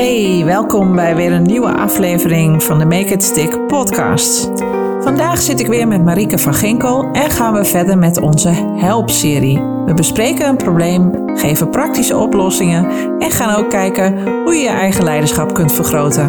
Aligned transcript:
Hey, 0.00 0.44
welkom 0.44 0.94
bij 0.94 1.16
weer 1.16 1.32
een 1.32 1.42
nieuwe 1.42 1.72
aflevering 1.72 2.62
van 2.62 2.78
de 2.78 2.84
Make 2.84 3.06
It 3.06 3.22
Stick 3.22 3.66
podcast. 3.66 4.50
Vandaag 5.02 5.40
zit 5.40 5.60
ik 5.60 5.66
weer 5.66 5.88
met 5.88 6.04
Marike 6.04 6.38
van 6.38 6.54
Ginkel 6.54 7.12
en 7.12 7.30
gaan 7.30 7.52
we 7.52 7.64
verder 7.64 7.98
met 7.98 8.20
onze 8.20 8.48
Help-serie. 8.76 9.58
We 9.86 9.94
bespreken 9.94 10.48
een 10.48 10.56
probleem, 10.56 11.12
geven 11.38 11.70
praktische 11.70 12.16
oplossingen 12.16 12.90
en 13.18 13.30
gaan 13.30 13.56
ook 13.56 13.70
kijken 13.70 14.22
hoe 14.44 14.54
je 14.54 14.62
je 14.62 14.68
eigen 14.68 15.04
leiderschap 15.04 15.54
kunt 15.54 15.72
vergroten. 15.72 16.28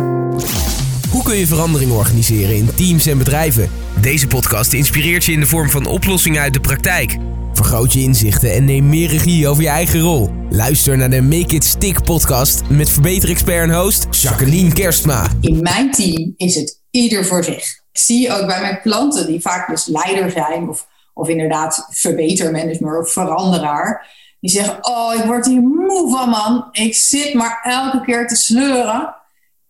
Hoe 1.09 1.23
kun 1.23 1.37
je 1.37 1.47
verandering 1.47 1.91
organiseren 1.91 2.55
in 2.55 2.73
teams 2.75 3.05
en 3.05 3.17
bedrijven? 3.17 3.69
Deze 4.01 4.27
podcast 4.27 4.73
inspireert 4.73 5.25
je 5.25 5.31
in 5.31 5.39
de 5.39 5.45
vorm 5.47 5.69
van 5.69 5.85
oplossingen 5.85 6.41
uit 6.41 6.53
de 6.53 6.59
praktijk. 6.59 7.17
Vergroot 7.61 7.93
je 7.93 7.99
inzichten 8.01 8.53
en 8.53 8.65
neem 8.65 8.89
meer 8.89 9.09
regie 9.09 9.47
over 9.47 9.63
je 9.63 9.69
eigen 9.69 9.99
rol. 9.99 10.29
Luister 10.49 10.97
naar 10.97 11.09
de 11.09 11.21
Make 11.21 11.55
It 11.55 11.63
Stick 11.63 12.03
podcast 12.03 12.61
met 12.69 12.89
verbeterexpert 12.89 13.69
en 13.69 13.75
host 13.75 14.07
Jacqueline 14.21 14.73
Kerstma. 14.73 15.27
In 15.41 15.61
mijn 15.61 15.91
team 15.91 16.33
is 16.37 16.55
het 16.55 16.81
ieder 16.91 17.25
voor 17.25 17.43
zich. 17.43 17.63
Ik 17.91 17.99
zie 17.99 18.31
ook 18.31 18.47
bij 18.47 18.61
mijn 18.61 18.81
klanten 18.81 19.27
die 19.27 19.41
vaak 19.41 19.69
dus 19.69 19.85
leider 19.85 20.31
zijn 20.31 20.69
of, 20.69 20.87
of 21.13 21.27
inderdaad 21.27 21.87
verbetermanager 21.89 22.99
of 22.99 23.11
veranderaar. 23.11 24.07
Die 24.39 24.51
zeggen, 24.51 24.77
oh 24.81 25.13
ik 25.13 25.23
word 25.23 25.45
hier 25.45 25.61
moe 25.61 26.11
van 26.11 26.29
man. 26.29 26.67
Ik 26.71 26.95
zit 26.95 27.33
maar 27.33 27.59
elke 27.63 28.01
keer 28.05 28.27
te 28.27 28.35
sleuren. 28.35 29.15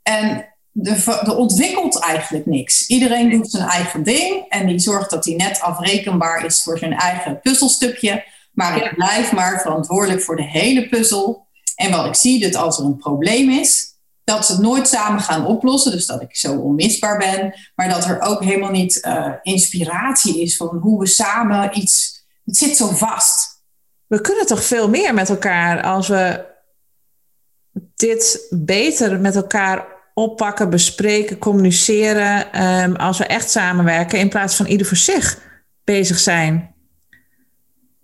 En 0.04 0.51
er 0.84 1.36
ontwikkelt 1.36 2.00
eigenlijk 2.00 2.46
niks. 2.46 2.88
Iedereen 2.88 3.30
doet 3.30 3.52
zijn 3.52 3.68
eigen 3.68 4.04
ding 4.04 4.46
en 4.50 4.68
die 4.68 4.80
zorgt 4.80 5.10
dat 5.10 5.26
hij 5.26 5.36
net 5.36 5.62
afrekenbaar 5.62 6.46
is 6.46 6.64
voor 6.64 6.78
zijn 6.78 6.94
eigen 6.94 7.40
puzzelstukje. 7.40 8.24
Maar 8.52 8.86
ik 8.86 8.96
blijf 8.96 9.32
maar 9.32 9.62
verantwoordelijk 9.62 10.22
voor 10.22 10.36
de 10.36 10.44
hele 10.44 10.90
puzzel. 10.90 11.48
En 11.76 11.92
wat 11.92 12.06
ik 12.06 12.16
zie, 12.16 12.40
dat 12.40 12.56
als 12.56 12.80
er 12.80 12.86
een 12.86 12.98
probleem 12.98 13.50
is, 13.50 13.92
dat 14.24 14.46
ze 14.46 14.52
het 14.52 14.62
nooit 14.62 14.88
samen 14.88 15.22
gaan 15.22 15.46
oplossen. 15.46 15.92
Dus 15.92 16.06
dat 16.06 16.22
ik 16.22 16.36
zo 16.36 16.56
onmisbaar 16.56 17.18
ben. 17.18 17.54
Maar 17.76 17.90
dat 17.90 18.06
er 18.06 18.22
ook 18.22 18.44
helemaal 18.44 18.72
niet 18.72 19.06
uh, 19.06 19.34
inspiratie 19.42 20.42
is 20.42 20.58
van 20.58 20.78
hoe 20.78 21.00
we 21.00 21.08
samen 21.08 21.78
iets. 21.78 22.26
Het 22.46 22.58
zit 22.58 22.78
zo 22.78 22.88
vast. 22.88 23.64
We 24.08 24.22
kunnen 24.22 24.46
toch 24.46 24.64
veel 24.64 24.90
meer 24.90 25.14
met 25.14 25.30
elkaar 25.30 25.82
als 25.84 26.08
we 26.08 26.50
dit 27.96 28.48
beter 28.50 29.20
met 29.20 29.36
elkaar 29.36 29.91
oppakken, 30.14 30.70
bespreken, 30.70 31.38
communiceren. 31.38 32.64
Um, 32.64 32.96
als 32.96 33.18
we 33.18 33.26
echt 33.26 33.50
samenwerken 33.50 34.20
in 34.20 34.30
plaats 34.30 34.56
van 34.56 34.66
ieder 34.66 34.88
voor 34.88 34.98
zich 34.98 35.40
bezig 35.84 36.20
zijn. 36.20 36.76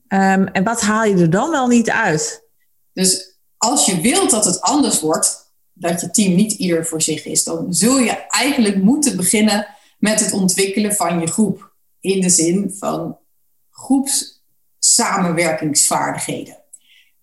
Um, 0.07 0.47
en 0.47 0.63
wat 0.63 0.81
haal 0.81 1.03
je 1.03 1.15
er 1.15 1.29
dan 1.29 1.49
wel 1.49 1.67
niet 1.67 1.89
uit? 1.89 2.45
Dus 2.93 3.39
als 3.57 3.85
je 3.85 4.01
wilt 4.01 4.31
dat 4.31 4.45
het 4.45 4.61
anders 4.61 5.01
wordt, 5.01 5.51
dat 5.73 6.01
je 6.01 6.11
team 6.11 6.35
niet 6.35 6.51
ieder 6.51 6.85
voor 6.85 7.01
zich 7.01 7.25
is, 7.25 7.43
dan 7.43 7.73
zul 7.73 7.99
je 7.99 8.25
eigenlijk 8.27 8.83
moeten 8.83 9.15
beginnen 9.15 9.67
met 9.99 10.19
het 10.19 10.33
ontwikkelen 10.33 10.95
van 10.95 11.19
je 11.19 11.27
groep. 11.27 11.75
In 11.99 12.21
de 12.21 12.29
zin 12.29 12.75
van 12.77 13.17
groepssamenwerkingsvaardigheden. 13.69 16.57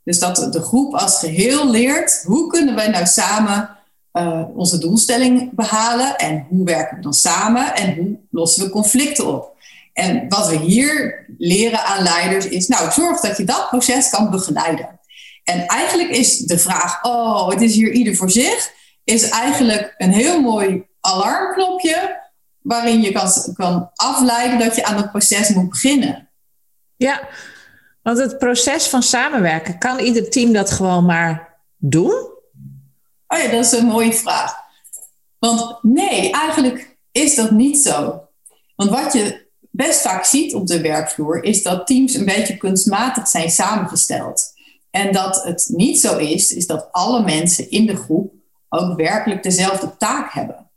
Dus 0.03 0.19
dat 0.19 0.53
de 0.53 0.63
groep 0.63 0.95
als 0.95 1.19
geheel 1.19 1.71
leert, 1.71 2.23
hoe 2.27 2.47
kunnen 2.47 2.75
wij 2.75 2.89
nou 2.89 3.07
samen 3.07 3.77
uh, 4.19 4.57
onze 4.57 4.79
doelstelling 4.79 5.55
behalen 5.55 6.17
en 6.17 6.47
hoe 6.49 6.65
werken 6.65 6.97
we 6.97 7.03
dan 7.03 7.15
samen 7.15 7.75
en 7.75 7.95
hoe 7.95 8.19
lossen 8.31 8.65
we 8.65 8.71
conflicten 8.71 9.27
op. 9.27 9.57
En 9.93 10.29
wat 10.29 10.49
we 10.49 10.57
hier 10.57 11.25
leren 11.39 11.85
aan 11.85 12.03
leiders 12.03 12.49
is, 12.49 12.69
nou, 12.69 12.93
zorg 12.93 13.21
dat 13.21 13.37
je 13.37 13.45
dat 13.45 13.69
proces 13.69 14.11
kan 14.11 14.31
begeleiden. 14.31 15.01
En 15.45 15.67
eigenlijk 15.67 16.11
is 16.11 16.39
de 16.39 16.59
vraag, 16.59 17.05
oh, 17.05 17.49
het 17.49 17.61
is 17.61 17.75
hier 17.75 17.93
ieder 17.93 18.17
voor 18.17 18.31
zich, 18.31 18.73
is 19.05 19.29
eigenlijk 19.29 19.95
een 19.99 20.13
heel 20.13 20.41
mooi 20.41 20.85
alarmknopje 21.01 22.23
waarin 22.59 23.03
je 23.03 23.13
kan, 23.13 23.31
kan 23.55 23.91
afleiden 23.95 24.59
dat 24.59 24.77
je 24.77 24.85
aan 24.85 24.97
het 24.97 25.11
proces 25.11 25.49
moet 25.49 25.69
beginnen. 25.69 26.31
Ja, 26.97 27.29
want 28.03 28.19
het 28.19 28.39
proces 28.39 28.87
van 28.87 29.03
samenwerken, 29.03 29.79
kan 29.79 29.99
ieder 29.99 30.31
team 30.31 30.53
dat 30.53 30.71
gewoon 30.71 31.05
maar 31.05 31.59
doen? 31.77 32.33
Oh 33.29 33.39
ja, 33.39 33.51
dat 33.51 33.65
is 33.65 33.73
een 33.73 33.87
mooie 33.87 34.13
vraag. 34.13 34.55
Want 35.39 35.79
nee, 35.83 36.31
eigenlijk 36.31 36.97
is 37.13 37.35
dat 37.35 37.51
niet 37.51 37.79
zo. 37.79 38.23
Want 38.77 38.91
wat 38.91 39.13
je 39.13 39.47
best 39.71 40.01
vaak 40.01 40.25
ziet 40.25 40.55
op 40.55 40.67
de 40.67 40.81
werkvloer 40.81 41.45
is 41.45 41.63
dat 41.63 41.87
teams 41.87 42.15
een 42.15 42.25
beetje 42.25 42.57
kunstmatig 42.57 43.29
zijn 43.29 43.51
samengesteld. 43.51 44.53
En 44.91 45.13
dat 45.13 45.43
het 45.43 45.71
niet 45.73 46.01
zo 46.01 46.17
is, 46.17 46.53
is 46.53 46.67
dat 46.67 46.89
alle 46.91 47.23
mensen 47.23 47.71
in 47.71 47.87
de 47.87 47.97
groep 47.97 48.33
ook 48.69 48.97
werkelijk 48.97 49.43
dezelfde 49.43 49.97
taak 49.97 50.33
hebben. 50.33 50.71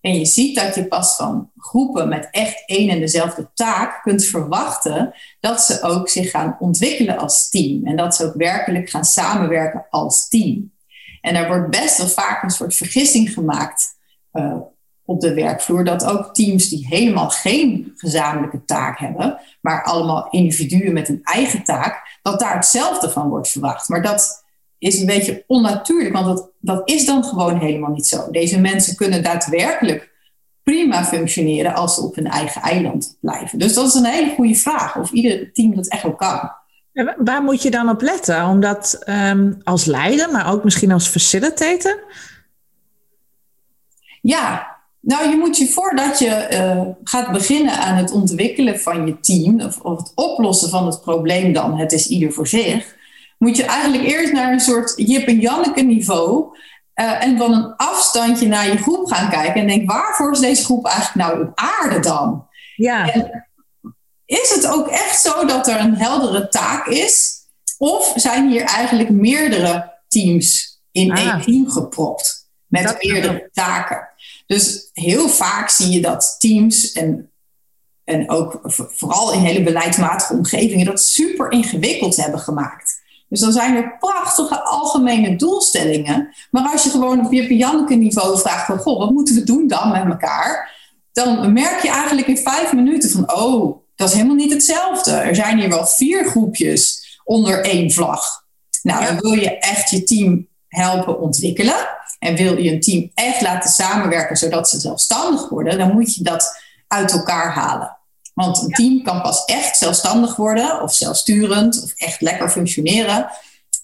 En 0.00 0.18
je 0.18 0.24
ziet 0.24 0.56
dat 0.56 0.74
je 0.74 0.86
pas 0.86 1.16
van 1.16 1.50
groepen 1.56 2.08
met 2.08 2.28
echt 2.30 2.62
één 2.66 2.88
en 2.88 3.00
dezelfde 3.00 3.50
taak 3.54 4.02
kunt 4.02 4.24
verwachten 4.24 5.14
dat 5.40 5.62
ze 5.62 5.82
ook 5.82 6.08
zich 6.08 6.30
gaan 6.30 6.56
ontwikkelen 6.58 7.18
als 7.18 7.50
team. 7.50 7.86
En 7.86 7.96
dat 7.96 8.14
ze 8.14 8.24
ook 8.24 8.34
werkelijk 8.34 8.90
gaan 8.90 9.04
samenwerken 9.04 9.86
als 9.90 10.28
team. 10.28 10.72
En 11.20 11.34
er 11.34 11.46
wordt 11.46 11.70
best 11.70 11.98
wel 11.98 12.06
vaak 12.06 12.42
een 12.42 12.50
soort 12.50 12.74
vergissing 12.74 13.32
gemaakt 13.32 13.98
uh, 14.32 14.56
op 15.04 15.20
de 15.20 15.34
werkvloer 15.34 15.84
dat 15.84 16.04
ook 16.04 16.34
teams 16.34 16.68
die 16.68 16.86
helemaal 16.86 17.30
geen 17.30 17.92
gezamenlijke 17.96 18.64
taak 18.64 18.98
hebben, 18.98 19.38
maar 19.60 19.84
allemaal 19.84 20.28
individuen 20.30 20.92
met 20.92 21.08
een 21.08 21.20
eigen 21.22 21.64
taak, 21.64 22.18
dat 22.22 22.40
daar 22.40 22.54
hetzelfde 22.54 23.10
van 23.10 23.28
wordt 23.28 23.48
verwacht. 23.48 23.88
Maar 23.88 24.02
dat 24.02 24.44
is 24.78 25.00
een 25.00 25.06
beetje 25.06 25.44
onnatuurlijk, 25.46 26.14
want 26.14 26.26
dat, 26.26 26.50
dat 26.58 26.88
is 26.88 27.06
dan 27.06 27.24
gewoon 27.24 27.58
helemaal 27.58 27.90
niet 27.90 28.06
zo. 28.06 28.30
Deze 28.30 28.60
mensen 28.60 28.96
kunnen 28.96 29.22
daadwerkelijk 29.22 30.10
prima 30.62 31.04
functioneren 31.04 31.74
als 31.74 31.94
ze 31.94 32.00
op 32.00 32.14
hun 32.14 32.26
eigen 32.26 32.62
eiland 32.62 33.16
blijven. 33.20 33.58
Dus 33.58 33.74
dat 33.74 33.86
is 33.86 33.94
een 33.94 34.04
hele 34.04 34.34
goede 34.34 34.54
vraag 34.54 34.96
of 34.96 35.10
ieder 35.10 35.52
team 35.52 35.74
dat 35.74 35.88
echt 35.88 36.02
wel 36.02 36.14
kan. 36.14 36.50
En 37.00 37.14
waar 37.18 37.42
moet 37.42 37.62
je 37.62 37.70
dan 37.70 37.88
op 37.88 38.00
letten? 38.00 38.46
Omdat 38.46 39.02
um, 39.06 39.60
als 39.64 39.84
leider, 39.84 40.30
maar 40.30 40.52
ook 40.52 40.64
misschien 40.64 40.92
als 40.92 41.08
facilitator? 41.08 42.02
Ja, 44.22 44.76
nou 45.00 45.28
je 45.30 45.36
moet 45.36 45.56
je 45.56 45.68
voordat 45.68 46.18
je 46.18 46.48
uh, 46.52 46.94
gaat 47.04 47.32
beginnen 47.32 47.72
aan 47.72 47.94
het 47.94 48.10
ontwikkelen 48.10 48.80
van 48.80 49.06
je 49.06 49.20
team, 49.20 49.60
of, 49.60 49.80
of, 49.80 49.98
het 49.98 50.12
oplossen 50.14 50.70
van 50.70 50.86
het 50.86 51.00
probleem 51.00 51.52
dan, 51.52 51.78
het 51.78 51.92
is 51.92 52.08
ieder 52.08 52.32
voor 52.32 52.46
zich, 52.46 52.96
moet 53.38 53.56
je 53.56 53.64
eigenlijk 53.64 54.04
eerst 54.04 54.32
naar 54.32 54.52
een 54.52 54.60
soort 54.60 54.92
Jip 54.96 55.26
en 55.26 55.40
Janneke 55.40 55.82
niveau 55.82 56.56
uh, 56.94 57.24
en 57.24 57.38
van 57.38 57.52
een 57.52 57.76
afstandje 57.76 58.48
naar 58.48 58.66
je 58.66 58.76
groep 58.76 59.06
gaan 59.06 59.30
kijken 59.30 59.60
en 59.60 59.66
denk, 59.66 59.90
waarvoor 59.90 60.32
is 60.32 60.40
deze 60.40 60.64
groep 60.64 60.86
eigenlijk 60.86 61.28
nou 61.28 61.46
op 61.46 61.52
aarde 61.54 62.00
dan? 62.00 62.46
Ja. 62.76 63.12
En, 63.12 63.49
is 64.30 64.52
het 64.54 64.66
ook 64.66 64.88
echt 64.88 65.20
zo 65.20 65.44
dat 65.44 65.68
er 65.68 65.80
een 65.80 65.96
heldere 65.96 66.48
taak 66.48 66.86
is? 66.86 67.38
Of 67.78 68.12
zijn 68.16 68.50
hier 68.50 68.62
eigenlijk 68.62 69.10
meerdere 69.10 69.92
teams 70.08 70.80
in 70.92 71.12
ah. 71.12 71.18
één 71.18 71.42
team 71.42 71.70
gepropt 71.70 72.48
met 72.66 72.96
meerdere 73.02 73.48
taken? 73.52 74.08
Dus 74.46 74.90
heel 74.92 75.28
vaak 75.28 75.68
zie 75.68 75.90
je 75.90 76.00
dat 76.00 76.36
teams 76.38 76.92
en, 76.92 77.30
en 78.04 78.30
ook 78.30 78.60
vooral 78.72 79.32
in 79.32 79.40
hele 79.40 79.62
beleidsmatige 79.62 80.32
omgevingen 80.32 80.86
dat 80.86 81.02
super 81.02 81.50
ingewikkeld 81.50 82.16
hebben 82.16 82.40
gemaakt. 82.40 83.00
Dus 83.28 83.40
dan 83.40 83.52
zijn 83.52 83.76
er 83.76 83.96
prachtige 83.98 84.64
algemene 84.64 85.36
doelstellingen. 85.36 86.34
Maar 86.50 86.70
als 86.72 86.84
je 86.84 86.90
gewoon 86.90 87.26
op 87.26 87.32
je 87.32 87.56
Janneke 87.56 87.94
niveau 87.94 88.38
vraagt 88.38 88.66
van, 88.66 88.78
goh, 88.78 88.98
wat 88.98 89.10
moeten 89.10 89.34
we 89.34 89.44
doen 89.44 89.66
dan 89.66 89.90
met 89.90 90.04
elkaar? 90.04 90.78
Dan 91.12 91.52
merk 91.52 91.82
je 91.82 91.90
eigenlijk 91.90 92.26
in 92.26 92.36
vijf 92.36 92.72
minuten 92.72 93.10
van, 93.10 93.34
oh, 93.34 93.79
dat 94.00 94.08
is 94.08 94.14
helemaal 94.14 94.36
niet 94.36 94.52
hetzelfde. 94.52 95.10
Er 95.10 95.34
zijn 95.34 95.58
hier 95.58 95.68
wel 95.68 95.86
vier 95.86 96.24
groepjes 96.24 97.18
onder 97.24 97.64
één 97.64 97.90
vlag. 97.90 98.44
Nou, 98.82 99.04
dan 99.04 99.18
wil 99.18 99.32
je 99.32 99.58
echt 99.58 99.90
je 99.90 100.04
team 100.04 100.48
helpen 100.68 101.20
ontwikkelen. 101.20 101.88
En 102.18 102.36
wil 102.36 102.58
je 102.58 102.72
een 102.72 102.80
team 102.80 103.10
echt 103.14 103.40
laten 103.40 103.70
samenwerken 103.70 104.36
zodat 104.36 104.68
ze 104.68 104.80
zelfstandig 104.80 105.48
worden, 105.48 105.78
dan 105.78 105.92
moet 105.92 106.14
je 106.14 106.22
dat 106.22 106.62
uit 106.86 107.12
elkaar 107.12 107.52
halen. 107.52 107.98
Want 108.34 108.62
een 108.62 108.70
team 108.70 109.02
kan 109.02 109.22
pas 109.22 109.44
echt 109.44 109.76
zelfstandig 109.76 110.36
worden 110.36 110.82
of 110.82 110.94
zelfsturend 110.94 111.82
of 111.82 111.92
echt 111.96 112.20
lekker 112.20 112.50
functioneren 112.50 113.30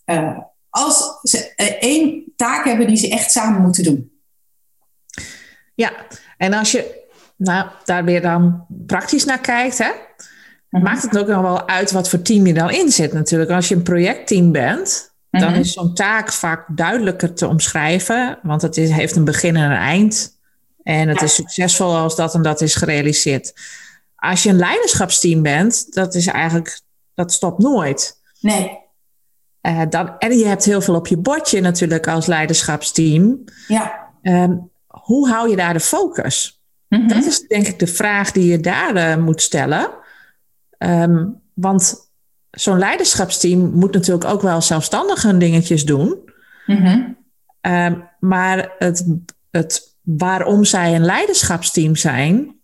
uh, 0.07 0.39
als 0.71 1.19
ze 1.23 1.53
uh, 1.57 1.67
één 1.67 2.33
taak 2.37 2.65
hebben 2.65 2.87
die 2.87 2.97
ze 2.97 3.11
echt 3.11 3.31
samen 3.31 3.63
moeten 3.63 3.85
doen. 3.85 4.21
Ja, 5.75 5.93
en 6.37 6.53
als 6.53 6.71
je 6.71 6.96
nou, 7.37 7.69
daar 7.85 8.05
weer 8.05 8.23
dan 8.23 8.67
praktisch 8.87 9.25
naar 9.25 9.41
kijkt, 9.41 9.79
hè? 9.79 9.91
Mhm. 10.71 10.85
maakt 10.85 11.03
het 11.03 11.19
ook 11.19 11.27
nog 11.27 11.43
wel 11.43 11.69
uit 11.69 11.91
wat 11.91 12.09
voor 12.09 12.23
team 12.23 12.47
je 12.47 12.55
dan 12.55 12.71
in 12.71 12.93
zit 12.93 13.13
natuurlijk. 13.13 13.51
Als 13.51 13.69
je 13.69 13.75
een 13.75 13.83
projectteam 13.83 14.53
bent, 14.53 15.15
dan 15.31 15.51
mhm. 15.51 15.61
is 15.61 15.73
zo'n 15.73 15.95
taak 15.95 16.33
vaak 16.33 16.67
duidelijker 16.77 17.35
te 17.35 17.47
omschrijven, 17.47 18.39
want 18.43 18.63
het 18.63 18.77
is, 18.77 18.91
heeft 18.91 19.17
een 19.17 19.25
begin 19.25 19.57
en 19.57 19.71
een 19.71 19.77
eind. 19.77 20.39
En 20.83 21.09
het 21.09 21.23
is 21.23 21.35
succesvol 21.35 21.97
als 21.97 22.17
dat 22.17 22.35
en 22.35 22.43
dat 22.43 22.61
is 22.61 22.75
gerealiseerd. 22.75 23.55
Als 24.17 24.43
je 24.43 24.49
een 24.49 24.59
leiderschapsteam 24.59 25.43
bent, 25.43 25.95
dat 25.95 26.15
is 26.15 26.27
eigenlijk, 26.27 26.81
dat 27.15 27.33
stopt 27.33 27.59
nooit. 27.59 28.21
Nee. 28.41 28.79
Uh, 29.63 29.83
dan, 29.89 30.19
en 30.19 30.39
je 30.39 30.47
hebt 30.47 30.65
heel 30.65 30.81
veel 30.81 30.95
op 30.95 31.07
je 31.07 31.17
bordje 31.17 31.61
natuurlijk 31.61 32.09
als 32.09 32.27
leiderschapsteam. 32.27 33.45
Ja. 33.69 34.11
Um, 34.23 34.71
hoe 34.87 35.29
hou 35.29 35.51
je 35.51 35.57
daar 35.57 35.73
de 35.73 35.81
focus? 35.81 36.61
Mm-hmm. 36.89 37.09
Dat 37.09 37.25
is 37.25 37.41
denk 37.41 37.67
ik 37.67 37.79
de 37.79 37.87
vraag 37.87 38.33
die 38.33 38.51
je 38.51 38.61
daar 38.61 38.97
uh, 38.97 39.25
moet 39.25 39.43
stellen. 39.43 39.91
Um, 40.79 41.41
want 41.55 42.11
zo'n 42.51 42.79
leiderschapsteam 42.79 43.71
moet 43.71 43.93
natuurlijk 43.93 44.25
ook 44.25 44.43
wel 44.43 44.61
zelfstandig 44.61 45.23
hun 45.23 45.39
dingetjes 45.39 45.85
doen. 45.85 46.31
Mm-hmm. 46.67 47.17
Um, 47.61 48.09
maar 48.21 48.75
het, 48.79 49.07
het 49.51 49.97
waarom 50.03 50.65
zij 50.65 50.95
een 50.95 51.05
leiderschapsteam 51.05 51.97
zijn, 51.97 52.55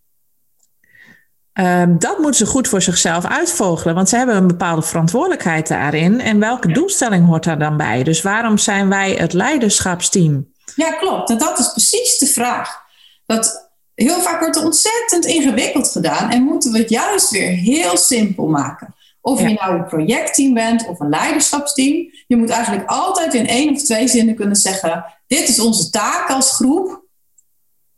Um, 1.61 1.99
dat 1.99 2.19
moeten 2.19 2.47
ze 2.47 2.53
goed 2.53 2.69
voor 2.69 2.83
zichzelf 2.83 3.27
uitvogelen, 3.27 3.95
want 3.95 4.09
ze 4.09 4.17
hebben 4.17 4.37
een 4.37 4.47
bepaalde 4.47 4.83
verantwoordelijkheid 4.83 5.69
daarin. 5.69 6.21
En 6.21 6.39
welke 6.39 6.73
doelstelling 6.73 7.27
hoort 7.27 7.45
daar 7.45 7.59
dan 7.59 7.77
bij? 7.77 8.03
Dus 8.03 8.23
waarom 8.23 8.59
zijn 8.59 8.89
wij 8.89 9.13
het 9.13 9.33
leiderschapsteam? 9.33 10.53
Ja, 10.77 10.93
klopt. 10.93 11.31
En 11.31 11.39
dat 11.39 11.59
is 11.59 11.71
precies 11.71 12.19
de 12.19 12.27
vraag. 12.27 12.83
Dat 13.27 13.72
heel 13.95 14.21
vaak 14.21 14.41
wordt 14.41 14.57
er 14.57 14.65
ontzettend 14.65 15.25
ingewikkeld 15.25 15.89
gedaan 15.89 16.31
en 16.31 16.43
moeten 16.43 16.73
we 16.73 16.79
het 16.79 16.91
juist 16.91 17.31
weer 17.31 17.49
heel 17.49 17.97
simpel 17.97 18.47
maken. 18.47 18.95
Of 19.21 19.41
je 19.41 19.53
nou 19.53 19.75
een 19.75 19.87
projectteam 19.87 20.55
bent 20.55 20.87
of 20.87 21.01
een 21.01 21.09
leiderschapsteam, 21.09 22.11
je 22.27 22.37
moet 22.37 22.51
eigenlijk 22.51 22.91
altijd 22.91 23.35
in 23.35 23.47
één 23.47 23.75
of 23.75 23.83
twee 23.83 24.09
zinnen 24.09 24.35
kunnen 24.35 24.57
zeggen: 24.57 25.05
dit 25.27 25.49
is 25.49 25.61
onze 25.61 25.91
taak 25.91 26.31
als 26.31 26.51
groep 26.51 27.03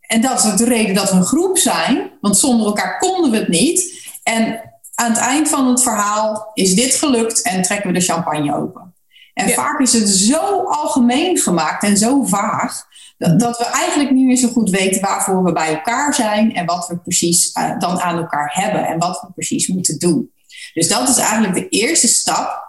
en 0.07 0.21
dat 0.21 0.39
is 0.39 0.51
ook 0.51 0.57
de 0.57 0.65
reden 0.65 0.95
dat 0.95 1.11
we 1.11 1.17
een 1.17 1.25
groep 1.25 1.59
zijn, 1.59 2.11
want 2.21 2.37
zonder 2.37 2.67
elkaar 2.67 2.99
konden 2.99 3.31
we 3.31 3.37
het 3.37 3.49
niet. 3.49 4.09
En 4.23 4.61
aan 4.95 5.11
het 5.11 5.21
eind 5.21 5.49
van 5.49 5.69
het 5.69 5.83
verhaal 5.83 6.51
is 6.55 6.75
dit 6.75 6.95
gelukt 6.95 7.43
en 7.43 7.63
trekken 7.63 7.93
we 7.93 7.99
de 7.99 8.05
champagne 8.05 8.57
open. 8.57 8.95
En 9.35 9.51
vaak 9.51 9.81
is 9.81 9.93
het 9.93 10.09
zo 10.09 10.65
algemeen 10.65 11.39
gemaakt 11.39 11.83
en 11.83 11.97
zo 11.97 12.23
vaag, 12.23 12.87
dat, 13.17 13.59
we 13.59 13.65
eigenlijk 13.65 14.11
niet 14.11 14.27
meer 14.27 14.37
zo 14.37 14.49
goed 14.49 14.71
weten 14.71 15.01
waarvoor 15.01 15.45
we 15.45 15.53
bij 15.53 15.75
elkaar 15.75 16.15
zijn 16.15 16.55
en 16.55 16.67
wat 16.67 16.87
we 16.89 16.99
precies 16.99 17.55
uh, 17.55 17.79
dan 17.79 18.01
aan 18.01 18.19
elkaar 18.19 18.51
hebben 18.55 18.87
en 18.87 18.99
wat 18.99 19.21
we 19.21 19.33
precies 19.35 19.67
moeten 19.67 19.99
doen. 19.99 20.33
Dus 20.75 20.89
dat 20.89 21.09
is 21.09 21.17
eigenlijk 21.17 21.55
de 21.55 21.69
eerste 21.69 22.09
stap 22.09 22.63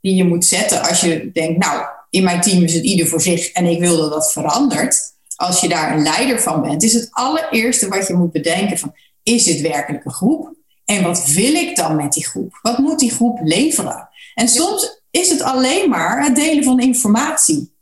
die 0.00 0.14
je 0.14 0.24
moet 0.24 0.44
zetten 0.44 0.88
als 0.88 1.00
je 1.00 1.30
denkt, 1.32 1.64
nou, 1.64 1.86
in 2.10 2.24
mijn 2.24 2.40
team 2.40 2.62
is 2.62 2.74
het 2.74 2.84
ieder 2.84 3.06
voor 3.06 3.20
zich 3.20 3.52
en 3.52 3.66
ik 3.66 3.80
wil 3.80 3.96
dat 3.96 4.10
dat 4.10 4.32
verandert 4.32 5.12
als 5.36 5.60
je 5.60 5.68
daar 5.68 5.94
een 5.94 6.02
leider 6.02 6.40
van 6.40 6.62
bent, 6.62 6.82
is 6.82 6.94
het 6.94 7.08
allereerste 7.10 7.88
wat 7.88 8.06
je 8.06 8.14
moet 8.14 8.32
bedenken 8.32 8.78
van, 8.78 8.94
is 9.22 9.44
dit 9.44 9.60
werkelijk 9.60 10.04
een 10.04 10.12
groep? 10.12 10.54
En 10.84 11.02
wat 11.02 11.26
wil 11.26 11.54
ik 11.54 11.76
dan 11.76 11.96
met 11.96 12.12
die 12.12 12.26
groep? 12.26 12.58
Wat 12.62 12.78
moet 12.78 12.98
die 12.98 13.10
groep 13.10 13.38
leveren? 13.42 14.08
En 14.34 14.48
soms 14.48 15.02
is 15.10 15.30
het 15.30 15.42
alleen 15.42 15.88
maar 15.88 16.24
het 16.24 16.36
delen 16.36 16.64
van 16.64 16.80
informatie. 16.80 17.74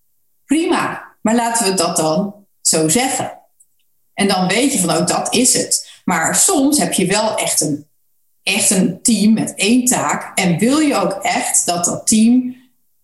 Prima, 0.44 1.09
maar 1.20 1.34
laten 1.34 1.70
we 1.70 1.74
dat 1.74 1.96
dan 1.96 2.34
zo 2.60 2.88
zeggen. 2.88 3.38
En 4.14 4.28
dan 4.28 4.48
weet 4.48 4.72
je 4.72 4.78
van, 4.78 4.96
oh, 4.96 5.06
dat 5.06 5.34
is 5.34 5.52
het. 5.54 5.90
Maar 6.04 6.34
soms 6.34 6.78
heb 6.78 6.92
je 6.92 7.06
wel 7.06 7.36
echt 7.36 7.60
een, 7.60 7.86
echt 8.42 8.70
een 8.70 9.02
team 9.02 9.32
met 9.32 9.54
één 9.54 9.84
taak. 9.84 10.38
En 10.38 10.58
wil 10.58 10.78
je 10.78 10.94
ook 10.96 11.12
echt 11.12 11.66
dat 11.66 11.84
dat 11.84 12.06
team 12.06 12.56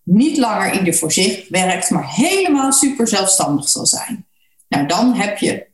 niet 0.03 0.37
langer 0.37 0.79
ieder 0.79 0.93
voor 0.93 1.11
zich 1.11 1.49
werkt, 1.49 1.89
maar 1.89 2.13
helemaal 2.13 2.71
super 2.71 3.07
zelfstandig 3.07 3.69
zal 3.69 3.85
zijn. 3.85 4.27
Nou, 4.67 4.87
dan 4.87 5.13
heb 5.13 5.37
je, 5.37 5.67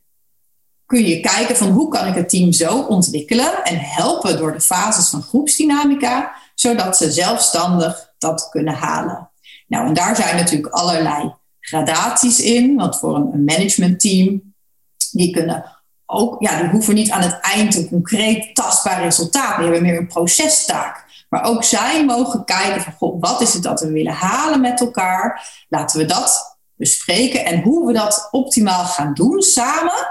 kun 0.85 1.05
je 1.05 1.19
kijken 1.19 1.57
van 1.57 1.69
hoe 1.69 1.89
kan 1.89 2.07
ik 2.07 2.15
het 2.15 2.29
team 2.29 2.51
zo 2.51 2.81
ontwikkelen 2.81 3.63
en 3.63 3.79
helpen 3.79 4.37
door 4.37 4.53
de 4.53 4.61
fases 4.61 5.09
van 5.09 5.21
groepsdynamica, 5.21 6.35
zodat 6.55 6.97
ze 6.97 7.11
zelfstandig 7.11 8.13
dat 8.17 8.49
kunnen 8.49 8.73
halen. 8.73 9.31
Nou, 9.67 9.87
en 9.87 9.93
daar 9.93 10.15
zijn 10.15 10.35
natuurlijk 10.35 10.73
allerlei 10.73 11.33
gradaties 11.65 12.39
in, 12.39 12.75
want 12.75 12.99
voor 12.99 13.15
een 13.15 13.43
managementteam, 13.43 14.53
die 15.11 15.31
kunnen 15.31 15.81
ook, 16.05 16.41
ja, 16.41 16.61
die 16.61 16.69
hoeven 16.69 16.95
niet 16.95 17.11
aan 17.11 17.21
het 17.21 17.39
eind 17.39 17.75
een 17.75 17.89
concreet 17.89 18.55
tastbaar 18.55 19.01
resultaat, 19.01 19.55
die 19.55 19.63
hebben 19.63 19.83
meer 19.83 19.97
een 19.97 20.07
procestaak. 20.07 21.25
Maar 21.29 21.43
ook 21.43 21.63
zij 21.63 22.05
mogen 22.05 22.45
kijken 22.45 22.81
van, 22.81 22.93
goh, 22.93 23.21
wat 23.21 23.41
is 23.41 23.53
het 23.53 23.63
dat 23.63 23.79
we 23.79 23.91
willen 23.91 24.13
halen 24.13 24.61
met 24.61 24.79
elkaar? 24.79 25.49
Laten 25.69 25.99
we 25.99 26.05
dat 26.05 26.57
bespreken. 26.75 27.45
En 27.45 27.61
hoe 27.61 27.87
we 27.87 27.93
dat 27.93 28.27
optimaal 28.31 28.85
gaan 28.85 29.13
doen 29.13 29.41
samen, 29.41 30.07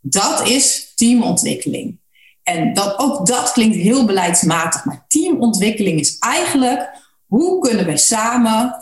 dat 0.00 0.46
is 0.46 0.92
teamontwikkeling. 0.94 2.00
En 2.42 2.74
dat, 2.74 2.98
ook 2.98 3.26
dat 3.26 3.52
klinkt 3.52 3.76
heel 3.76 4.04
beleidsmatig, 4.04 4.84
maar 4.84 5.04
teamontwikkeling 5.08 6.00
is 6.00 6.18
eigenlijk 6.18 6.90
hoe 7.26 7.60
kunnen 7.60 7.86
we 7.86 7.96
samen 7.96 8.81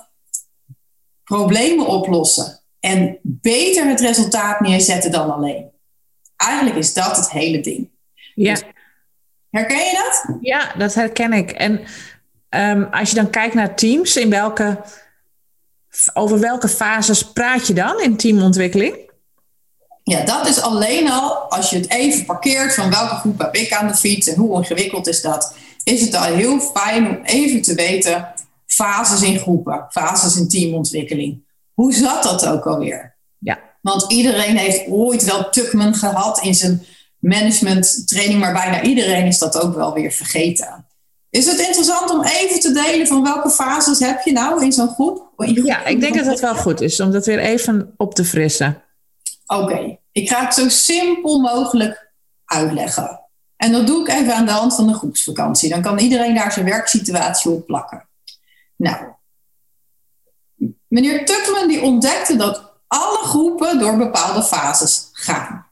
problemen 1.37 1.87
oplossen 1.87 2.61
en 2.81 3.19
beter 3.23 3.88
het 3.88 4.00
resultaat 4.00 4.61
neerzetten 4.61 5.11
dan 5.11 5.35
alleen. 5.35 5.71
Eigenlijk 6.37 6.77
is 6.77 6.93
dat 6.93 7.17
het 7.17 7.31
hele 7.31 7.61
ding. 7.61 7.91
Ja. 8.35 8.55
Dus, 8.55 8.62
herken 9.50 9.77
je 9.77 9.93
dat? 9.93 10.37
Ja, 10.41 10.73
dat 10.79 10.94
herken 10.94 11.32
ik. 11.32 11.50
En 11.50 11.81
um, 12.50 12.85
als 12.91 13.09
je 13.09 13.15
dan 13.15 13.31
kijkt 13.31 13.55
naar 13.55 13.77
teams, 13.77 14.17
in 14.17 14.31
welke 14.31 14.81
over 16.15 16.41
welke 16.41 16.69
fases 16.69 17.32
praat 17.32 17.67
je 17.67 17.73
dan 17.73 18.00
in 18.00 18.17
teamontwikkeling? 18.17 18.97
Ja, 20.03 20.25
dat 20.25 20.49
is 20.49 20.61
alleen 20.61 21.11
al 21.11 21.32
als 21.35 21.71
je 21.71 21.77
het 21.77 21.91
even 21.91 22.25
parkeert 22.25 22.75
van 22.75 22.91
welke 22.91 23.15
groep 23.15 23.38
heb 23.38 23.55
ik 23.55 23.73
aan 23.73 23.88
de 23.88 23.94
fiets 23.94 24.29
en 24.29 24.37
hoe 24.37 24.56
ingewikkeld 24.56 25.06
is 25.06 25.21
dat, 25.21 25.55
is 25.85 26.00
het 26.00 26.15
al 26.15 26.23
heel 26.23 26.61
fijn 26.61 27.09
om 27.09 27.19
even 27.25 27.62
te 27.62 27.75
weten 27.75 28.32
fases 28.72 29.22
in 29.22 29.38
groepen, 29.38 29.87
fases 29.90 30.37
in 30.37 30.49
teamontwikkeling. 30.49 31.43
Hoe 31.75 31.93
zat 31.93 32.22
dat 32.22 32.46
ook 32.46 32.67
alweer? 32.67 33.17
Ja. 33.38 33.58
Want 33.82 34.12
iedereen 34.12 34.56
heeft 34.56 34.88
ooit 34.88 35.25
wel 35.25 35.50
Tuckman 35.50 35.94
gehad 35.94 36.40
in 36.43 36.55
zijn 36.55 36.84
management 37.19 38.08
training, 38.08 38.40
maar 38.40 38.52
bijna 38.52 38.82
iedereen 38.82 39.26
is 39.26 39.38
dat 39.38 39.61
ook 39.61 39.75
wel 39.75 39.93
weer 39.93 40.11
vergeten. 40.11 40.87
Is 41.31 41.46
het 41.46 41.58
interessant 41.58 42.11
om 42.11 42.25
even 42.25 42.61
te 42.61 42.72
delen 42.72 43.06
van 43.06 43.22
welke 43.22 43.50
fases 43.50 43.99
heb 43.99 44.20
je 44.25 44.32
nou 44.32 44.64
in 44.64 44.72
zo'n 44.72 44.88
groep? 44.88 45.32
Ja, 45.37 45.84
ik 45.84 46.00
denk 46.00 46.14
dat 46.14 46.26
het 46.26 46.40
wel 46.40 46.55
goed 46.55 46.81
is 46.81 47.00
om 47.00 47.11
dat 47.11 47.26
weer 47.26 47.38
even 47.38 47.94
op 47.96 48.14
te 48.14 48.25
frissen. 48.25 48.82
Oké, 49.46 49.99
ik 50.12 50.28
ga 50.28 50.44
het 50.44 50.55
zo 50.55 50.69
simpel 50.69 51.40
mogelijk 51.40 52.12
uitleggen. 52.44 53.20
En 53.56 53.72
dat 53.72 53.87
doe 53.87 54.00
ik 54.00 54.08
even 54.08 54.34
aan 54.34 54.46
de 54.46 54.52
hand 54.52 54.75
van 54.75 54.87
de 54.87 54.94
groepsvakantie. 54.94 55.69
Dan 55.69 55.82
kan 55.82 55.99
iedereen 55.99 56.34
daar 56.34 56.52
zijn 56.52 56.64
werksituatie 56.64 57.50
op 57.50 57.67
plakken. 57.67 58.08
Nou, 58.81 58.97
meneer 60.88 61.25
Tuckman 61.25 61.69
die 61.69 61.82
ontdekte 61.82 62.37
dat 62.37 62.73
alle 62.87 63.19
groepen 63.19 63.79
door 63.79 63.97
bepaalde 63.97 64.43
fases 64.43 65.09
gaan. 65.12 65.67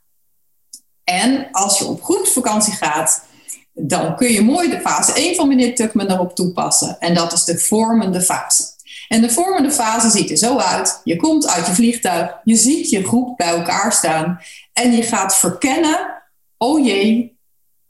En 1.05 1.49
als 1.53 1.79
je 1.79 1.85
op 1.85 2.03
groepsvakantie 2.03 2.73
gaat, 2.73 3.25
dan 3.73 4.17
kun 4.17 4.33
je 4.33 4.43
mooi 4.43 4.71
de 4.71 4.81
fase 4.81 5.12
1 5.12 5.37
van 5.37 5.49
meneer 5.49 5.75
Tuckman 5.75 6.11
erop 6.11 6.35
toepassen. 6.35 7.00
En 7.00 7.15
dat 7.15 7.33
is 7.33 7.45
de 7.45 7.59
vormende 7.59 8.21
fase. 8.21 8.65
En 9.09 9.21
de 9.21 9.31
vormende 9.31 9.71
fase 9.71 10.11
ziet 10.11 10.31
er 10.31 10.37
zo 10.37 10.59
uit. 10.59 11.00
Je 11.05 11.17
komt 11.17 11.49
uit 11.49 11.67
je 11.67 11.75
vliegtuig, 11.75 12.41
je 12.45 12.57
ziet 12.57 12.91
je 12.91 13.07
groep 13.07 13.37
bij 13.37 13.49
elkaar 13.49 13.93
staan 13.93 14.41
en 14.73 14.93
je 14.93 15.03
gaat 15.03 15.37
verkennen, 15.37 16.23
oh 16.57 16.85
jee, 16.85 17.38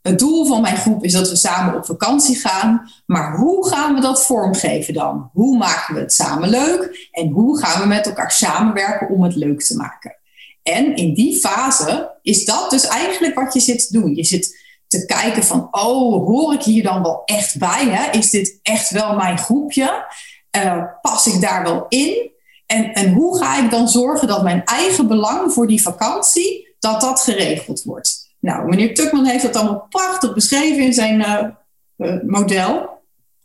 het 0.01 0.19
doel 0.19 0.45
van 0.45 0.61
mijn 0.61 0.77
groep 0.77 1.03
is 1.03 1.11
dat 1.11 1.29
we 1.29 1.35
samen 1.35 1.75
op 1.75 1.85
vakantie 1.85 2.35
gaan, 2.35 2.91
maar 3.05 3.37
hoe 3.37 3.69
gaan 3.69 3.93
we 3.93 4.01
dat 4.01 4.25
vormgeven 4.25 4.93
dan? 4.93 5.29
Hoe 5.33 5.57
maken 5.57 5.95
we 5.95 5.99
het 5.99 6.13
samen 6.13 6.49
leuk 6.49 7.09
en 7.11 7.29
hoe 7.29 7.59
gaan 7.59 7.81
we 7.81 7.87
met 7.87 8.05
elkaar 8.05 8.31
samenwerken 8.31 9.09
om 9.09 9.23
het 9.23 9.35
leuk 9.35 9.61
te 9.61 9.75
maken? 9.75 10.15
En 10.63 10.95
in 10.95 11.13
die 11.13 11.39
fase 11.39 12.17
is 12.21 12.45
dat 12.45 12.69
dus 12.69 12.87
eigenlijk 12.87 13.35
wat 13.35 13.53
je 13.53 13.59
zit 13.59 13.87
te 13.87 13.99
doen. 13.99 14.15
Je 14.15 14.23
zit 14.23 14.57
te 14.87 15.05
kijken 15.05 15.43
van, 15.43 15.67
oh, 15.71 16.27
hoor 16.27 16.53
ik 16.53 16.63
hier 16.63 16.83
dan 16.83 17.01
wel 17.01 17.21
echt 17.25 17.57
bij? 17.57 17.85
Hè? 17.85 18.11
Is 18.11 18.29
dit 18.29 18.59
echt 18.61 18.89
wel 18.89 19.15
mijn 19.15 19.37
groepje? 19.37 20.05
Uh, 20.57 20.83
pas 21.01 21.27
ik 21.27 21.41
daar 21.41 21.63
wel 21.63 21.85
in? 21.87 22.31
En, 22.65 22.93
en 22.93 23.13
hoe 23.13 23.37
ga 23.37 23.63
ik 23.63 23.71
dan 23.71 23.87
zorgen 23.87 24.27
dat 24.27 24.43
mijn 24.43 24.63
eigen 24.65 25.07
belang 25.07 25.53
voor 25.53 25.67
die 25.67 25.81
vakantie, 25.81 26.75
dat 26.79 27.01
dat 27.01 27.21
geregeld 27.21 27.83
wordt? 27.83 28.28
Nou, 28.49 28.69
meneer 28.69 28.93
Tukman 28.93 29.25
heeft 29.25 29.43
dat 29.43 29.55
allemaal 29.55 29.85
prachtig 29.89 30.33
beschreven 30.33 30.83
in 30.83 30.93
zijn 30.93 31.19
uh, 31.19 31.45
uh, 31.97 32.21
model. 32.23 33.01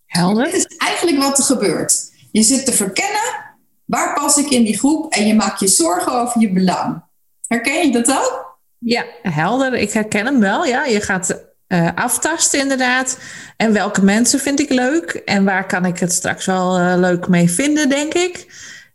Helder. 0.06 0.44
Dit 0.44 0.54
is 0.54 0.76
eigenlijk 0.76 1.22
wat 1.22 1.38
er 1.38 1.44
gebeurt. 1.44 2.12
Je 2.32 2.42
zit 2.42 2.66
te 2.66 2.72
verkennen, 2.72 3.54
waar 3.84 4.14
pas 4.14 4.36
ik 4.36 4.50
in 4.50 4.64
die 4.64 4.78
groep? 4.78 5.12
En 5.12 5.26
je 5.26 5.34
maakt 5.34 5.60
je 5.60 5.68
zorgen 5.68 6.12
over 6.12 6.40
je 6.40 6.52
belang. 6.52 7.02
Herken 7.46 7.86
je 7.86 7.92
dat 7.92 8.10
ook? 8.10 8.58
Ja, 8.78 9.04
helder. 9.22 9.74
Ik 9.74 9.92
herken 9.92 10.26
hem 10.26 10.40
wel. 10.40 10.64
Ja, 10.64 10.84
je 10.84 11.00
gaat 11.00 11.44
uh, 11.68 11.88
aftasten 11.94 12.60
inderdaad. 12.60 13.18
En 13.56 13.72
welke 13.72 14.04
mensen 14.04 14.40
vind 14.40 14.60
ik 14.60 14.70
leuk? 14.70 15.10
En 15.10 15.44
waar 15.44 15.66
kan 15.66 15.84
ik 15.84 15.98
het 15.98 16.12
straks 16.12 16.46
wel 16.46 16.80
uh, 16.80 16.94
leuk 16.96 17.28
mee 17.28 17.50
vinden, 17.50 17.88
denk 17.88 18.14
ik. 18.14 18.46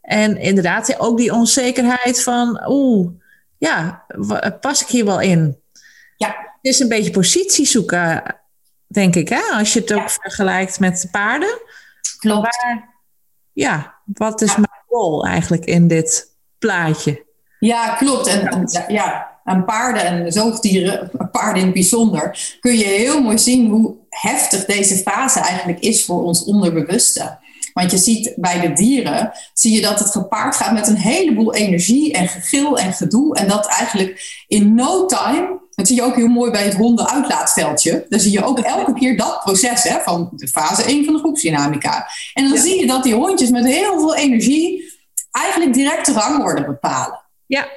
En 0.01 0.37
inderdaad, 0.37 0.99
ook 0.99 1.17
die 1.17 1.33
onzekerheid 1.33 2.23
van, 2.23 2.61
oeh, 2.67 3.09
ja, 3.57 4.05
pas 4.61 4.81
ik 4.81 4.87
hier 4.87 5.05
wel 5.05 5.21
in? 5.21 5.58
Ja. 6.19 6.27
Het 6.27 6.73
is 6.73 6.79
een 6.79 6.87
beetje 6.87 7.11
positie 7.11 7.65
zoeken, 7.65 8.35
denk 8.87 9.15
ik, 9.15 9.29
hè? 9.29 9.41
als 9.41 9.73
je 9.73 9.79
het 9.79 9.93
ook 9.93 10.09
vergelijkt 10.09 10.79
met 10.79 11.07
paarden. 11.11 11.61
Klopt. 12.17 12.57
Ja, 13.53 14.01
wat 14.05 14.41
is 14.41 14.55
mijn 14.55 14.83
rol 14.87 15.25
eigenlijk 15.25 15.65
in 15.65 15.87
dit 15.87 16.35
plaatje? 16.57 17.25
Ja, 17.59 17.95
klopt. 17.95 18.27
En, 18.27 18.67
ja, 18.87 19.39
aan 19.43 19.65
paarden 19.65 20.03
en 20.03 20.31
zoogdieren, 20.31 21.11
paarden 21.31 21.59
in 21.59 21.65
het 21.65 21.73
bijzonder, 21.73 22.57
kun 22.59 22.77
je 22.77 22.85
heel 22.85 23.21
mooi 23.21 23.39
zien 23.39 23.69
hoe 23.69 23.95
heftig 24.09 24.65
deze 24.65 24.95
fase 24.95 25.39
eigenlijk 25.39 25.79
is 25.79 26.05
voor 26.05 26.23
ons 26.23 26.43
onderbewuste. 26.43 27.37
Want 27.79 27.91
je 27.91 27.97
ziet 27.97 28.33
bij 28.35 28.59
de 28.59 28.73
dieren, 28.73 29.31
zie 29.53 29.73
je 29.73 29.81
dat 29.81 29.99
het 29.99 30.11
gepaard 30.11 30.55
gaat 30.55 30.73
met 30.73 30.87
een 30.87 30.97
heleboel 30.97 31.53
energie 31.53 32.13
en 32.13 32.27
gegil 32.27 32.77
en 32.77 32.93
gedoe. 32.93 33.35
En 33.35 33.47
dat 33.47 33.65
eigenlijk 33.67 34.43
in 34.47 34.75
no 34.75 35.05
time, 35.05 35.59
dat 35.71 35.87
zie 35.87 35.95
je 35.95 36.03
ook 36.03 36.15
heel 36.15 36.27
mooi 36.27 36.51
bij 36.51 36.63
het 36.63 36.73
hondenuitlaatveldje. 36.73 38.05
Dan 38.09 38.19
zie 38.19 38.31
je 38.31 38.43
ook 38.43 38.59
elke 38.59 38.93
keer 38.93 39.17
dat 39.17 39.39
proces 39.43 39.83
hè, 39.83 39.99
van 39.99 40.29
de 40.35 40.47
fase 40.47 40.83
1 40.83 41.05
van 41.05 41.13
de 41.13 41.19
groepsdynamica. 41.19 42.07
En 42.33 42.49
dan 42.49 42.57
zie 42.57 42.79
je 42.79 42.87
dat 42.87 43.03
die 43.03 43.13
hondjes 43.13 43.49
met 43.49 43.65
heel 43.65 43.99
veel 43.99 44.15
energie 44.15 44.93
eigenlijk 45.31 45.73
direct 45.73 46.05
de 46.05 46.11
rangorde 46.11 46.65
bepalen. 46.65 47.21
Ja, 47.45 47.67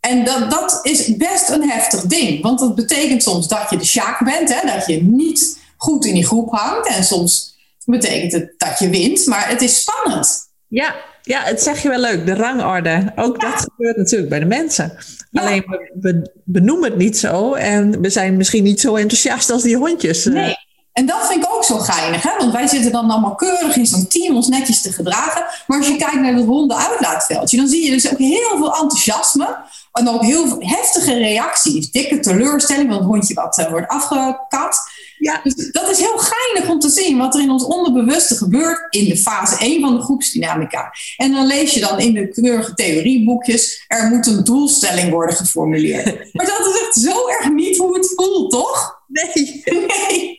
en 0.00 0.24
dat, 0.24 0.50
dat 0.50 0.80
is 0.82 1.16
best 1.16 1.48
een 1.48 1.70
heftig 1.70 2.02
ding. 2.02 2.42
Want 2.42 2.58
dat 2.58 2.74
betekent 2.74 3.22
soms 3.22 3.48
dat 3.48 3.70
je 3.70 3.76
de 3.76 3.84
sjaak 3.84 4.24
bent. 4.24 4.54
Hè? 4.54 4.66
Dat 4.74 4.86
je 4.86 5.02
niet 5.02 5.58
goed 5.76 6.04
in 6.04 6.14
die 6.14 6.26
groep 6.26 6.50
hangt. 6.50 6.88
En 6.88 7.04
soms 7.04 7.57
betekent 7.90 8.32
het 8.32 8.54
dat 8.56 8.78
je 8.78 8.88
wint. 8.88 9.26
Maar 9.26 9.48
het 9.48 9.62
is 9.62 9.80
spannend. 9.80 10.48
Ja, 10.66 10.94
ja 11.22 11.42
het 11.42 11.62
zeg 11.62 11.82
je 11.82 11.88
wel 11.88 11.98
leuk. 11.98 12.26
De 12.26 12.34
rangorde. 12.34 13.12
Ook 13.16 13.40
dat 13.40 13.60
gebeurt 13.60 13.96
natuurlijk 13.96 14.30
bij 14.30 14.38
de 14.38 14.44
mensen. 14.44 14.98
Alleen 15.32 15.64
we, 16.00 16.30
benoemen 16.44 16.90
het 16.90 16.98
niet 16.98 17.18
zo. 17.18 17.54
En 17.54 18.00
we 18.00 18.10
zijn 18.10 18.36
misschien 18.36 18.64
niet 18.64 18.80
zo 18.80 18.94
enthousiast 18.94 19.50
als 19.50 19.62
die 19.62 19.76
hondjes. 19.76 20.26
Eh. 20.26 20.32
Nee. 20.32 20.56
En 20.92 21.06
dat 21.06 21.26
vind 21.26 21.44
ik 21.44 21.54
ook 21.54 21.64
zo 21.64 21.78
geinig. 21.78 22.22
Hè? 22.22 22.30
Want 22.38 22.52
wij 22.52 22.66
zitten 22.66 22.92
dan 22.92 23.10
allemaal 23.10 23.34
keurig 23.34 23.76
in 23.76 23.86
zo'n 23.86 24.06
team 24.06 24.36
ons 24.36 24.48
netjes 24.48 24.82
te 24.82 24.92
gedragen. 24.92 25.44
Maar 25.66 25.78
als 25.78 25.86
je 25.88 25.96
kijkt 25.96 26.20
naar 26.20 26.34
het 26.34 26.44
ronde 26.44 26.74
uitlaatveldje, 26.74 27.56
dan 27.56 27.68
zie 27.68 27.84
je 27.84 27.90
dus 27.90 28.12
ook 28.12 28.18
heel 28.18 28.56
veel 28.56 28.74
enthousiasme. 28.74 29.56
En 29.92 30.08
ook 30.08 30.22
heel 30.22 30.56
heftige 30.58 31.14
reacties. 31.14 31.90
Dikke 31.90 32.20
teleurstelling, 32.20 32.88
want 32.88 33.00
het 33.00 33.08
hondje 33.08 33.34
wat 33.34 33.58
uh, 33.58 33.70
wordt 33.70 33.88
afgekat. 33.88 34.90
Ja. 35.18 35.40
Dus 35.42 35.54
dat 35.54 35.90
is 35.90 35.98
heel 35.98 36.18
geinig 36.18 36.70
om 36.70 36.78
te 36.78 36.88
zien 36.88 37.18
wat 37.18 37.34
er 37.34 37.40
in 37.40 37.50
ons 37.50 37.64
onderbewuste 37.64 38.34
gebeurt 38.34 38.86
in 38.90 39.04
de 39.04 39.16
fase 39.16 39.58
1 39.58 39.80
van 39.80 39.96
de 39.96 40.02
groepsdynamica. 40.02 40.92
En 41.16 41.32
dan 41.32 41.46
lees 41.46 41.74
je 41.74 41.80
dan 41.80 42.00
in 42.00 42.14
de 42.14 42.28
keurige 42.28 42.74
theorieboekjes, 42.74 43.84
er 43.86 44.08
moet 44.08 44.26
een 44.26 44.44
doelstelling 44.44 45.10
worden 45.10 45.36
geformuleerd. 45.36 46.04
maar 46.34 46.46
dat 46.46 46.66
is 46.66 46.80
echt 46.80 46.94
zo 46.94 47.28
erg 47.28 47.52
niet 47.52 47.76
hoe 47.76 47.96
het 47.96 48.12
voelt, 48.16 48.50
toch? 48.50 49.02
Nee. 49.06 49.62
nee. 49.86 50.38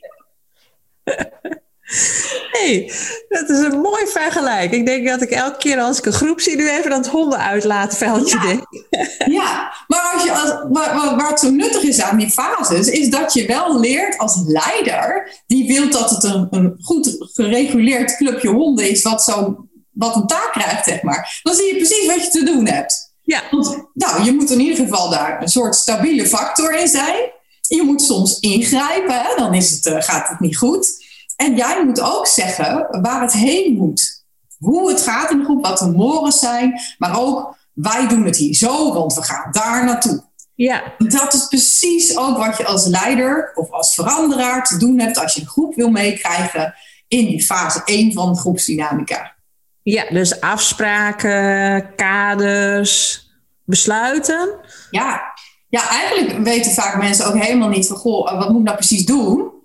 hey, 2.51 2.91
dat 3.29 3.50
is 3.50 3.58
een 3.58 3.79
mooi 3.79 4.08
vergelijk. 4.08 4.72
Ik 4.72 4.86
denk 4.86 5.08
dat 5.08 5.22
ik 5.22 5.29
elke 5.29 5.58
keer 5.58 5.79
als 5.79 5.98
ik 5.98 6.05
een 6.05 6.13
groep 6.13 6.41
zie, 6.41 6.55
nu 6.55 6.69
even 6.69 6.89
dat 6.89 7.08
hondenuitlaatveldje 7.08 8.38
ja. 8.38 8.43
denk. 8.43 8.63
ja, 9.39 9.74
maar 9.88 10.12
als 10.13 10.24
je, 10.24 10.31
als, 10.31 10.50
waar, 10.50 11.15
waar, 11.15 11.29
het 11.29 11.39
zo 11.39 11.50
nuttig 11.50 11.84
is 11.84 12.01
aan 12.01 12.17
die 12.17 12.29
fases, 12.29 12.88
is 12.88 13.10
dat 13.10 13.34
je 13.34 13.46
wel 13.46 13.79
leert 13.79 14.17
als 14.17 14.36
leider, 14.46 15.31
die 15.48 15.67
wil 15.67 15.89
dat 15.89 16.10
het 16.10 16.24
een, 16.24 16.48
een 16.51 16.75
goed 16.81 17.15
gereguleerd 17.19 18.17
clubje 18.17 18.50
honden 18.50 18.89
is, 18.89 19.03
wat, 19.03 19.24
zo, 19.24 19.67
wat 19.91 20.15
een 20.15 20.27
taak 20.27 20.51
krijgt, 20.51 20.86
zeg 20.86 21.01
maar. 21.01 21.39
Dan 21.43 21.55
zie 21.55 21.65
je 21.65 21.75
precies 21.75 22.05
wat 22.05 22.24
je 22.24 22.29
te 22.29 22.43
doen 22.43 22.67
hebt. 22.67 23.13
Ja. 23.24 23.41
Want, 23.51 23.88
nou, 23.93 24.24
je 24.24 24.34
moet 24.34 24.50
in 24.50 24.60
ieder 24.60 24.75
geval 24.75 25.10
daar 25.10 25.41
een 25.41 25.50
soort 25.50 25.75
stabiele 25.75 26.27
factor 26.27 26.75
in 26.75 26.88
zijn. 26.88 27.31
Je 27.67 27.84
moet 27.84 28.01
soms 28.01 28.39
ingrijpen, 28.39 29.22
hè? 29.22 29.36
dan 29.36 29.53
is 29.53 29.72
het, 29.72 29.86
uh, 29.86 30.01
gaat 30.01 30.29
het 30.29 30.39
niet 30.39 30.58
goed. 30.58 31.08
En 31.39 31.55
jij 31.55 31.86
moet 31.86 32.01
ook 32.01 32.27
zeggen 32.27 32.88
waar 33.01 33.22
het 33.22 33.34
heen 33.34 33.75
moet. 33.77 34.25
Hoe 34.58 34.89
het 34.89 35.01
gaat 35.01 35.31
in 35.31 35.38
de 35.38 35.43
groep, 35.43 35.65
wat 35.65 35.77
de 35.77 35.91
mores 35.91 36.39
zijn. 36.39 36.79
Maar 36.98 37.19
ook, 37.19 37.58
wij 37.74 38.08
doen 38.08 38.25
het 38.25 38.36
hier 38.36 38.53
zo, 38.53 38.93
want 38.93 39.13
we 39.13 39.24
gaan 39.24 39.51
daar 39.51 39.86
naartoe. 39.86 40.24
Ja. 40.55 40.93
Dat 40.98 41.34
is 41.34 41.48
precies 41.48 42.17
ook 42.17 42.38
wat 42.38 42.58
je 42.58 42.65
als 42.65 42.86
leider 42.86 43.51
of 43.55 43.72
als 43.72 43.93
veranderaar 43.93 44.63
te 44.63 44.77
doen 44.77 45.00
hebt 45.00 45.17
als 45.17 45.34
je 45.34 45.41
een 45.41 45.48
groep 45.48 45.75
wil 45.75 45.89
meekrijgen 45.89 46.75
in 47.08 47.25
die 47.25 47.43
fase 47.43 47.81
1 47.86 48.13
van 48.13 48.34
de 48.34 48.39
groepsdynamica. 48.39 49.36
Ja, 49.84 50.10
dus 50.10 50.41
afspraken, 50.41 51.96
kaders, 51.96 53.24
besluiten. 53.65 54.55
Ja. 54.91 55.22
ja, 55.69 55.89
eigenlijk 55.89 56.43
weten 56.43 56.72
vaak 56.72 56.98
mensen 56.98 57.25
ook 57.27 57.41
helemaal 57.41 57.69
niet 57.69 57.88
van, 57.88 57.98
goh, 57.98 58.39
wat 58.39 58.50
moet 58.50 58.60
ik 58.60 58.65
nou 58.65 58.77
precies 58.77 59.05
doen? 59.05 59.58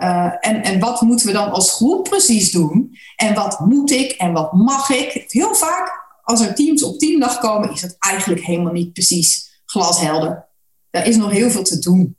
Uh, 0.00 0.32
en, 0.40 0.62
en 0.62 0.78
wat 0.78 1.00
moeten 1.00 1.26
we 1.26 1.32
dan 1.32 1.50
als 1.50 1.72
groep 1.72 2.08
precies 2.08 2.52
doen? 2.52 2.98
En 3.16 3.34
wat 3.34 3.60
moet 3.60 3.90
ik 3.90 4.10
en 4.10 4.32
wat 4.32 4.52
mag 4.52 4.90
ik? 4.90 5.24
Heel 5.28 5.54
vaak 5.54 6.08
als 6.22 6.40
er 6.40 6.54
teams 6.54 6.82
op 6.82 6.98
teamdag 6.98 7.38
komen, 7.38 7.72
is 7.72 7.82
het 7.82 7.96
eigenlijk 7.98 8.44
helemaal 8.44 8.72
niet 8.72 8.92
precies 8.92 9.60
glashelder. 9.64 10.48
Daar 10.90 11.06
is 11.06 11.16
nog 11.16 11.30
heel 11.30 11.50
veel 11.50 11.62
te 11.62 11.78
doen. 11.78 12.16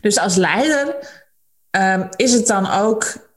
Dus 0.00 0.18
als 0.18 0.34
leider 0.34 0.96
um, 1.70 2.08
is 2.16 2.32
het 2.32 2.46
dan 2.46 2.70
ook, 2.70 3.28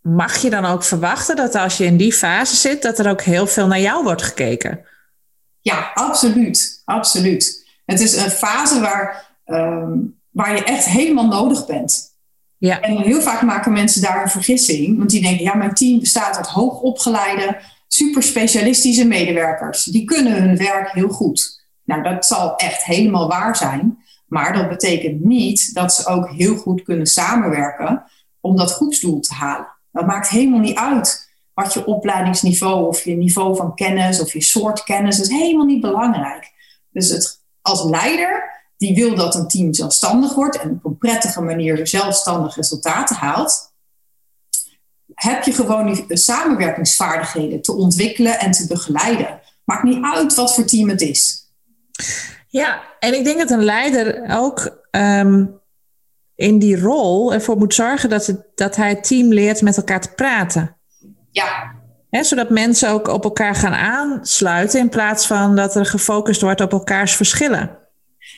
mag 0.00 0.36
je 0.36 0.50
dan 0.50 0.64
ook 0.64 0.82
verwachten 0.82 1.36
dat 1.36 1.54
als 1.54 1.76
je 1.76 1.84
in 1.84 1.96
die 1.96 2.12
fase 2.12 2.56
zit, 2.56 2.82
dat 2.82 2.98
er 2.98 3.10
ook 3.10 3.22
heel 3.22 3.46
veel 3.46 3.66
naar 3.66 3.80
jou 3.80 4.04
wordt 4.04 4.22
gekeken? 4.22 4.84
Ja, 5.60 5.90
absoluut. 5.94 6.82
Absoluut. 6.84 7.68
Het 7.84 8.00
is 8.00 8.16
een 8.16 8.30
fase 8.30 8.80
waar, 8.80 9.36
um, 9.46 10.20
waar 10.30 10.56
je 10.56 10.64
echt 10.64 10.84
helemaal 10.84 11.26
nodig 11.26 11.66
bent. 11.66 12.13
Ja. 12.66 12.80
En 12.80 12.98
heel 12.98 13.20
vaak 13.20 13.42
maken 13.42 13.72
mensen 13.72 14.02
daar 14.02 14.22
een 14.22 14.30
vergissing. 14.30 14.98
Want 14.98 15.10
die 15.10 15.22
denken, 15.22 15.44
ja, 15.44 15.54
mijn 15.54 15.74
team 15.74 16.00
bestaat 16.00 16.36
uit 16.36 16.46
hoogopgeleide, 16.46 17.60
super 17.88 18.22
specialistische 18.22 19.06
medewerkers. 19.06 19.84
Die 19.84 20.04
kunnen 20.04 20.42
hun 20.42 20.56
werk 20.56 20.90
heel 20.92 21.08
goed. 21.08 21.64
Nou, 21.84 22.02
dat 22.02 22.26
zal 22.26 22.56
echt 22.56 22.84
helemaal 22.84 23.28
waar 23.28 23.56
zijn. 23.56 23.98
Maar 24.26 24.52
dat 24.52 24.68
betekent 24.68 25.24
niet 25.24 25.74
dat 25.74 25.94
ze 25.94 26.06
ook 26.06 26.30
heel 26.30 26.56
goed 26.56 26.82
kunnen 26.82 27.06
samenwerken 27.06 28.04
om 28.40 28.56
dat 28.56 28.72
groepsdoel 28.72 29.20
te 29.20 29.34
halen. 29.34 29.68
Dat 29.92 30.06
maakt 30.06 30.28
helemaal 30.28 30.60
niet 30.60 30.78
uit 30.78 31.32
wat 31.54 31.72
je 31.72 31.86
opleidingsniveau 31.86 32.86
of 32.86 33.04
je 33.04 33.16
niveau 33.16 33.56
van 33.56 33.74
kennis 33.74 34.20
of 34.20 34.32
je 34.32 34.42
soort 34.42 34.84
kennis 34.84 35.20
is 35.20 35.28
helemaal 35.28 35.66
niet 35.66 35.80
belangrijk. 35.80 36.52
Dus 36.90 37.10
het, 37.10 37.40
als 37.60 37.84
leider 37.84 38.53
die 38.76 38.94
wil 38.94 39.14
dat 39.14 39.34
een 39.34 39.48
team 39.48 39.74
zelfstandig 39.74 40.34
wordt 40.34 40.58
en 40.58 40.70
op 40.70 40.84
een 40.84 40.98
prettige 40.98 41.40
manier 41.40 41.86
zelfstandig 41.86 42.56
resultaten 42.56 43.16
haalt, 43.16 43.72
heb 45.14 45.42
je 45.42 45.52
gewoon 45.52 45.92
die 45.92 46.16
samenwerkingsvaardigheden 46.16 47.62
te 47.62 47.72
ontwikkelen 47.72 48.38
en 48.38 48.50
te 48.50 48.66
begeleiden. 48.66 49.40
Maakt 49.64 49.82
niet 49.82 50.02
uit 50.02 50.34
wat 50.34 50.54
voor 50.54 50.64
team 50.64 50.88
het 50.88 51.00
is. 51.00 51.48
Ja, 52.48 52.82
en 52.98 53.14
ik 53.14 53.24
denk 53.24 53.38
dat 53.38 53.50
een 53.50 53.64
leider 53.64 54.24
ook 54.36 54.84
um, 54.90 55.60
in 56.34 56.58
die 56.58 56.80
rol 56.80 57.32
ervoor 57.32 57.56
moet 57.56 57.74
zorgen 57.74 58.08
dat, 58.08 58.26
het, 58.26 58.42
dat 58.54 58.76
hij 58.76 58.88
het 58.88 59.04
team 59.04 59.32
leert 59.32 59.62
met 59.62 59.76
elkaar 59.76 60.00
te 60.00 60.12
praten. 60.14 60.76
Ja. 61.30 61.74
zodat 62.10 62.50
mensen 62.50 62.90
ook 62.90 63.08
op 63.08 63.24
elkaar 63.24 63.54
gaan 63.54 63.74
aansluiten 63.74 64.80
in 64.80 64.88
plaats 64.88 65.26
van 65.26 65.56
dat 65.56 65.76
er 65.76 65.86
gefocust 65.86 66.40
wordt 66.40 66.60
op 66.60 66.72
elkaars 66.72 67.16
verschillen. 67.16 67.83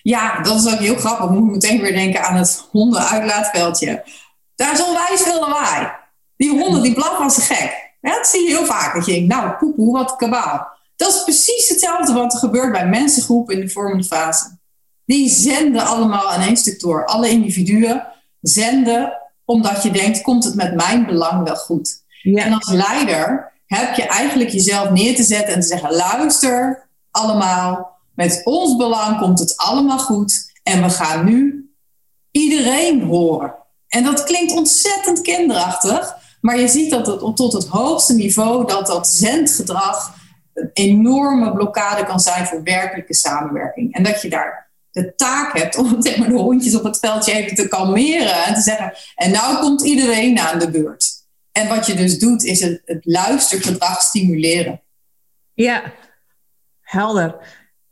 Ja, 0.06 0.40
dat 0.42 0.64
is 0.64 0.72
ook 0.72 0.78
heel 0.78 0.96
grappig. 0.96 1.24
Ik 1.24 1.30
moet 1.30 1.50
meteen 1.50 1.80
weer 1.80 1.92
denken 1.92 2.24
aan 2.24 2.36
het 2.36 2.66
hondenuitlaatveldje. 2.70 4.04
Daar 4.54 4.72
is 4.72 4.84
onwijs 4.84 5.22
veel 5.22 5.40
lawaai. 5.40 5.88
Die 6.36 6.50
honden 6.50 6.82
die 6.82 6.94
blaffen 6.94 7.24
als 7.24 7.36
een 7.36 7.42
gek. 7.42 7.94
Ja, 8.00 8.14
dat 8.14 8.26
zie 8.26 8.42
je 8.42 8.56
heel 8.56 8.64
vaak. 8.64 8.94
Dat 8.94 9.06
je 9.06 9.12
denkt, 9.12 9.34
nou 9.34 9.50
poepoe, 9.50 9.92
wat 9.92 10.16
kabaal. 10.16 10.68
Dat 10.96 11.08
is 11.08 11.22
precies 11.22 11.68
hetzelfde 11.68 12.12
wat 12.12 12.32
er 12.32 12.38
gebeurt 12.38 12.72
bij 12.72 12.86
mensengroepen 12.86 13.54
in 13.54 13.60
de 13.60 13.68
vormende 13.68 14.04
fase. 14.04 14.58
Die 15.04 15.28
zenden 15.28 15.86
allemaal 15.86 16.30
aan 16.30 16.40
één 16.40 16.56
stuk 16.56 16.80
door. 16.80 17.06
Alle 17.06 17.28
individuen 17.28 18.06
zenden 18.40 19.12
omdat 19.44 19.82
je 19.82 19.90
denkt, 19.90 20.22
komt 20.22 20.44
het 20.44 20.54
met 20.54 20.74
mijn 20.74 21.06
belang 21.06 21.44
wel 21.44 21.56
goed? 21.56 22.02
Ja. 22.22 22.44
En 22.44 22.52
als 22.52 22.68
leider 22.68 23.52
heb 23.66 23.94
je 23.94 24.06
eigenlijk 24.06 24.50
jezelf 24.50 24.90
neer 24.90 25.16
te 25.16 25.22
zetten 25.22 25.54
en 25.54 25.60
te 25.60 25.66
zeggen, 25.66 25.92
luister 25.92 26.88
allemaal, 27.10 27.95
met 28.16 28.40
ons 28.44 28.76
belang 28.76 29.18
komt 29.18 29.38
het 29.38 29.56
allemaal 29.56 29.98
goed 29.98 30.52
en 30.62 30.82
we 30.82 30.90
gaan 30.90 31.24
nu 31.24 31.70
iedereen 32.30 33.02
horen. 33.02 33.54
En 33.88 34.04
dat 34.04 34.24
klinkt 34.24 34.52
ontzettend 34.52 35.20
kinderachtig, 35.20 36.16
maar 36.40 36.60
je 36.60 36.68
ziet 36.68 36.90
dat 36.90 37.06
het 37.06 37.36
tot 37.36 37.52
het 37.52 37.66
hoogste 37.66 38.14
niveau 38.14 38.66
dat 38.66 38.86
dat 38.86 39.08
zendgedrag 39.08 40.14
een 40.54 40.70
enorme 40.72 41.52
blokkade 41.52 42.04
kan 42.04 42.20
zijn 42.20 42.46
voor 42.46 42.62
werkelijke 42.62 43.14
samenwerking. 43.14 43.94
En 43.94 44.02
dat 44.02 44.22
je 44.22 44.28
daar 44.28 44.70
de 44.90 45.14
taak 45.14 45.58
hebt 45.58 45.76
om 45.76 45.96
zeg 46.02 46.16
maar, 46.16 46.28
de 46.28 46.34
hondjes 46.34 46.74
op 46.74 46.84
het 46.84 46.98
veldje 46.98 47.32
even 47.32 47.56
te 47.56 47.68
kalmeren 47.68 48.44
en 48.44 48.54
te 48.54 48.60
zeggen: 48.60 48.92
En 49.14 49.30
nou 49.30 49.58
komt 49.58 49.82
iedereen 49.84 50.38
aan 50.38 50.58
de 50.58 50.70
beurt. 50.70 51.14
En 51.52 51.68
wat 51.68 51.86
je 51.86 51.94
dus 51.94 52.18
doet, 52.18 52.44
is 52.44 52.60
het, 52.60 52.82
het 52.84 53.04
luistergedrag 53.04 54.02
stimuleren. 54.02 54.82
Ja, 55.52 55.92
helder. 56.80 57.36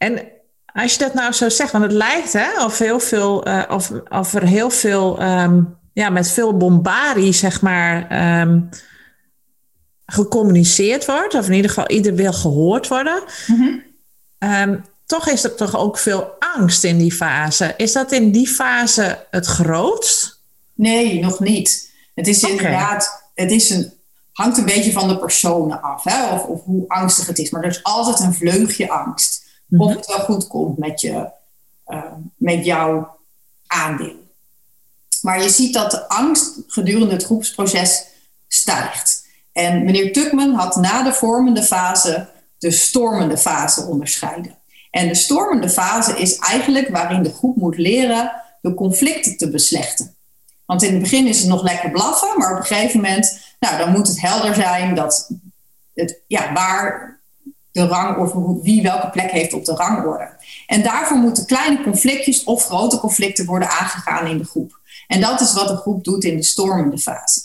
En 0.04 0.28
als 0.66 0.92
je 0.92 0.99
dat 0.99 1.14
nou 1.14 1.32
zo 1.32 1.49
zegt, 1.49 1.73
want 1.73 1.84
het 1.84 1.92
lijkt 1.92 2.32
hè, 2.32 2.64
of, 2.64 2.78
heel 2.78 3.00
veel, 3.00 3.49
uh, 3.49 3.62
of, 3.68 3.92
of 4.08 4.34
er 4.34 4.46
heel 4.46 4.70
veel, 4.70 5.23
um, 5.23 5.76
ja, 5.92 6.11
met 6.11 6.30
veel 6.30 6.56
bombardie, 6.56 7.32
zeg 7.32 7.61
maar, 7.61 8.06
um, 8.40 8.68
gecommuniceerd 10.06 11.06
wordt, 11.06 11.34
of 11.34 11.46
in 11.46 11.52
ieder 11.52 11.70
geval 11.70 11.88
ieder 11.88 12.14
wil 12.14 12.32
gehoord 12.32 12.88
worden. 12.88 13.23
Ehm, 14.38 14.76
toch 15.06 15.28
is 15.28 15.44
er 15.44 15.54
toch 15.54 15.76
ook 15.76 15.99
veel 15.99 16.30
angst 16.56 16.84
in 16.84 16.99
die 16.99 17.12
fase. 17.12 17.75
Is 17.76 17.92
dat 17.92 18.12
in 18.12 18.30
die 18.30 18.49
fase 18.49 19.26
het 19.30 19.46
grootst? 19.46 20.40
Nee, 20.75 21.20
nog 21.20 21.40
niet. 21.40 21.92
Het 22.14 22.26
is 22.26 22.42
inderdaad, 22.42 23.30
het 23.34 23.50
is 23.50 23.70
een, 23.70 23.92
hangt 24.32 24.58
een 24.58 24.64
beetje 24.64 24.92
van 24.92 25.08
de 25.08 25.18
personen 25.18 25.82
af, 25.82 26.04
hè? 26.04 26.34
Of, 26.34 26.44
of 26.44 26.64
hoe 26.64 26.88
angstig 26.88 27.26
het 27.26 27.38
is. 27.38 27.50
Maar 27.50 27.62
er 27.62 27.70
is 27.70 27.82
altijd 27.82 28.20
een 28.20 28.34
vleugje 28.34 28.90
angst. 28.90 29.34
Of 29.78 29.95
het 29.95 30.07
wel 30.07 30.19
goed 30.19 30.47
komt 30.47 30.78
met, 30.78 31.00
je, 31.00 31.31
uh, 31.87 32.02
met 32.37 32.64
jouw 32.64 33.16
aandeel. 33.66 34.23
Maar 35.23 35.43
je 35.43 35.49
ziet 35.49 35.75
dat 35.75 35.90
de 35.90 36.09
angst 36.09 36.52
gedurende 36.66 37.14
het 37.14 37.25
groepsproces 37.25 38.04
stijgt. 38.49 39.26
En 39.52 39.85
meneer 39.85 40.12
Tuckman 40.12 40.54
had 40.54 40.76
na 40.76 41.02
de 41.02 41.12
vormende 41.12 41.62
fase 41.62 42.28
de 42.59 42.71
stormende 42.71 43.38
fase 43.38 43.83
onderscheiden. 43.87 44.59
En 44.90 45.09
de 45.09 45.14
stormende 45.14 45.71
fase 45.71 46.19
is 46.19 46.38
eigenlijk 46.38 46.88
waarin 46.88 47.23
de 47.23 47.33
groep 47.33 47.57
moet 47.57 47.76
leren 47.76 48.33
de 48.61 48.75
conflicten 48.75 49.37
te 49.37 49.50
beslechten. 49.50 50.14
Want 50.66 50.83
in 50.83 50.93
het 50.93 51.02
begin 51.02 51.26
is 51.26 51.38
het 51.38 51.49
nog 51.49 51.62
lekker 51.62 51.90
blaffen, 51.90 52.38
maar 52.38 52.52
op 52.52 52.59
een 52.59 52.64
gegeven 52.64 53.00
moment, 53.00 53.38
nou, 53.61 53.78
dan 53.78 53.90
moet 53.90 54.09
het 54.09 54.21
helder 54.21 54.54
zijn 54.54 54.95
dat 54.95 55.31
het, 55.95 56.21
ja, 56.26 56.52
waar 56.52 57.13
de 57.75 57.87
rang 57.87 58.16
of 58.16 58.33
wie 58.62 58.83
welke 58.83 59.11
plek 59.11 59.31
heeft 59.31 59.52
op 59.52 59.64
de 59.64 59.75
rangorde. 59.75 60.28
En 60.66 60.83
daarvoor 60.83 61.16
moeten 61.16 61.47
kleine 61.47 61.83
conflictjes 61.83 62.45
of 62.45 62.64
grote 62.64 62.99
conflicten 62.99 63.47
worden 63.47 63.69
aangegaan 63.69 64.26
in 64.26 64.38
de 64.38 64.45
groep. 64.45 64.81
En 65.07 65.21
dat 65.21 65.40
is 65.40 65.52
wat 65.52 65.69
de 65.69 65.76
groep 65.76 66.04
doet 66.04 66.25
in 66.25 66.37
de 66.37 66.43
stormende 66.43 66.99
fase. 66.99 67.40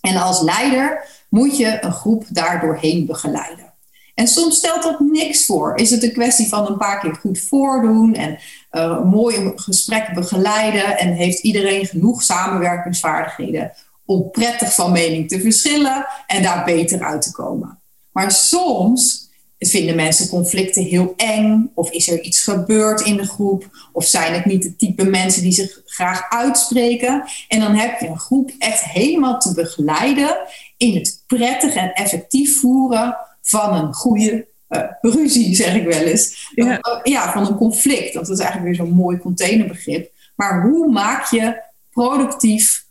En 0.00 0.16
als 0.16 0.40
leider 0.40 1.08
moet 1.28 1.56
je 1.56 1.84
een 1.84 1.92
groep 1.92 2.24
daar 2.28 2.60
doorheen 2.60 3.06
begeleiden. 3.06 3.72
En 4.14 4.26
soms 4.26 4.56
stelt 4.56 4.82
dat 4.82 5.00
niks 5.00 5.46
voor. 5.46 5.76
Is 5.76 5.90
het 5.90 6.02
een 6.02 6.12
kwestie 6.12 6.48
van 6.48 6.66
een 6.66 6.76
paar 6.76 7.00
keer 7.00 7.14
goed 7.14 7.40
voordoen 7.40 8.14
en 8.14 8.38
uh, 8.72 9.04
mooi 9.04 9.52
gesprek 9.54 10.14
begeleiden 10.14 10.98
en 10.98 11.12
heeft 11.12 11.42
iedereen 11.42 11.86
genoeg 11.86 12.22
samenwerkingsvaardigheden 12.22 13.72
om 14.04 14.30
prettig 14.30 14.74
van 14.74 14.92
mening 14.92 15.28
te 15.28 15.40
verschillen 15.40 16.06
en 16.26 16.42
daar 16.42 16.64
beter 16.64 17.04
uit 17.04 17.22
te 17.22 17.32
komen. 17.32 17.78
Maar 18.12 18.30
soms 18.30 19.26
vinden 19.58 19.96
mensen 19.96 20.28
conflicten 20.28 20.82
heel 20.82 21.14
eng 21.16 21.70
of 21.74 21.90
is 21.90 22.08
er 22.08 22.22
iets 22.22 22.42
gebeurd 22.42 23.00
in 23.00 23.16
de 23.16 23.26
groep 23.26 23.88
of 23.92 24.04
zijn 24.04 24.32
het 24.32 24.44
niet 24.44 24.62
de 24.62 24.76
type 24.76 25.04
mensen 25.04 25.42
die 25.42 25.52
zich 25.52 25.80
graag 25.84 26.30
uitspreken 26.30 27.24
en 27.48 27.60
dan 27.60 27.74
heb 27.74 28.00
je 28.00 28.08
een 28.08 28.18
groep 28.18 28.50
echt 28.58 28.82
helemaal 28.82 29.38
te 29.38 29.54
begeleiden 29.54 30.36
in 30.76 30.94
het 30.94 31.22
prettig 31.26 31.74
en 31.74 31.92
effectief 31.92 32.60
voeren 32.60 33.16
van 33.42 33.74
een 33.74 33.94
goede 33.94 34.46
uh, 34.68 34.82
ruzie, 35.00 35.54
zeg 35.54 35.74
ik 35.74 35.84
wel 35.84 36.02
eens. 36.02 36.50
Ja. 36.54 36.80
ja. 37.02 37.32
van 37.32 37.46
een 37.46 37.56
conflict. 37.56 38.14
Dat 38.14 38.28
is 38.28 38.38
eigenlijk 38.38 38.76
weer 38.76 38.86
zo'n 38.86 38.96
mooi 38.96 39.18
containerbegrip. 39.18 40.12
Maar 40.36 40.62
hoe 40.62 40.92
maak 40.92 41.30
je 41.30 41.62
productief 41.90 42.84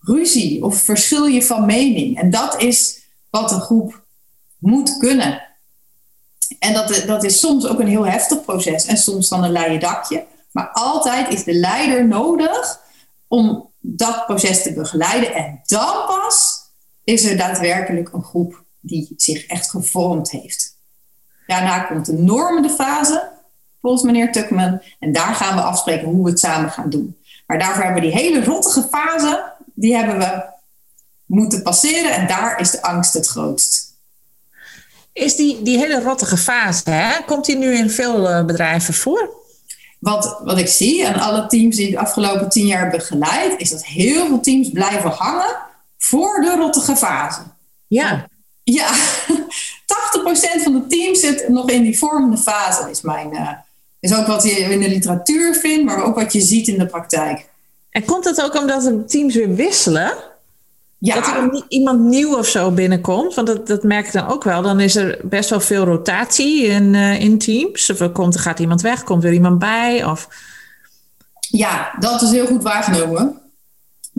ruzie 0.00 0.64
of 0.64 0.82
verschil 0.82 1.24
je 1.24 1.42
van 1.42 1.66
mening? 1.66 2.18
En 2.18 2.30
dat 2.30 2.62
is 2.62 3.00
wat 3.30 3.52
een 3.52 3.60
groep 3.60 4.02
moet 4.58 4.98
kunnen. 4.98 5.47
En 6.58 6.72
dat, 6.72 7.02
dat 7.06 7.24
is 7.24 7.40
soms 7.40 7.66
ook 7.66 7.80
een 7.80 7.88
heel 7.88 8.06
heftig 8.06 8.44
proces 8.44 8.86
en 8.86 8.96
soms 8.96 9.28
dan 9.28 9.44
een 9.44 9.52
leien 9.52 9.80
dakje. 9.80 10.26
Maar 10.52 10.70
altijd 10.72 11.32
is 11.32 11.44
de 11.44 11.54
leider 11.54 12.06
nodig 12.06 12.80
om 13.28 13.70
dat 13.80 14.26
proces 14.26 14.62
te 14.62 14.72
begeleiden. 14.72 15.34
En 15.34 15.60
dan 15.66 16.06
pas 16.06 16.56
is 17.04 17.24
er 17.24 17.36
daadwerkelijk 17.36 18.12
een 18.12 18.22
groep 18.22 18.64
die 18.80 19.14
zich 19.16 19.46
echt 19.46 19.70
gevormd 19.70 20.30
heeft. 20.30 20.76
Daarna 21.46 21.78
komt 21.78 22.06
de 22.06 22.12
normende 22.12 22.70
fase, 22.70 23.30
volgens 23.80 24.02
meneer 24.02 24.32
Tuckman. 24.32 24.82
En 24.98 25.12
daar 25.12 25.34
gaan 25.34 25.56
we 25.56 25.62
afspreken 25.62 26.08
hoe 26.08 26.24
we 26.24 26.30
het 26.30 26.40
samen 26.40 26.70
gaan 26.70 26.90
doen. 26.90 27.16
Maar 27.46 27.58
daarvoor 27.58 27.84
hebben 27.84 28.02
we 28.02 28.08
die 28.08 28.18
hele 28.18 28.44
rottige 28.44 28.82
fase, 28.90 29.52
die 29.74 29.96
hebben 29.96 30.18
we 30.18 30.42
moeten 31.26 31.62
passeren. 31.62 32.12
En 32.12 32.26
daar 32.26 32.60
is 32.60 32.70
de 32.70 32.82
angst 32.82 33.14
het 33.14 33.26
grootst. 33.26 33.87
Is 35.18 35.36
die, 35.36 35.62
die 35.62 35.78
hele 35.78 36.02
rottige 36.02 36.36
fase, 36.36 36.90
hè, 36.90 37.22
komt 37.26 37.44
die 37.44 37.56
nu 37.56 37.74
in 37.74 37.90
veel 37.90 38.28
eh, 38.28 38.44
bedrijven 38.44 38.94
voor? 38.94 39.30
Wat, 39.98 40.40
wat 40.44 40.58
ik 40.58 40.68
zie 40.68 41.08
aan 41.08 41.20
alle 41.20 41.46
teams 41.46 41.76
die 41.76 41.90
de 41.90 41.98
afgelopen 41.98 42.48
tien 42.48 42.66
jaar 42.66 42.90
begeleid, 42.90 43.60
is 43.60 43.70
dat 43.70 43.84
heel 43.84 44.26
veel 44.26 44.40
teams 44.40 44.70
blijven 44.70 45.10
hangen 45.10 45.56
voor 45.98 46.40
de 46.40 46.54
rottige 46.56 46.96
fase. 46.96 47.40
Ja. 47.86 48.28
Ja, 48.62 48.88
80% 50.58 50.62
van 50.62 50.72
de 50.72 50.84
teams 50.88 51.20
zit 51.20 51.48
nog 51.48 51.70
in 51.70 51.82
die 51.82 51.98
vormende 51.98 52.36
fase, 52.36 52.90
is 52.90 53.00
mijn. 53.00 53.32
Uh, 53.32 53.50
is 54.00 54.14
ook 54.14 54.26
wat 54.26 54.42
je 54.42 54.50
in 54.50 54.80
de 54.80 54.88
literatuur 54.88 55.54
vindt, 55.54 55.84
maar 55.84 56.04
ook 56.04 56.14
wat 56.14 56.32
je 56.32 56.40
ziet 56.40 56.68
in 56.68 56.78
de 56.78 56.86
praktijk. 56.86 57.48
En 57.90 58.04
komt 58.04 58.24
dat 58.24 58.42
ook 58.42 58.54
omdat 58.54 58.82
de 58.82 59.04
teams 59.04 59.34
weer 59.34 59.54
wisselen? 59.54 60.12
Ja. 60.98 61.14
Dat 61.14 61.26
er 61.26 61.64
iemand 61.68 62.00
nieuw 62.00 62.38
of 62.38 62.46
zo 62.46 62.70
binnenkomt? 62.70 63.34
Want 63.34 63.46
dat, 63.46 63.66
dat 63.66 63.82
merk 63.82 64.06
ik 64.06 64.12
dan 64.12 64.28
ook 64.28 64.44
wel. 64.44 64.62
Dan 64.62 64.80
is 64.80 64.96
er 64.96 65.18
best 65.22 65.50
wel 65.50 65.60
veel 65.60 65.84
rotatie 65.84 66.66
in, 66.66 66.94
uh, 66.94 67.20
in 67.20 67.38
teams. 67.38 67.90
Of 67.90 68.00
er 68.00 68.10
komt, 68.10 68.38
gaat 68.38 68.58
iemand 68.58 68.80
weg, 68.80 69.04
komt 69.04 69.24
er 69.24 69.32
iemand 69.32 69.58
bij? 69.58 70.04
Of... 70.04 70.28
Ja, 71.40 71.94
dat 71.98 72.22
is 72.22 72.30
heel 72.30 72.46
goed 72.46 72.62
waargenomen. 72.62 73.40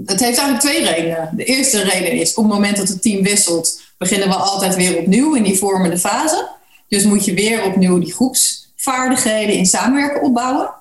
Het 0.06 0.20
heeft 0.20 0.38
eigenlijk 0.38 0.60
twee 0.60 0.84
redenen. 0.84 1.30
De 1.36 1.44
eerste 1.44 1.82
reden 1.82 2.12
is 2.12 2.34
op 2.34 2.44
het 2.44 2.54
moment 2.54 2.78
dat 2.78 2.88
het 2.88 3.02
team 3.02 3.24
wisselt, 3.24 3.82
beginnen 3.98 4.28
we 4.28 4.36
altijd 4.36 4.76
weer 4.76 4.98
opnieuw 4.98 5.36
in 5.36 5.44
die 5.44 5.58
vormende 5.58 5.98
fase. 5.98 6.48
Dus 6.88 7.04
moet 7.04 7.26
je 7.26 7.34
weer 7.34 7.63
opnieuw 7.63 8.00
die 8.00 8.13
groepsvaardigheden 8.13 9.56
in 9.56 9.65
samenwerken 9.65 10.22
opbouwen. 10.22 10.74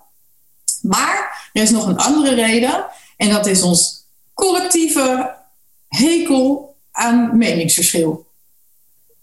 Maar 0.83 1.49
er 1.53 1.63
is 1.63 1.71
nog 1.71 1.87
een 1.87 1.99
andere 1.99 2.35
reden 2.35 2.85
en 3.17 3.29
dat 3.29 3.47
is 3.47 3.63
ons 3.63 4.07
collectieve 4.35 5.37
hekel 5.89 6.77
aan 6.91 7.39
meningsverschil. 7.39 8.27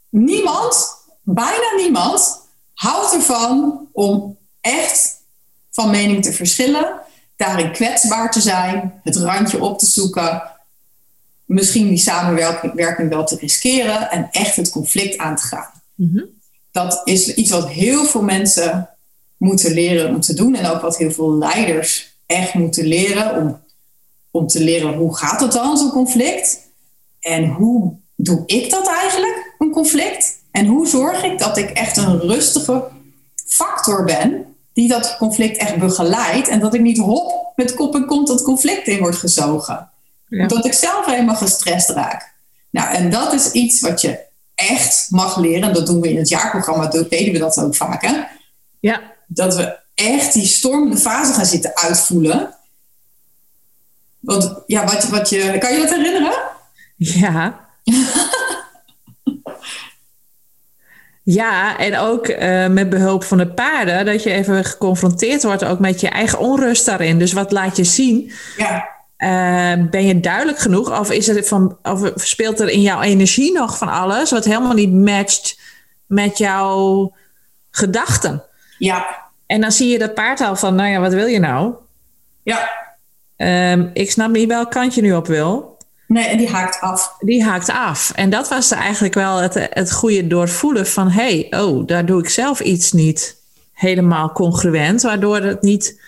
Niemand, 0.10 0.88
bijna 1.22 1.76
niemand, 1.78 2.48
houdt 2.74 3.14
ervan 3.14 3.88
om 3.92 4.38
echt 4.62 5.24
van 5.72 5.90
mening 5.90 6.24
te 6.24 6.34
verschillen, 6.34 7.00
daarin 7.36 7.72
kwetsbaar 7.72 8.32
te 8.32 8.42
zijn, 8.42 9.00
het 9.04 9.16
randje 9.16 9.62
op 9.62 9.80
te 9.80 9.86
zoeken, 9.86 10.44
misschien 11.46 11.88
die 11.88 11.98
samenwerking 11.98 13.10
wel 13.10 13.26
te 13.26 13.38
riskeren 13.38 14.12
en 14.12 14.28
echt 14.32 14.56
het 14.56 14.70
conflict 14.70 15.18
aan 15.18 15.36
te 15.36 15.44
gaan. 15.44 15.72
Mhm. 15.96 16.24
Dat 16.72 17.02
is 17.04 17.34
iets 17.34 17.52
wat 17.52 17.70
heel 17.70 18.06
veel 18.06 18.24
mensen 18.24 18.90
moeten 19.38 19.74
leren 19.74 20.10
om 20.10 20.22
te 20.22 20.34
doen 20.34 20.56
en 20.56 20.66
ook 20.66 20.82
wat 20.82 20.98
heel 20.98 21.12
veel 21.12 21.38
leiders 21.38 22.14
echt 22.26 22.54
moeten 22.54 22.86
leren 22.86 23.42
om, 23.42 23.64
om 24.36 24.48
te 24.48 24.60
leren 24.60 24.94
hoe 24.94 25.18
gaat 25.18 25.42
het 25.42 25.52
dan, 25.52 25.78
zo'n 25.78 25.90
conflict? 25.90 26.60
En 27.20 27.48
hoe 27.48 27.94
doe 28.16 28.44
ik 28.46 28.70
dat 28.70 28.88
eigenlijk, 28.88 29.54
een 29.60 29.72
conflict? 29.72 30.40
En 30.52 30.66
hoe 30.66 30.88
zorg 30.88 31.24
ik 31.24 31.40
dat 31.40 31.58
ik 31.58 31.70
echt 31.70 31.98
een 31.98 32.20
rustige 32.20 32.84
factor 33.46 34.04
ben 34.04 34.56
die 34.74 34.88
dat 34.88 35.16
conflict 35.18 35.58
echt 35.58 35.78
begeleidt 35.78 36.48
en 36.48 36.60
dat 36.60 36.74
ik 36.74 36.82
niet 36.82 36.98
hop 36.98 37.54
met 37.56 37.74
kop 37.74 37.96
en 37.96 38.06
kont 38.06 38.28
dat 38.28 38.42
conflict 38.44 38.88
in 38.88 39.00
word 39.00 39.16
gezogen? 39.16 39.90
Ja. 40.28 40.48
Dat 40.48 40.66
ik 40.66 40.74
zelf 40.74 41.06
helemaal 41.06 41.36
gestrest 41.36 41.90
raak. 41.90 42.34
Nou, 42.70 42.94
en 42.94 43.10
dat 43.10 43.34
is 43.34 43.52
iets 43.52 43.82
wat 43.82 44.02
je 44.02 44.20
echt 44.56 45.08
mag 45.10 45.38
leren. 45.38 45.68
En 45.68 45.74
dat 45.74 45.86
doen 45.86 46.02
we 46.02 46.10
in 46.10 46.18
het 46.18 46.30
jaarprogramma, 46.30 46.88
deden 46.88 47.34
we 47.34 47.40
dat 47.40 47.60
ook 47.60 47.76
vaak. 47.76 48.06
Hè? 48.06 48.14
Ja. 48.80 49.02
Dat 49.28 49.56
we 49.56 49.78
echt 49.94 50.34
die 50.34 50.46
stormende 50.46 50.98
fase 50.98 51.34
gaan 51.34 51.46
zitten 51.46 51.76
uitvoelen. 51.76 52.56
Want 54.26 54.64
ja, 54.66 54.86
wat, 54.86 55.10
wat 55.10 55.30
je, 55.30 55.58
kan 55.58 55.74
je 55.74 55.80
dat 55.80 55.90
herinneren? 55.90 56.34
Ja. 56.96 57.60
Ja, 61.26 61.78
en 61.78 61.98
ook 61.98 62.28
uh, 62.28 62.68
met 62.68 62.90
behulp 62.90 63.24
van 63.24 63.38
de 63.38 63.48
paarden, 63.48 64.06
dat 64.06 64.24
je 64.24 64.32
even 64.32 64.66
geconfronteerd 64.66 65.44
wordt 65.44 65.66
ook 65.66 65.80
met 65.80 66.02
je 66.02 66.10
eigen 66.10 66.40
onrust 66.40 66.86
daarin. 66.86 67.20
Dus 67.20 67.34
wat 67.34 67.52
laat 67.52 67.78
je 67.78 67.84
zien? 67.84 68.32
Ja. 68.58 68.88
Uh, 69.18 69.90
ben 69.90 70.06
je 70.06 70.20
duidelijk 70.20 70.60
genoeg? 70.60 71.00
Of, 71.00 71.12
is 71.12 71.28
er 71.28 71.44
van, 71.44 71.78
of 71.84 72.12
speelt 72.16 72.60
er 72.60 72.70
in 72.70 72.82
jouw 72.82 73.02
energie 73.02 73.54
nog 73.54 73.78
van 73.78 73.90
alles 73.90 74.32
wat 74.32 74.46
helemaal 74.46 74.74
niet 74.74 74.94
matcht 74.94 75.60
met 76.06 76.38
jouw 76.38 77.14
gedachten? 77.72 78.44
Ja. 78.78 79.06
En 79.46 79.62
dan 79.62 79.72
zie 79.72 79.90
je 79.90 80.00
dat 80.00 80.14
paard 80.14 80.42
al 80.42 80.56
van, 80.56 80.76
nou 80.76 80.90
ja, 80.90 81.00
wat 81.00 81.14
wil 81.14 81.28
je 81.28 81.40
nou? 81.40 81.74
Ja. 82.44 82.70
Um, 83.38 83.90
ik 83.94 84.12
snap 84.12 84.32
niet 84.32 84.48
welk 84.48 84.72
kant 84.72 84.94
je 84.94 85.02
nu 85.02 85.14
op 85.14 85.28
wil. 85.28 85.78
Nee, 86.08 86.26
en 86.26 86.38
die 86.38 86.50
haakt 86.50 86.80
af. 86.80 87.16
Die 87.20 87.44
haakt 87.44 87.70
af. 87.70 88.12
En 88.16 88.30
dat 88.30 88.48
was 88.48 88.72
eigenlijk 88.72 89.14
wel 89.14 89.38
het, 89.38 89.68
het 89.70 89.92
goede 89.92 90.28
doorvoelen 90.28 90.88
van... 90.88 91.10
hé, 91.10 91.48
hey, 91.50 91.62
oh, 91.62 91.88
daar 91.88 92.06
doe 92.06 92.20
ik 92.20 92.30
zelf 92.30 92.60
iets 92.60 92.92
niet 92.92 93.38
helemaal 93.74 94.32
congruent... 94.32 95.02
waardoor 95.02 95.38
het 95.38 95.62
niet 95.62 96.02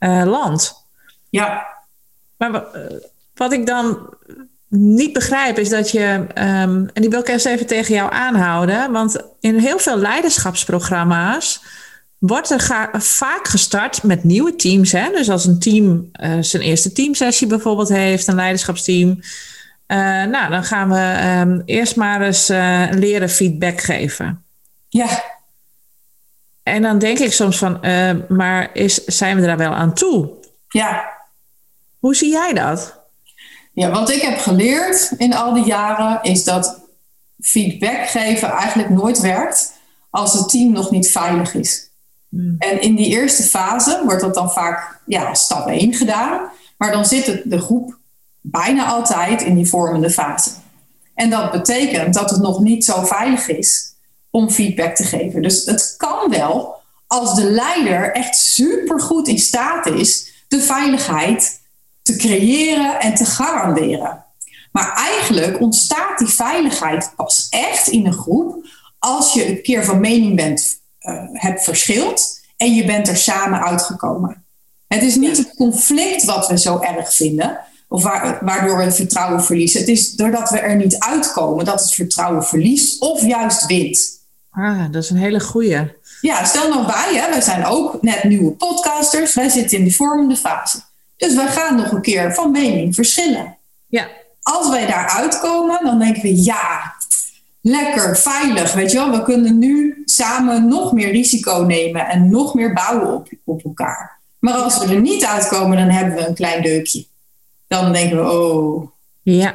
uh, 0.00 0.22
landt. 0.24 0.84
Ja. 1.30 1.66
Maar 2.36 2.64
wat 3.34 3.52
ik 3.52 3.66
dan 3.66 3.98
niet 4.68 5.12
begrijp 5.12 5.58
is 5.58 5.68
dat 5.68 5.90
je, 5.90 6.26
ehm, 6.34 6.86
en 6.92 7.02
die 7.02 7.10
wil 7.10 7.20
ik 7.20 7.28
eerst 7.28 7.46
even 7.46 7.66
tegen 7.66 7.94
jou 7.94 8.12
aanhouden, 8.12 8.92
want 8.92 9.16
in 9.40 9.58
heel 9.58 9.78
veel 9.78 9.96
leiderschapsprogramma's 9.96 11.62
wordt 12.26 12.50
er 12.50 12.90
vaak 12.92 13.48
gestart 13.48 14.02
met 14.02 14.24
nieuwe 14.24 14.56
teams. 14.56 14.92
Hè? 14.92 15.10
Dus 15.10 15.30
als 15.30 15.44
een 15.44 15.58
team 15.58 16.10
uh, 16.20 16.36
zijn 16.40 16.62
eerste 16.62 16.92
teamsessie 16.92 17.46
bijvoorbeeld 17.46 17.88
heeft, 17.88 18.26
een 18.26 18.34
leiderschapsteam, 18.34 19.08
uh, 19.08 19.96
nou 20.24 20.50
dan 20.50 20.64
gaan 20.64 20.88
we 20.88 21.38
um, 21.40 21.62
eerst 21.64 21.96
maar 21.96 22.22
eens 22.22 22.50
uh, 22.50 22.86
leren 22.90 23.30
feedback 23.30 23.80
geven. 23.80 24.44
Ja. 24.88 25.22
En 26.62 26.82
dan 26.82 26.98
denk 26.98 27.18
ik 27.18 27.32
soms 27.32 27.58
van, 27.58 27.80
maar 28.28 28.70
is, 28.72 29.04
zijn 29.04 29.40
we 29.40 29.46
daar 29.46 29.56
wel 29.56 29.72
aan 29.72 29.94
toe? 29.94 30.30
Ja. 30.68 31.04
Hoe 31.98 32.14
zie 32.14 32.30
jij 32.30 32.52
dat? 32.52 33.00
Ja, 33.72 33.90
wat 33.90 34.10
ik 34.10 34.20
heb 34.20 34.38
geleerd 34.38 35.12
in 35.18 35.34
al 35.34 35.54
die 35.54 35.64
jaren 35.64 36.22
is 36.22 36.44
dat 36.44 36.80
feedback 37.40 38.08
geven 38.08 38.48
eigenlijk 38.48 38.90
nooit 38.90 39.20
werkt 39.20 39.72
als 40.10 40.32
het 40.32 40.48
team 40.48 40.72
nog 40.72 40.90
niet 40.90 41.10
veilig 41.10 41.54
is. 41.54 41.85
Hmm. 42.36 42.54
En 42.58 42.80
in 42.80 42.94
die 42.94 43.08
eerste 43.08 43.42
fase 43.42 44.02
wordt 44.04 44.20
dat 44.20 44.34
dan 44.34 44.52
vaak 44.52 45.00
ja, 45.06 45.34
stap 45.34 45.66
1 45.66 45.94
gedaan, 45.94 46.50
maar 46.78 46.92
dan 46.92 47.04
zit 47.04 47.42
de 47.44 47.58
groep 47.58 47.98
bijna 48.40 48.86
altijd 48.86 49.42
in 49.42 49.54
die 49.54 49.68
vormende 49.68 50.10
fase. 50.10 50.50
En 51.14 51.30
dat 51.30 51.50
betekent 51.50 52.14
dat 52.14 52.30
het 52.30 52.40
nog 52.40 52.60
niet 52.60 52.84
zo 52.84 53.04
veilig 53.04 53.48
is 53.48 53.94
om 54.30 54.50
feedback 54.50 54.94
te 54.94 55.04
geven. 55.04 55.42
Dus 55.42 55.64
het 55.64 55.94
kan 55.96 56.30
wel 56.30 56.74
als 57.06 57.34
de 57.34 57.50
leider 57.50 58.12
echt 58.12 58.36
supergoed 58.36 59.28
in 59.28 59.38
staat 59.38 59.86
is 59.86 60.32
de 60.48 60.60
veiligheid 60.60 61.60
te 62.02 62.16
creëren 62.16 63.00
en 63.00 63.14
te 63.14 63.24
garanderen. 63.24 64.24
Maar 64.72 64.92
eigenlijk 64.94 65.60
ontstaat 65.60 66.18
die 66.18 66.28
veiligheid 66.28 67.12
pas 67.16 67.46
echt 67.50 67.88
in 67.88 68.06
een 68.06 68.12
groep 68.12 68.66
als 68.98 69.32
je 69.32 69.48
een 69.48 69.62
keer 69.62 69.84
van 69.84 70.00
mening 70.00 70.36
bent, 70.36 70.80
hebt 71.32 71.64
verschild 71.64 72.40
en 72.56 72.74
je 72.74 72.84
bent 72.84 73.08
er 73.08 73.16
samen 73.16 73.62
uitgekomen. 73.64 74.44
Het 74.86 75.02
is 75.02 75.14
niet 75.14 75.36
het 75.36 75.54
conflict 75.54 76.24
wat 76.24 76.48
we 76.48 76.58
zo 76.58 76.80
erg 76.80 77.14
vinden, 77.14 77.58
of 77.88 78.02
waardoor 78.40 78.76
we 78.76 78.84
het 78.84 78.96
vertrouwen 78.96 79.44
verliezen. 79.44 79.80
Het 79.80 79.88
is 79.88 80.12
doordat 80.12 80.50
we 80.50 80.58
er 80.58 80.76
niet 80.76 80.98
uitkomen 80.98 81.64
dat 81.64 81.80
het 81.80 81.92
vertrouwen 81.92 82.44
verliest 82.44 83.00
of 83.00 83.26
juist 83.26 83.66
wint. 83.66 84.24
Ah, 84.50 84.84
dat 84.90 85.02
is 85.02 85.10
een 85.10 85.16
hele 85.16 85.40
goeie. 85.40 85.94
Ja, 86.20 86.44
stel 86.44 86.68
nou 86.68 86.86
wij, 86.86 87.14
hè, 87.14 87.30
wij 87.30 87.40
zijn 87.40 87.64
ook 87.64 88.02
net 88.02 88.24
nieuwe 88.24 88.50
podcasters, 88.50 89.34
wij 89.34 89.48
zitten 89.48 89.78
in 89.78 89.84
die 89.84 89.96
vormende 89.96 90.36
fase. 90.36 90.80
Dus 91.16 91.34
wij 91.34 91.46
gaan 91.46 91.76
nog 91.76 91.92
een 91.92 92.02
keer 92.02 92.34
van 92.34 92.50
mening 92.50 92.94
verschillen. 92.94 93.56
Ja. 93.86 94.08
Als 94.42 94.68
wij 94.68 94.86
daar 94.86 95.08
uitkomen, 95.08 95.84
dan 95.84 95.98
denken 95.98 96.22
we 96.22 96.42
ja, 96.42 96.95
lekker, 97.66 98.16
veilig. 98.16 98.72
Weet 98.72 98.90
je 98.90 98.96
wel, 98.96 99.10
we 99.10 99.22
kunnen 99.22 99.58
nu 99.58 100.02
samen 100.04 100.68
nog 100.68 100.92
meer 100.92 101.10
risico 101.10 101.56
nemen 101.56 102.08
en 102.08 102.30
nog 102.30 102.54
meer 102.54 102.72
bouwen 102.72 103.14
op, 103.14 103.28
op 103.44 103.64
elkaar. 103.64 104.18
Maar 104.38 104.54
als 104.54 104.78
we 104.78 104.94
er 104.94 105.00
niet 105.00 105.24
uitkomen, 105.24 105.76
dan 105.76 105.88
hebben 105.88 106.14
we 106.14 106.26
een 106.26 106.34
klein 106.34 106.62
deukje. 106.62 107.06
Dan 107.68 107.92
denken 107.92 108.16
we, 108.16 108.30
oh. 108.30 108.88
Ja. 109.22 109.54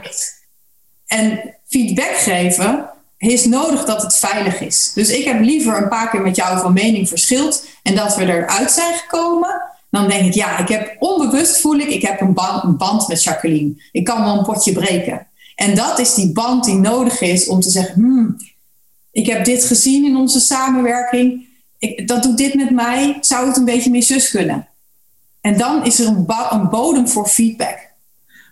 En 1.08 1.56
feedback 1.67 2.15
geven 2.15 2.89
is 3.17 3.45
nodig 3.45 3.86
dat 3.86 4.02
het 4.02 4.17
veilig 4.17 4.60
is. 4.60 4.91
Dus 4.93 5.10
ik 5.10 5.26
heb 5.26 5.41
liever 5.41 5.78
een 5.78 5.89
paar 5.89 6.10
keer 6.10 6.21
met 6.21 6.36
jou 6.36 6.60
van 6.60 6.74
mening 6.74 7.08
verschild 7.08 7.67
en 7.84 7.95
dat 7.95 8.15
we 8.15 8.26
eruit 8.26 8.71
zijn 8.71 8.93
gekomen 8.93 9.62
dan 9.91 10.08
denk 10.08 10.26
ik, 10.26 10.34
ja, 10.34 10.58
ik 10.58 10.67
heb 10.67 10.95
onbewust 11.00 11.62
voel 11.62 11.76
ik, 11.76 11.88
ik 11.88 12.02
heb 12.02 12.21
een 12.21 12.34
band, 12.34 12.63
een 12.63 12.78
band 12.78 13.08
met 13.08 13.24
Jacqueline. 13.24 13.82
Ik 13.91 14.04
kan 14.04 14.24
wel 14.24 14.38
een 14.38 14.43
potje 14.43 14.71
breken. 14.71 15.28
En 15.56 15.76
dat 15.76 16.00
is 16.00 16.14
die 16.14 16.32
band 16.32 16.64
die 16.64 16.76
nodig 16.76 17.22
is 17.22 17.48
om 17.48 17.60
te 17.60 17.70
zeggen, 17.70 17.94
hmm, 17.94 18.38
ik 19.12 19.26
heb 19.26 19.46
dit 19.46 19.64
gezien 19.64 20.06
in 20.06 20.16
onze 20.16 20.40
samenwerking. 20.40 21.48
Ik, 21.78 22.08
dat 22.08 22.24
doet 22.24 22.38
dit 22.38 22.54
met 22.54 22.70
mij. 22.70 23.18
Zou 23.22 23.48
het 23.48 23.58
een 23.58 23.66
beetje 23.66 23.90
meer 23.90 24.04
zus 24.04 24.30
kunnen? 24.30 24.68
En 25.42 25.58
dan 25.58 25.86
is 25.86 26.00
er 26.00 26.08
een, 26.08 26.26
een 26.50 26.70
bodem 26.70 27.08
voor 27.08 27.28
feedback. 27.28 27.90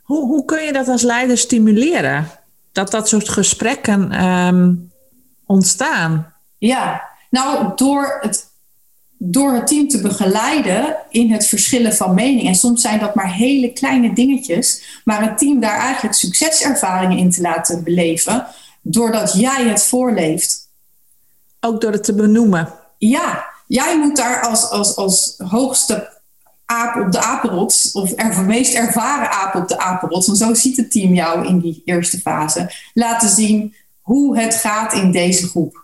Hoe, 0.04 0.26
hoe, 0.28 0.46
kun 0.46 0.64
je 0.64 0.74
dat 0.74 0.88
als 0.88 1.02
leider 1.02 1.38
stimuleren? 1.38 2.28
Dat 2.72 2.92
dat 2.92 3.08
soort 3.08 3.30
gesprekken 3.30 4.26
um, 4.26 4.92
ontstaan? 5.46 6.34
Ja, 6.58 7.10
nou 7.30 7.72
door 7.76 8.18
het 8.22 8.49
door 9.22 9.54
het 9.54 9.68
team 9.68 9.88
te 9.88 10.02
begeleiden 10.02 10.96
in 11.10 11.32
het 11.32 11.48
verschillen 11.48 11.96
van 11.96 12.14
mening. 12.14 12.48
En 12.48 12.56
soms 12.56 12.82
zijn 12.82 13.00
dat 13.00 13.16
maar 13.16 13.34
hele 13.34 13.74
kleine 13.74 14.14
dingetjes, 14.14 15.02
maar 15.04 15.24
het 15.24 15.38
team 15.38 15.60
daar 15.60 15.80
eigenlijk 15.80 16.16
succeservaringen 16.16 17.18
in 17.18 17.32
te 17.32 17.42
laten 17.42 17.84
beleven, 17.84 18.48
doordat 18.82 19.34
jij 19.34 19.68
het 19.68 19.84
voorleeft. 19.84 20.68
Ook 21.60 21.82
door 21.82 21.92
het 21.92 22.04
te 22.04 22.14
benoemen. 22.14 22.74
Ja, 22.98 23.46
jij 23.68 24.00
moet 24.00 24.16
daar 24.16 24.42
als, 24.42 24.70
als, 24.70 24.96
als 24.96 25.36
hoogste 25.38 26.18
aap 26.66 26.96
op 26.96 27.12
de 27.12 27.22
apenrots, 27.22 27.92
of 27.92 28.14
er 28.16 28.44
meest 28.46 28.74
ervaren 28.74 29.32
aap 29.32 29.56
op 29.56 29.68
de 29.68 29.80
apenrots, 29.80 30.26
want 30.26 30.38
zo 30.38 30.54
ziet 30.54 30.78
het 30.78 30.92
team 30.92 31.14
jou 31.14 31.48
in 31.48 31.60
die 31.60 31.82
eerste 31.86 32.20
fase, 32.20 32.72
laten 32.94 33.30
zien 33.30 33.76
hoe 34.02 34.40
het 34.40 34.56
gaat 34.56 34.94
in 34.94 35.12
deze 35.12 35.48
groep. 35.48 35.84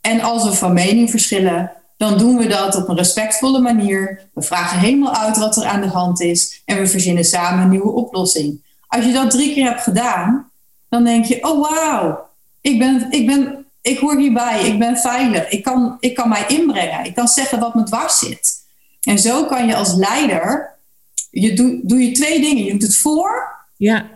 En 0.00 0.20
als 0.20 0.44
we 0.44 0.52
van 0.52 0.72
mening 0.72 1.10
verschillen, 1.10 1.72
dan 1.96 2.18
doen 2.18 2.36
we 2.36 2.46
dat 2.46 2.76
op 2.76 2.88
een 2.88 2.96
respectvolle 2.96 3.60
manier. 3.60 4.28
We 4.34 4.42
vragen 4.42 4.78
helemaal 4.78 5.14
uit 5.14 5.36
wat 5.36 5.56
er 5.56 5.64
aan 5.64 5.80
de 5.80 5.88
hand 5.88 6.20
is 6.20 6.62
en 6.64 6.78
we 6.78 6.86
verzinnen 6.86 7.24
samen 7.24 7.62
een 7.62 7.70
nieuwe 7.70 7.92
oplossing. 7.92 8.62
Als 8.86 9.04
je 9.04 9.12
dat 9.12 9.30
drie 9.30 9.54
keer 9.54 9.66
hebt 9.66 9.82
gedaan, 9.82 10.50
dan 10.88 11.04
denk 11.04 11.24
je: 11.24 11.44
oh 11.44 11.70
wauw, 11.70 12.28
ik, 12.60 12.78
ben, 12.78 13.06
ik, 13.10 13.26
ben, 13.26 13.66
ik 13.80 13.98
hoor 13.98 14.18
hierbij, 14.18 14.66
ik 14.66 14.78
ben 14.78 14.96
veilig, 14.96 15.48
ik 15.48 15.62
kan, 15.62 15.96
ik 16.00 16.14
kan 16.14 16.28
mij 16.28 16.44
inbrengen, 16.46 17.04
ik 17.04 17.14
kan 17.14 17.28
zeggen 17.28 17.60
wat 17.60 17.74
me 17.74 17.82
dwars 17.82 18.18
zit. 18.18 18.62
En 19.00 19.18
zo 19.18 19.44
kan 19.44 19.66
je 19.66 19.76
als 19.76 19.94
leider, 19.94 20.74
je 21.30 21.52
doe, 21.54 21.80
doe 21.82 22.04
je 22.04 22.12
twee 22.12 22.40
dingen. 22.40 22.64
Je 22.64 22.70
doet 22.70 22.82
het 22.82 22.96
voor 22.96 23.56
ja. 23.76 24.06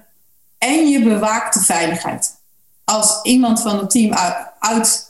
en 0.58 0.88
je 0.88 1.02
bewaakt 1.02 1.54
de 1.54 1.60
veiligheid. 1.60 2.36
Als 2.84 3.22
iemand 3.22 3.60
van 3.60 3.78
het 3.78 3.90
team 3.90 4.12
uit, 4.12 4.46
uit 4.58 5.07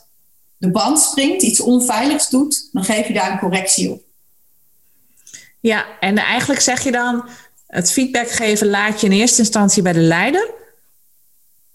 de 0.59 0.71
band 0.71 1.01
springt, 1.01 1.43
iets 1.43 1.61
onveiligs 1.61 2.31
doet, 2.31 2.69
dan 2.73 2.85
geef 2.85 3.07
je 3.07 3.15
daar 3.15 3.33
een 3.33 3.39
correctie 3.39 3.91
op. 3.91 4.03
Ja, 5.61 5.85
en 6.01 6.19
eigenlijk 6.19 6.61
zeg 6.61 6.85
je 6.85 6.93
dan, 6.93 7.29
het 7.67 7.93
feedback 7.93 8.31
geven 8.31 8.69
laat 8.69 9.01
je 9.01 9.07
in 9.07 9.13
eerste 9.13 9.39
instantie 9.39 9.83
bij 9.83 9.93
de 9.93 10.01
leider. 10.01 10.51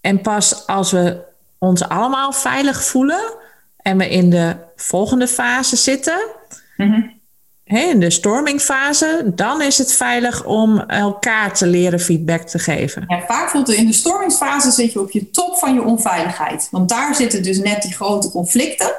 En 0.00 0.20
pas 0.20 0.66
als 0.66 0.90
we 0.90 1.22
ons 1.58 1.88
allemaal 1.88 2.32
veilig 2.32 2.84
voelen 2.84 3.34
en 3.76 3.98
we 3.98 4.08
in 4.08 4.30
de 4.30 4.56
volgende 4.76 5.28
fase 5.28 5.76
zitten, 5.76 6.28
mm 6.76 7.13
in 7.76 8.00
de 8.00 8.10
stormingfase, 8.10 9.32
dan 9.34 9.62
is 9.62 9.78
het 9.78 9.92
veilig 9.92 10.44
om 10.44 10.78
elkaar 10.78 11.54
te 11.54 11.66
leren 11.66 12.00
feedback 12.00 12.42
te 12.42 12.58
geven. 12.58 13.04
Ja, 13.08 13.24
vaak 13.26 13.50
voelt 13.50 13.70
in 13.70 13.86
de 13.86 13.92
stormingsfase 13.92 14.70
zit 14.70 14.92
je 14.92 15.00
op 15.00 15.10
je 15.10 15.30
top 15.30 15.58
van 15.58 15.74
je 15.74 15.82
onveiligheid. 15.82 16.68
Want 16.70 16.88
daar 16.88 17.14
zitten 17.14 17.42
dus 17.42 17.58
net 17.58 17.82
die 17.82 17.94
grote 17.94 18.30
conflicten. 18.30 18.92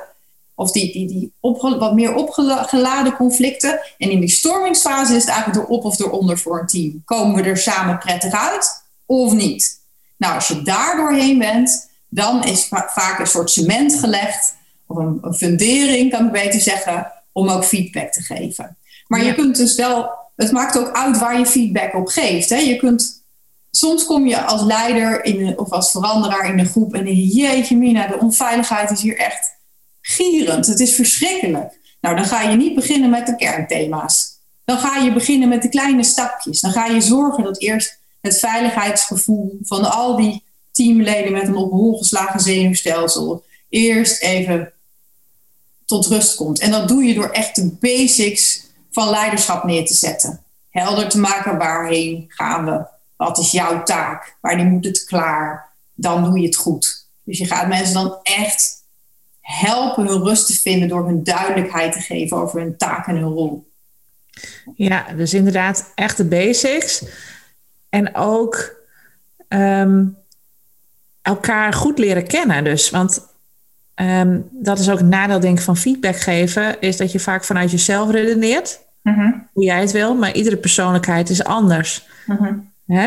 Of 0.55 0.71
die, 0.71 0.91
die, 0.91 1.07
die 1.07 1.31
wat 1.59 1.93
meer 1.93 2.13
opgeladen 2.13 3.15
conflicten. 3.15 3.79
En 3.97 4.11
in 4.11 4.19
die 4.19 4.29
stormingsfase 4.29 5.15
is 5.15 5.21
het 5.21 5.31
eigenlijk 5.31 5.67
door 5.67 5.77
op 5.77 5.85
of 5.85 5.95
door 5.95 6.11
onder 6.11 6.37
voor 6.37 6.59
een 6.59 6.67
team. 6.67 7.01
Komen 7.05 7.43
we 7.43 7.49
er 7.49 7.57
samen 7.57 7.97
prettig 7.97 8.33
uit 8.33 8.83
of 9.05 9.33
niet? 9.33 9.79
Nou, 10.17 10.35
als 10.35 10.47
je 10.47 10.61
daar 10.61 10.95
doorheen 10.95 11.37
bent, 11.37 11.89
dan 12.09 12.43
is 12.43 12.67
vaak 12.67 13.19
een 13.19 13.27
soort 13.27 13.49
cement 13.49 13.95
gelegd. 13.95 14.55
Of 14.87 14.97
een, 14.97 15.17
een 15.21 15.33
fundering, 15.33 16.11
kan 16.11 16.25
ik 16.25 16.31
beter 16.31 16.59
zeggen 16.59 17.11
om 17.35 17.49
ook 17.49 17.65
feedback 17.65 18.11
te 18.11 18.21
geven. 18.21 18.77
Maar 19.07 19.23
je 19.23 19.35
kunt 19.35 19.55
dus 19.55 19.75
wel, 19.75 20.09
het 20.35 20.51
maakt 20.51 20.77
ook 20.77 20.91
uit 20.91 21.17
waar 21.17 21.39
je 21.39 21.45
feedback 21.45 21.93
op 21.93 22.07
geeft. 22.07 22.49
Hè? 22.49 22.57
Je 22.57 22.75
kunt, 22.75 23.23
soms 23.71 24.05
kom 24.05 24.27
je 24.27 24.41
als 24.41 24.61
leider 24.61 25.25
in 25.25 25.57
of 25.59 25.71
als 25.71 25.91
veranderaar 25.91 26.49
in 26.49 26.59
een 26.59 26.65
groep 26.65 26.93
en 26.93 27.05
denk 27.05 27.17
je, 27.17 27.27
jeetje 27.27 27.77
mina, 27.77 28.07
de 28.07 28.19
onveiligheid 28.19 28.91
is 28.91 29.01
hier 29.01 29.17
echt 29.17 29.55
gierend. 30.01 30.67
Het 30.67 30.79
is 30.79 30.95
verschrikkelijk. 30.95 31.79
Nou, 32.01 32.15
dan 32.15 32.25
ga 32.25 32.41
je 32.41 32.57
niet 32.57 32.75
beginnen 32.75 33.09
met 33.09 33.25
de 33.25 33.35
kernthema's. 33.35 34.33
Dan 34.65 34.77
ga 34.77 34.97
je 34.97 35.13
beginnen 35.13 35.49
met 35.49 35.61
de 35.61 35.69
kleine 35.69 36.03
stapjes. 36.03 36.61
Dan 36.61 36.71
ga 36.71 36.85
je 36.85 37.01
zorgen 37.01 37.43
dat 37.43 37.61
eerst 37.61 37.99
het 38.21 38.39
veiligheidsgevoel 38.39 39.57
van 39.61 39.91
al 39.91 40.15
die 40.15 40.43
teamleden 40.71 41.31
met 41.31 41.47
een 41.47 41.55
op 41.55 41.71
hol 41.71 41.97
geslagen 41.97 42.39
zenuwstelsel 42.39 43.43
eerst 43.69 44.21
even 44.21 44.73
tot 45.85 46.05
rust 46.07 46.35
komt. 46.35 46.59
En 46.59 46.71
dat 46.71 46.87
doe 46.87 47.03
je 47.03 47.13
door 47.13 47.29
echt 47.29 47.55
de 47.55 47.77
basics 47.79 48.65
van 48.91 49.09
leiderschap 49.09 49.63
neer 49.63 49.85
te 49.85 49.93
zetten. 49.93 50.43
Helder 50.69 51.09
te 51.09 51.19
maken 51.19 51.57
waarheen 51.57 52.25
gaan 52.27 52.65
we. 52.65 52.85
Wat 53.15 53.37
is 53.37 53.51
jouw 53.51 53.83
taak? 53.83 54.35
Wanneer 54.41 54.65
moet 54.65 54.85
het 54.85 55.03
klaar? 55.03 55.69
Dan 55.93 56.23
doe 56.23 56.39
je 56.39 56.45
het 56.45 56.55
goed. 56.55 57.07
Dus 57.23 57.37
je 57.37 57.45
gaat 57.45 57.67
mensen 57.67 57.93
dan 57.93 58.17
echt 58.23 58.83
helpen 59.41 60.07
hun 60.07 60.23
rust 60.23 60.47
te 60.47 60.53
vinden 60.53 60.87
door 60.87 61.05
hun 61.05 61.23
duidelijkheid 61.23 61.93
te 61.93 61.99
geven 61.99 62.37
over 62.37 62.59
hun 62.59 62.77
taak 62.77 63.07
en 63.07 63.15
hun 63.15 63.31
rol. 63.31 63.67
Ja, 64.75 65.13
dus 65.13 65.33
inderdaad 65.33 65.91
echt 65.95 66.17
de 66.17 66.25
basics. 66.25 67.03
En 67.89 68.15
ook 68.15 68.75
ehm, 69.47 70.05
elkaar 71.21 71.73
goed 71.73 71.99
leren 71.99 72.27
kennen. 72.27 72.63
Dus, 72.63 72.89
want 72.89 73.27
ehm, 73.95 74.39
dat 74.51 74.79
is 74.79 74.89
ook 74.89 74.99
een 74.99 75.09
nadeel 75.09 75.39
denk 75.39 75.57
ik 75.57 75.63
van 75.63 75.77
feedback 75.77 76.15
geven, 76.19 76.79
is 76.81 76.97
dat 76.97 77.11
je 77.11 77.19
vaak 77.19 77.43
vanuit 77.43 77.71
jezelf 77.71 78.11
redeneert, 78.11 78.79
Mhm. 79.01 79.31
hoe 79.53 79.63
jij 79.63 79.79
het 79.79 79.91
wil, 79.91 80.15
maar 80.15 80.33
iedere 80.33 80.57
persoonlijkheid 80.57 81.29
is 81.29 81.43
anders. 81.43 82.07
Mhm. 82.25 82.53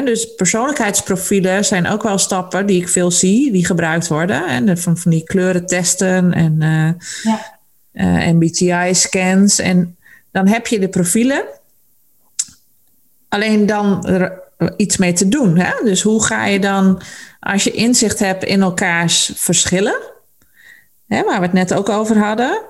Dus 0.04 0.34
persoonlijkheidsprofielen 0.34 1.64
zijn 1.64 1.86
ook 1.88 2.02
wel 2.02 2.18
stappen 2.18 2.66
die 2.66 2.80
ik 2.80 2.88
veel 2.88 3.10
zie, 3.10 3.52
die 3.52 3.66
gebruikt 3.66 4.08
worden. 4.08 4.46
En 4.46 4.78
van, 4.78 4.96
van 4.96 5.10
die 5.10 5.24
kleurentesten 5.24 6.32
en 6.32 6.62
eh, 6.62 6.90
Ja. 7.22 7.58
eh, 7.92 8.32
MBTI-scans. 8.32 9.58
En 9.58 9.96
dan 10.32 10.48
heb 10.48 10.66
je 10.66 10.78
de 10.78 10.88
profielen. 10.88 11.42
Alleen 13.28 13.66
dan 13.66 14.06
er 14.06 14.40
iets 14.76 14.96
mee 14.96 15.12
te 15.12 15.28
doen. 15.28 15.58
Hè? 15.58 15.72
Dus 15.84 16.02
hoe 16.02 16.24
ga 16.24 16.46
je 16.46 16.58
dan, 16.60 17.00
als 17.40 17.64
je 17.64 17.70
inzicht 17.70 18.18
hebt 18.18 18.44
in 18.44 18.62
elkaars 18.62 19.32
verschillen, 19.34 20.00
hè, 21.08 21.22
waar 21.24 21.38
we 21.40 21.44
het 21.46 21.52
net 21.54 21.74
ook 21.74 21.88
over 21.88 22.18
hadden, 22.18 22.62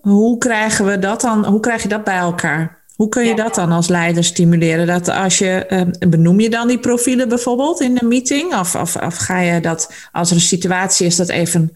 hoe 0.00 0.38
krijgen 0.38 0.86
we 0.86 0.98
dat 0.98 1.20
dan, 1.20 1.44
hoe 1.46 1.60
krijg 1.60 1.82
je 1.82 1.88
dat 1.88 2.04
bij 2.04 2.16
elkaar? 2.18 2.76
Hoe 2.96 3.08
kun 3.08 3.22
je 3.22 3.28
Ja. 3.28 3.34
dat 3.34 3.54
dan 3.54 3.72
als 3.72 3.88
leider 3.88 4.24
stimuleren? 4.24 4.86
Dat 4.86 5.08
als 5.08 5.38
je, 5.38 5.50
eh, 5.66 5.82
benoem 6.08 6.40
je 6.40 6.50
dan 6.50 6.68
die 6.68 6.78
profielen 6.78 7.28
bijvoorbeeld 7.28 7.80
in 7.80 7.98
een 8.00 8.08
meeting? 8.08 8.54
Of, 8.54 8.74
of, 8.74 8.96
of 8.96 9.16
ga 9.16 9.40
je 9.40 9.60
dat, 9.60 9.92
als 10.12 10.30
er 10.30 10.36
een 10.36 10.42
situatie 10.42 11.06
is, 11.06 11.16
dat 11.16 11.28
even, 11.28 11.72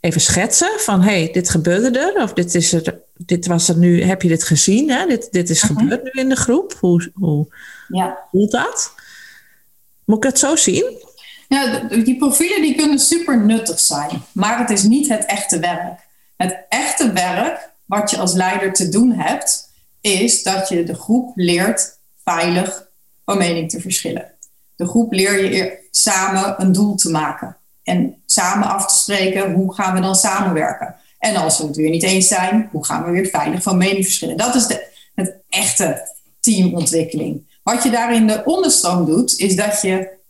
even 0.00 0.20
schetsen? 0.20 0.70
Van, 0.80 1.00
hé, 1.02 1.22
hey, 1.22 1.32
dit 1.32 1.50
gebeurde 1.50 1.98
er. 1.98 2.22
Of 2.22 2.32
dit, 2.32 2.54
is 2.54 2.72
er, 2.72 3.00
dit 3.16 3.46
was 3.46 3.68
er 3.68 3.76
nu, 3.76 4.02
heb 4.02 4.22
je 4.22 4.28
dit 4.28 4.44
gezien? 4.44 4.90
Hè? 4.90 5.06
Dit, 5.06 5.28
dit 5.32 5.50
is 5.50 5.62
Mhm. 5.62 5.78
gebeurd 5.78 6.02
nu 6.02 6.10
in 6.22 6.28
de 6.28 6.36
groep. 6.36 6.74
Hoe, 6.80 7.10
hoe 7.14 7.46
Ja. 7.88 8.18
voelt 8.30 8.50
dat? 8.50 8.92
Moet 10.04 10.16
ik 10.16 10.22
het 10.30 10.38
zo 10.38 10.56
zien? 10.56 10.84
Ja, 11.52 11.78
die 11.78 12.16
profielen 12.16 12.62
die 12.62 12.74
kunnen 12.74 12.98
super 12.98 13.44
nuttig 13.44 13.80
zijn, 13.80 14.22
maar 14.32 14.58
het 14.58 14.70
is 14.70 14.82
niet 14.82 15.08
het 15.08 15.24
echte 15.24 15.58
werk. 15.58 16.00
Het 16.36 16.64
echte 16.68 17.12
werk 17.12 17.70
wat 17.84 18.10
je 18.10 18.18
als 18.18 18.32
leider 18.32 18.72
te 18.72 18.88
doen 18.88 19.12
hebt, 19.12 19.68
is 20.00 20.42
dat 20.42 20.68
je 20.68 20.84
de 20.84 20.94
groep 20.94 21.32
leert 21.34 21.98
veilig 22.24 22.88
van 23.24 23.38
mening 23.38 23.70
te 23.70 23.80
verschillen. 23.80 24.30
De 24.76 24.86
groep 24.86 25.12
leer 25.12 25.54
je 25.54 25.88
samen 25.90 26.54
een 26.58 26.72
doel 26.72 26.94
te 26.94 27.10
maken 27.10 27.56
en 27.82 28.22
samen 28.26 28.68
af 28.68 28.86
te 28.86 28.94
spreken 28.94 29.52
hoe 29.52 29.74
gaan 29.74 29.94
we 29.94 30.00
dan 30.00 30.14
samenwerken. 30.14 30.96
En 31.18 31.36
als 31.36 31.58
we 31.58 31.66
het 31.66 31.76
weer 31.76 31.90
niet 31.90 32.02
eens 32.02 32.28
zijn, 32.28 32.68
hoe 32.70 32.84
gaan 32.84 33.04
we 33.04 33.10
weer 33.10 33.26
veilig 33.26 33.62
van 33.62 33.76
mening 33.76 34.04
verschillen. 34.04 34.36
Dat 34.36 34.54
is 34.54 34.66
de, 34.66 34.86
het 35.14 35.34
echte 35.48 36.08
teamontwikkeling. 36.40 37.46
Wat 37.62 37.82
je 37.82 37.90
daar 37.90 38.14
in 38.14 38.26
de 38.26 38.42
onderstroom 38.44 39.04
doet, 39.04 39.38
is 39.38 39.56
dat 39.56 39.82
je 39.82 40.20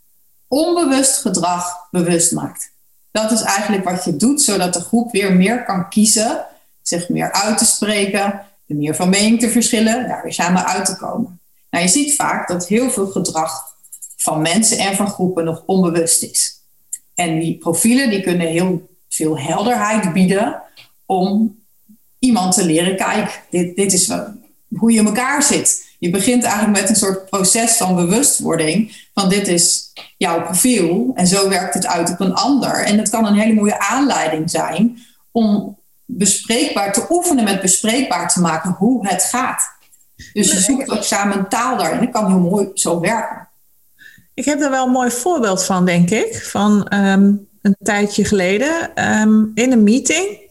onbewust 0.53 1.21
gedrag 1.21 1.87
bewust 1.91 2.31
maakt. 2.31 2.71
Dat 3.11 3.31
is 3.31 3.41
eigenlijk 3.41 3.83
wat 3.83 4.03
je 4.03 4.15
doet, 4.15 4.41
zodat 4.41 4.73
de 4.73 4.79
groep 4.79 5.11
weer 5.11 5.35
meer 5.35 5.63
kan 5.63 5.89
kiezen, 5.89 6.45
zich 6.81 7.09
meer 7.09 7.31
uit 7.31 7.57
te 7.57 7.65
spreken, 7.65 8.21
er 8.67 8.75
meer 8.75 8.95
van 8.95 9.09
mening 9.09 9.39
te 9.39 9.49
verschillen, 9.49 10.07
daar 10.07 10.23
weer 10.23 10.33
samen 10.33 10.65
uit 10.65 10.85
te 10.85 10.95
komen. 10.95 11.39
Nou, 11.69 11.83
je 11.83 11.89
ziet 11.89 12.15
vaak 12.15 12.47
dat 12.47 12.67
heel 12.67 12.89
veel 12.89 13.07
gedrag 13.07 13.75
van 14.17 14.41
mensen 14.41 14.77
en 14.77 14.95
van 14.95 15.09
groepen 15.09 15.43
nog 15.43 15.63
onbewust 15.65 16.23
is. 16.23 16.59
En 17.15 17.39
die 17.39 17.57
profielen 17.57 18.09
die 18.09 18.21
kunnen 18.21 18.47
heel 18.47 18.89
veel 19.09 19.39
helderheid 19.39 20.13
bieden 20.13 20.61
om 21.05 21.59
iemand 22.19 22.53
te 22.53 22.65
leren, 22.65 22.95
kijk, 22.95 23.41
dit, 23.49 23.75
dit 23.75 23.93
is 23.93 24.11
hoe 24.77 24.91
je 24.91 24.99
in 24.99 25.05
elkaar 25.05 25.43
zit. 25.43 25.92
Je 26.03 26.09
begint 26.09 26.43
eigenlijk 26.43 26.79
met 26.79 26.89
een 26.89 26.95
soort 26.95 27.29
proces 27.29 27.77
van 27.77 27.95
bewustwording 27.95 29.07
van 29.13 29.29
dit 29.29 29.47
is 29.47 29.91
jouw 30.17 30.43
profiel 30.43 31.11
en 31.15 31.27
zo 31.27 31.49
werkt 31.49 31.73
het 31.73 31.85
uit 31.85 32.09
op 32.09 32.19
een 32.19 32.33
ander. 32.33 32.83
En 32.83 32.97
dat 32.97 33.09
kan 33.09 33.25
een 33.25 33.39
hele 33.39 33.53
mooie 33.53 33.79
aanleiding 33.79 34.49
zijn 34.49 34.97
om 35.31 35.77
bespreekbaar 36.05 36.93
te 36.93 37.05
oefenen 37.09 37.43
met 37.43 37.61
bespreekbaar 37.61 38.29
te 38.33 38.41
maken 38.41 38.69
hoe 38.69 39.07
het 39.07 39.23
gaat. 39.23 39.61
Dus 40.33 40.51
je 40.51 40.59
zoekt 40.59 40.89
ook 40.89 41.03
samen 41.03 41.37
een 41.37 41.47
taal 41.47 41.77
daarin. 41.77 41.99
Dat 41.99 42.09
kan 42.09 42.27
heel 42.27 42.49
mooi 42.49 42.69
zo 42.73 42.99
werken. 42.99 43.47
Ik 44.33 44.45
heb 44.45 44.61
er 44.61 44.69
wel 44.69 44.85
een 44.85 44.91
mooi 44.91 45.11
voorbeeld 45.11 45.63
van, 45.63 45.85
denk 45.85 46.09
ik. 46.09 46.35
Van 46.35 46.87
ehm, 46.87 47.33
een 47.61 47.75
tijdje 47.83 48.25
geleden 48.25 48.95
ehm, 48.95 49.43
in 49.53 49.71
een 49.71 49.83
meeting 49.83 50.42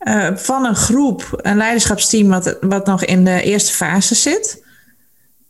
eh, 0.00 0.36
van 0.36 0.64
een 0.66 0.76
groep, 0.76 1.38
een 1.42 1.56
leiderschapsteam 1.56 2.28
wat, 2.28 2.56
wat 2.60 2.86
nog 2.86 3.04
in 3.04 3.24
de 3.24 3.42
eerste 3.42 3.72
fase 3.72 4.14
zit. 4.14 4.64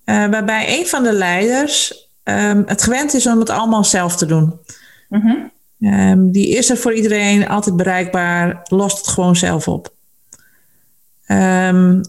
eh, 0.04 0.26
waarbij 0.26 0.78
een 0.78 0.86
van 0.86 1.02
de 1.02 1.12
leiders 1.12 2.08
ehm, 2.22 2.62
het 2.66 2.82
gewend 2.82 3.14
is 3.14 3.26
om 3.26 3.38
het 3.38 3.50
allemaal 3.50 3.84
zelf 3.84 4.16
te 4.16 4.26
doen. 4.26 4.58
Ehm, 5.80 6.30
die 6.30 6.48
is 6.56 6.70
er 6.70 6.76
voor 6.76 6.94
iedereen, 6.94 7.48
altijd 7.48 7.76
bereikbaar, 7.76 8.60
lost 8.68 8.98
het 8.98 9.08
gewoon 9.08 9.36
zelf 9.36 9.68
op. 9.68 9.94
Ehm, 11.26 12.02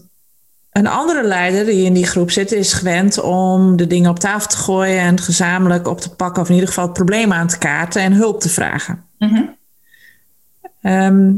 een 0.72 0.86
andere 0.86 1.22
leider 1.22 1.64
die 1.64 1.84
in 1.84 1.92
die 1.92 2.06
groep 2.06 2.30
zit, 2.30 2.52
is 2.52 2.72
gewend 2.72 3.20
om 3.20 3.76
de 3.76 3.86
dingen 3.86 4.10
op 4.10 4.18
tafel 4.18 4.48
te 4.48 4.56
gooien 4.56 5.00
en 5.00 5.18
gezamenlijk 5.20 5.88
op 5.88 6.00
te 6.00 6.14
pakken, 6.14 6.42
of 6.42 6.48
in 6.48 6.54
ieder 6.54 6.68
geval 6.68 6.84
het 6.84 6.92
probleem 6.92 7.32
aan 7.32 7.46
te 7.46 7.58
kaarten 7.58 8.02
en 8.02 8.12
hulp 8.12 8.40
te 8.40 8.48
vragen. 8.48 9.04
Ehm, 10.82 11.32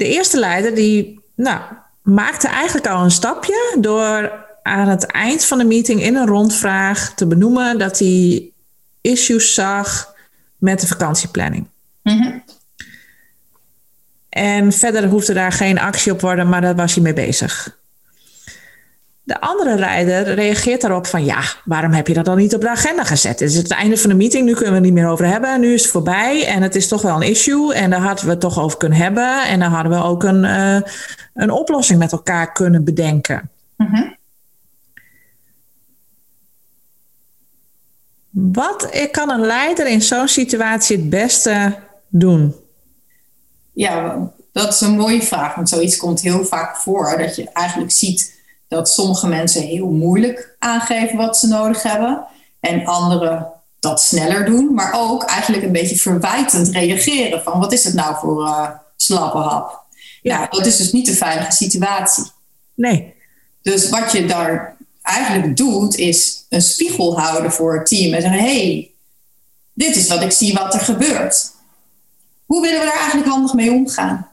de 0.00 0.08
eerste 0.08 0.38
leider 0.38 0.74
die 0.74 1.20
nou, 1.36 1.60
maakte 2.02 2.48
eigenlijk 2.48 2.86
al 2.86 3.04
een 3.04 3.10
stapje 3.10 3.76
door 3.80 4.46
aan 4.62 4.88
het 4.88 5.04
eind 5.04 5.44
van 5.44 5.58
de 5.58 5.64
meeting 5.64 6.02
in 6.02 6.16
een 6.16 6.26
rondvraag 6.26 7.14
te 7.14 7.26
benoemen 7.26 7.78
dat 7.78 7.98
hij 7.98 8.50
issues 9.00 9.54
zag 9.54 10.14
met 10.58 10.80
de 10.80 10.86
vakantieplanning. 10.86 11.66
En 14.28 14.72
verder 14.72 15.08
hoefde 15.08 15.32
daar 15.32 15.52
geen 15.52 15.78
actie 15.78 16.12
op 16.12 16.20
worden, 16.20 16.48
maar 16.48 16.60
daar 16.60 16.76
was 16.76 16.94
hij 16.94 17.02
mee 17.02 17.12
bezig. 17.12 17.78
De 19.30 19.40
andere 19.40 19.78
leider 19.78 20.34
reageert 20.34 20.80
daarop 20.80 21.06
van 21.06 21.24
ja, 21.24 21.42
waarom 21.64 21.92
heb 21.92 22.06
je 22.06 22.14
dat 22.14 22.24
dan 22.24 22.36
niet 22.36 22.54
op 22.54 22.60
de 22.60 22.68
agenda 22.68 23.04
gezet? 23.04 23.40
Het 23.40 23.50
is 23.50 23.56
het 23.56 23.70
einde 23.70 23.96
van 23.96 24.10
de 24.10 24.16
meeting, 24.16 24.44
nu 24.44 24.52
kunnen 24.52 24.68
we 24.68 24.76
het 24.76 24.84
niet 24.84 24.94
meer 24.94 25.08
over 25.08 25.26
hebben. 25.26 25.60
Nu 25.60 25.72
is 25.72 25.82
het 25.82 25.90
voorbij 25.90 26.46
en 26.46 26.62
het 26.62 26.74
is 26.74 26.88
toch 26.88 27.02
wel 27.02 27.16
een 27.16 27.28
issue 27.28 27.74
en 27.74 27.90
daar 27.90 28.00
hadden 28.00 28.24
we 28.24 28.30
het 28.30 28.40
toch 28.40 28.60
over 28.60 28.78
kunnen 28.78 28.98
hebben. 28.98 29.46
En 29.46 29.60
dan 29.60 29.70
hadden 29.70 29.92
we 29.92 30.02
ook 30.02 30.22
een, 30.22 30.44
uh, 30.44 30.80
een 31.34 31.50
oplossing 31.50 31.98
met 31.98 32.12
elkaar 32.12 32.52
kunnen 32.52 32.84
bedenken. 32.84 33.50
Mm-hmm. 33.76 34.16
Wat 38.30 39.08
kan 39.10 39.30
een 39.30 39.46
leider 39.46 39.86
in 39.86 40.02
zo'n 40.02 40.28
situatie 40.28 40.96
het 40.96 41.10
beste 41.10 41.76
doen? 42.08 42.54
Ja, 43.72 44.30
dat 44.52 44.72
is 44.72 44.80
een 44.80 44.96
mooie 44.96 45.22
vraag, 45.22 45.54
want 45.54 45.68
zoiets 45.68 45.96
komt 45.96 46.20
heel 46.20 46.44
vaak 46.44 46.76
voor. 46.76 47.18
Dat 47.18 47.36
je 47.36 47.50
eigenlijk 47.52 47.92
ziet 47.92 48.38
dat 48.70 48.90
sommige 48.90 49.26
mensen 49.26 49.62
heel 49.62 49.88
moeilijk 49.88 50.56
aangeven 50.58 51.16
wat 51.16 51.36
ze 51.36 51.46
nodig 51.46 51.82
hebben. 51.82 52.24
En 52.60 52.86
anderen 52.86 53.46
dat 53.80 54.00
sneller 54.00 54.44
doen, 54.44 54.74
maar 54.74 54.92
ook 54.94 55.22
eigenlijk 55.22 55.62
een 55.62 55.72
beetje 55.72 55.96
verwijtend 55.96 56.68
reageren. 56.68 57.42
Van 57.42 57.60
wat 57.60 57.72
is 57.72 57.84
het 57.84 57.94
nou 57.94 58.16
voor 58.16 58.42
uh, 58.42 58.70
slappe 58.96 59.38
hap? 59.38 59.82
Ja. 60.22 60.38
Nou, 60.38 60.50
dat 60.50 60.66
is 60.66 60.76
dus 60.76 60.92
niet 60.92 61.08
een 61.08 61.14
veilige 61.14 61.52
situatie. 61.52 62.24
Nee. 62.74 63.14
Dus 63.62 63.88
wat 63.88 64.12
je 64.12 64.26
daar 64.26 64.76
eigenlijk 65.02 65.56
doet, 65.56 65.96
is 65.96 66.46
een 66.48 66.62
spiegel 66.62 67.20
houden 67.20 67.52
voor 67.52 67.74
het 67.74 67.86
team. 67.86 68.14
En 68.14 68.22
zeggen, 68.22 68.40
hey, 68.40 68.90
dit 69.72 69.96
is 69.96 70.08
wat 70.08 70.22
ik 70.22 70.32
zie 70.32 70.54
wat 70.54 70.74
er 70.74 70.80
gebeurt. 70.80 71.52
Hoe 72.46 72.62
willen 72.62 72.80
we 72.80 72.86
daar 72.86 72.98
eigenlijk 72.98 73.28
handig 73.28 73.54
mee 73.54 73.72
omgaan? 73.72 74.29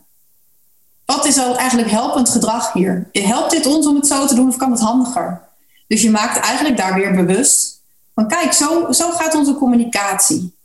Wat 1.17 1.25
is 1.25 1.37
al 1.37 1.57
eigenlijk 1.57 1.89
helpend 1.89 2.29
gedrag 2.29 2.73
hier? 2.73 3.09
Helpt 3.11 3.51
dit 3.51 3.65
ons 3.65 3.87
om 3.87 3.95
het 3.95 4.07
zo 4.07 4.25
te 4.25 4.35
doen 4.35 4.47
of 4.47 4.57
kan 4.57 4.71
het 4.71 4.79
handiger? 4.79 5.41
Dus 5.87 6.01
je 6.01 6.09
maakt 6.09 6.39
eigenlijk 6.39 6.77
daar 6.77 6.93
weer 6.93 7.15
bewust 7.15 7.81
van 8.15 8.27
kijk, 8.27 8.53
zo, 8.53 8.91
zo 8.91 9.11
gaat 9.11 9.35
onze 9.35 9.53
communicatie. 9.53 10.55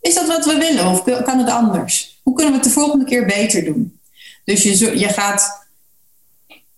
Is 0.00 0.14
dat 0.14 0.26
wat 0.26 0.44
we 0.44 0.56
willen 0.56 0.86
of 0.86 1.22
kan 1.24 1.38
het 1.38 1.50
anders? 1.50 2.20
Hoe 2.22 2.34
kunnen 2.34 2.52
we 2.52 2.58
het 2.58 2.68
de 2.68 2.80
volgende 2.80 3.04
keer 3.04 3.26
beter 3.26 3.64
doen? 3.64 4.00
Dus 4.44 4.62
je, 4.62 4.98
je 4.98 5.08
gaat 5.08 5.66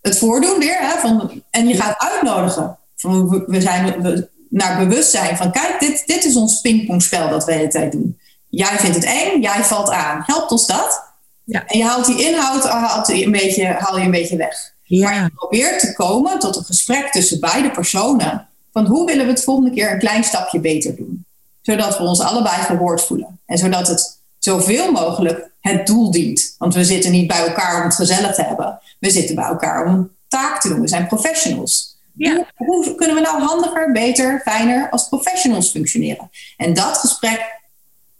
het 0.01 0.17
voordoen 0.17 0.59
weer 0.59 0.77
hè, 0.79 0.99
van, 0.99 1.43
en 1.49 1.67
je 1.67 1.75
gaat 1.75 1.99
uitnodigen. 1.99 2.77
Van, 2.95 3.29
we, 3.47 3.61
zijn 3.61 4.01
we, 4.01 4.29
naar 4.49 4.87
bewustzijn 4.87 5.37
van 5.37 5.51
kijk, 5.51 5.79
dit, 5.79 6.03
dit 6.05 6.23
is 6.25 6.35
ons 6.35 6.61
pingpongspel 6.61 7.29
dat 7.29 7.45
we 7.45 7.57
de 7.57 7.67
tijd 7.67 7.91
doen. 7.91 8.19
Jij 8.49 8.77
vindt 8.77 8.95
het 8.95 9.05
eng, 9.05 9.41
jij 9.41 9.63
valt 9.63 9.89
aan. 9.89 10.23
Helpt 10.25 10.51
ons 10.51 10.67
dat? 10.67 11.10
Ja. 11.43 11.65
En 11.65 11.77
je 11.77 11.83
haalt 11.83 12.05
die 12.05 12.25
inhoud 12.25 12.63
haalt 12.63 13.07
je 13.07 13.25
een 13.25 13.31
beetje, 13.31 13.65
haal 13.65 13.97
je 13.97 14.05
een 14.05 14.11
beetje 14.11 14.37
weg. 14.37 14.73
Ja. 14.83 15.09
Maar 15.09 15.23
je 15.23 15.29
probeert 15.35 15.79
te 15.79 15.93
komen 15.93 16.39
tot 16.39 16.55
een 16.55 16.63
gesprek 16.63 17.11
tussen 17.11 17.39
beide 17.39 17.71
personen. 17.71 18.47
Van 18.71 18.85
hoe 18.85 19.05
willen 19.05 19.25
we 19.25 19.31
het 19.31 19.43
volgende 19.43 19.71
keer 19.71 19.91
een 19.91 19.99
klein 19.99 20.23
stapje 20.23 20.59
beter 20.59 20.95
doen? 20.95 21.25
Zodat 21.61 21.97
we 21.97 22.03
ons 22.03 22.19
allebei 22.19 22.61
gehoord 22.61 23.01
voelen. 23.01 23.39
En 23.45 23.57
zodat 23.57 23.87
het 23.87 24.19
zoveel 24.39 24.91
mogelijk 24.91 25.51
het 25.59 25.87
doel 25.87 26.11
dient. 26.11 26.55
Want 26.57 26.73
we 26.73 26.83
zitten 26.83 27.11
niet 27.11 27.27
bij 27.27 27.47
elkaar 27.47 27.77
om 27.77 27.83
het 27.83 27.95
gezellig 27.95 28.35
te 28.35 28.43
hebben. 28.43 28.79
We 28.99 29.09
zitten 29.09 29.35
bij 29.35 29.45
elkaar 29.45 29.85
om 29.85 30.11
taak 30.27 30.61
te 30.61 30.67
doen. 30.67 30.81
We 30.81 30.87
zijn 30.87 31.07
professionals. 31.07 31.99
Hoe, 32.15 32.45
hoe 32.55 32.95
kunnen 32.95 33.15
we 33.15 33.21
nou 33.21 33.41
handiger, 33.41 33.91
beter, 33.91 34.41
fijner 34.43 34.89
als 34.89 35.07
professionals 35.07 35.71
functioneren? 35.71 36.29
En 36.57 36.73
dat 36.73 36.97
gesprek 36.97 37.59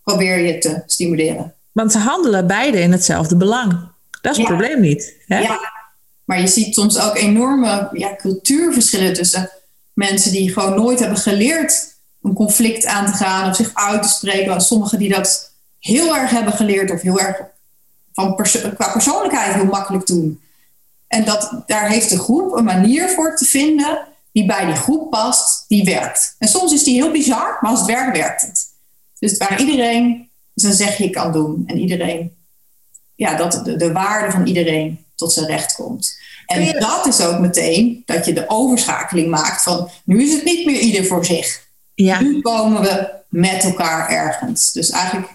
probeer 0.04 0.38
je 0.38 0.58
te 0.58 0.84
stimuleren. 0.86 1.54
Want 1.72 1.92
ze 1.92 1.98
handelen 1.98 2.48
beide 2.48 2.80
in 2.80 2.92
hetzelfde 2.92 3.36
belang. 3.36 3.90
Dat 4.22 4.32
is 4.32 4.38
het 4.38 4.48
probleem 4.48 4.82
niet. 4.82 5.16
Hè? 5.26 5.40
Ja, 5.40 5.60
maar 6.26 6.40
je 6.40 6.48
ziet 6.48 6.74
soms 6.74 7.00
ook 7.00 7.18
enorme 7.18 7.90
ja, 7.94 8.16
cultuurverschillen 8.16 9.14
tussen 9.14 9.50
mensen 9.94 10.32
die 10.32 10.54
gewoon 10.54 10.76
nooit 10.76 11.00
hebben 11.00 11.18
geleerd 11.18 11.96
een 12.22 12.34
conflict 12.34 12.86
aan 12.86 13.06
te 13.06 13.12
gaan 13.12 13.50
of 13.50 13.56
zich 13.56 13.72
uit 13.74 14.04
te 14.04 14.10
spreken. 14.10 14.62
Sommigen 14.62 15.00
die 15.00 15.10
dat 15.10 15.52
heel 15.80 16.18
erg 16.18 16.32
hebben 16.32 16.54
geleerd 16.54 16.92
of 16.92 17.02
heel 17.02 17.20
erg 17.20 17.42
van 18.14 18.36
qua 18.76 18.92
persoonlijkheid 18.92 19.54
heel 19.54 19.66
makkelijk 19.66 20.08
doen. 20.08 20.42
En 21.08 21.26
dat, 21.26 21.64
daar 21.66 21.90
heeft 21.90 22.10
de 22.10 22.20
groep 22.20 22.56
een 22.56 22.64
manier 22.64 23.10
voor 23.10 23.36
te 23.36 23.46
vinden 23.46 24.08
die 24.32 24.46
bij 24.46 24.66
die 24.66 24.76
groep 24.76 25.10
past, 25.10 25.66
die 25.68 25.84
werkt. 25.84 26.36
En 26.40 26.48
soms 26.48 26.74
is 26.74 26.84
die 26.84 27.02
heel 27.02 27.12
bizar, 27.12 27.58
maar 27.62 27.72
als 27.72 27.80
het 27.80 27.90
werkt, 27.90 28.18
werkt 28.18 28.42
het. 28.42 28.68
Dus 29.20 29.38
waar 29.38 29.60
iedereen 29.60 30.30
zijn 30.62 30.74
zegje 30.74 31.10
kan 31.10 31.32
doen 31.32 31.64
en 31.68 31.78
iedereen, 31.78 32.36
ja, 33.16 33.36
dat 33.36 33.62
de, 33.66 33.76
de 33.76 33.92
waarde 33.92 34.32
van 34.32 34.46
iedereen 34.46 35.06
tot 35.16 35.34
zijn 35.34 35.46
recht 35.46 35.76
komt. 35.76 36.20
En 36.46 36.80
dat 36.80 37.06
is 37.08 37.22
ook 37.22 37.40
meteen 37.40 38.04
dat 38.06 38.26
je 38.26 38.34
de 38.34 38.50
overschakeling 38.50 39.30
maakt 39.30 39.64
van 39.64 39.90
nu 40.04 40.24
is 40.24 40.34
het 40.34 40.44
niet 40.44 40.66
meer 40.66 40.80
ieder 40.80 41.06
voor 41.06 41.26
zich. 41.26 41.68
Ja. 41.94 42.22
Nu 42.22 42.42
komen 42.42 42.82
we 42.82 43.10
met 43.30 43.64
elkaar 43.64 44.10
ergens. 44.10 44.72
Dus 44.72 44.90
eigenlijk 44.90 45.32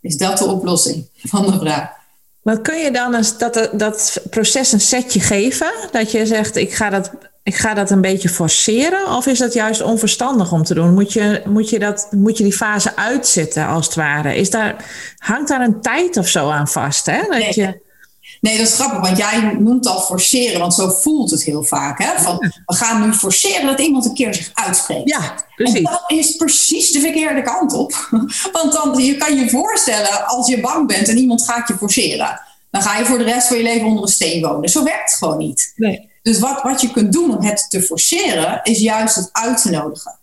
is 0.00 0.16
dat 0.16 0.38
de 0.38 0.44
oplossing 0.44 1.06
van 1.16 1.46
de 1.46 1.58
vraag. 1.58 1.90
Wat 2.42 2.60
kun 2.60 2.78
je 2.78 2.90
dan 2.90 3.14
eens 3.14 3.38
dat, 3.38 3.70
dat 3.72 4.20
proces 4.30 4.72
een 4.72 4.80
setje 4.80 5.20
geven? 5.20 5.72
Dat 5.90 6.10
je 6.10 6.26
zegt, 6.26 6.56
ik 6.56 6.74
ga 6.74 6.90
dat, 6.90 7.10
ik 7.44 7.54
ga 7.54 7.74
dat 7.74 7.90
een 7.90 8.00
beetje 8.00 8.28
forceren? 8.28 9.16
Of 9.16 9.26
is 9.26 9.38
dat 9.38 9.52
juist 9.52 9.82
onverstandig 9.82 10.52
om 10.52 10.62
te 10.62 10.74
doen? 10.74 10.94
Moet 10.94 11.12
je, 11.12 11.42
moet 11.44 11.70
je, 11.70 11.78
dat, 11.78 12.08
moet 12.10 12.38
je 12.38 12.44
die 12.44 12.52
fase 12.52 12.96
uitzitten, 12.96 13.66
als 13.66 13.86
het 13.86 13.94
ware? 13.94 14.36
Is 14.36 14.50
daar, 14.50 14.84
hangt 15.18 15.48
daar 15.48 15.60
een 15.60 15.80
tijd 15.80 16.16
of 16.16 16.28
zo 16.28 16.50
aan 16.50 16.68
vast? 16.68 17.06
Hè? 17.06 17.20
Dat 17.20 17.28
nee. 17.28 17.52
je, 17.54 17.82
Nee, 18.40 18.58
dat 18.58 18.66
is 18.66 18.74
grappig, 18.74 19.00
want 19.00 19.18
jij 19.18 19.56
noemt 19.58 19.86
al 19.86 20.00
forceren, 20.00 20.60
want 20.60 20.74
zo 20.74 20.88
voelt 20.88 21.30
het 21.30 21.44
heel 21.44 21.62
vaak. 21.62 21.98
Hè? 22.02 22.22
Van, 22.22 22.38
we 22.66 22.74
gaan 22.74 23.06
nu 23.06 23.12
forceren 23.12 23.66
dat 23.66 23.80
iemand 23.80 24.04
een 24.04 24.14
keer 24.14 24.34
zich 24.34 24.50
uitspreekt. 24.54 25.08
Ja, 25.08 25.34
precies. 25.56 25.76
En 25.76 25.82
dat 25.82 26.04
is 26.06 26.36
precies 26.36 26.90
de 26.90 27.00
verkeerde 27.00 27.42
kant 27.42 27.72
op. 27.72 28.08
Want 28.52 28.72
dan 28.72 29.04
je 29.04 29.16
kan 29.16 29.36
je 29.36 29.50
voorstellen, 29.50 30.26
als 30.26 30.48
je 30.48 30.60
bang 30.60 30.86
bent 30.86 31.08
en 31.08 31.16
iemand 31.16 31.42
gaat 31.42 31.68
je 31.68 31.76
forceren, 31.76 32.40
dan 32.70 32.82
ga 32.82 32.98
je 32.98 33.04
voor 33.04 33.18
de 33.18 33.24
rest 33.24 33.46
van 33.46 33.56
je 33.56 33.62
leven 33.62 33.86
onder 33.86 34.02
een 34.02 34.08
steen 34.08 34.42
wonen. 34.42 34.68
Zo 34.68 34.84
werkt 34.84 35.10
het 35.10 35.18
gewoon 35.18 35.38
niet. 35.38 35.72
Nee. 35.76 36.12
Dus 36.24 36.38
wat, 36.38 36.62
wat 36.62 36.80
je 36.80 36.90
kunt 36.90 37.12
doen 37.12 37.36
om 37.36 37.44
het 37.44 37.66
te 37.70 37.82
forceren, 37.82 38.60
is 38.62 38.78
juist 38.78 39.14
het 39.14 39.28
uit 39.32 39.62
te 39.62 39.70
nodigen. 39.70 40.18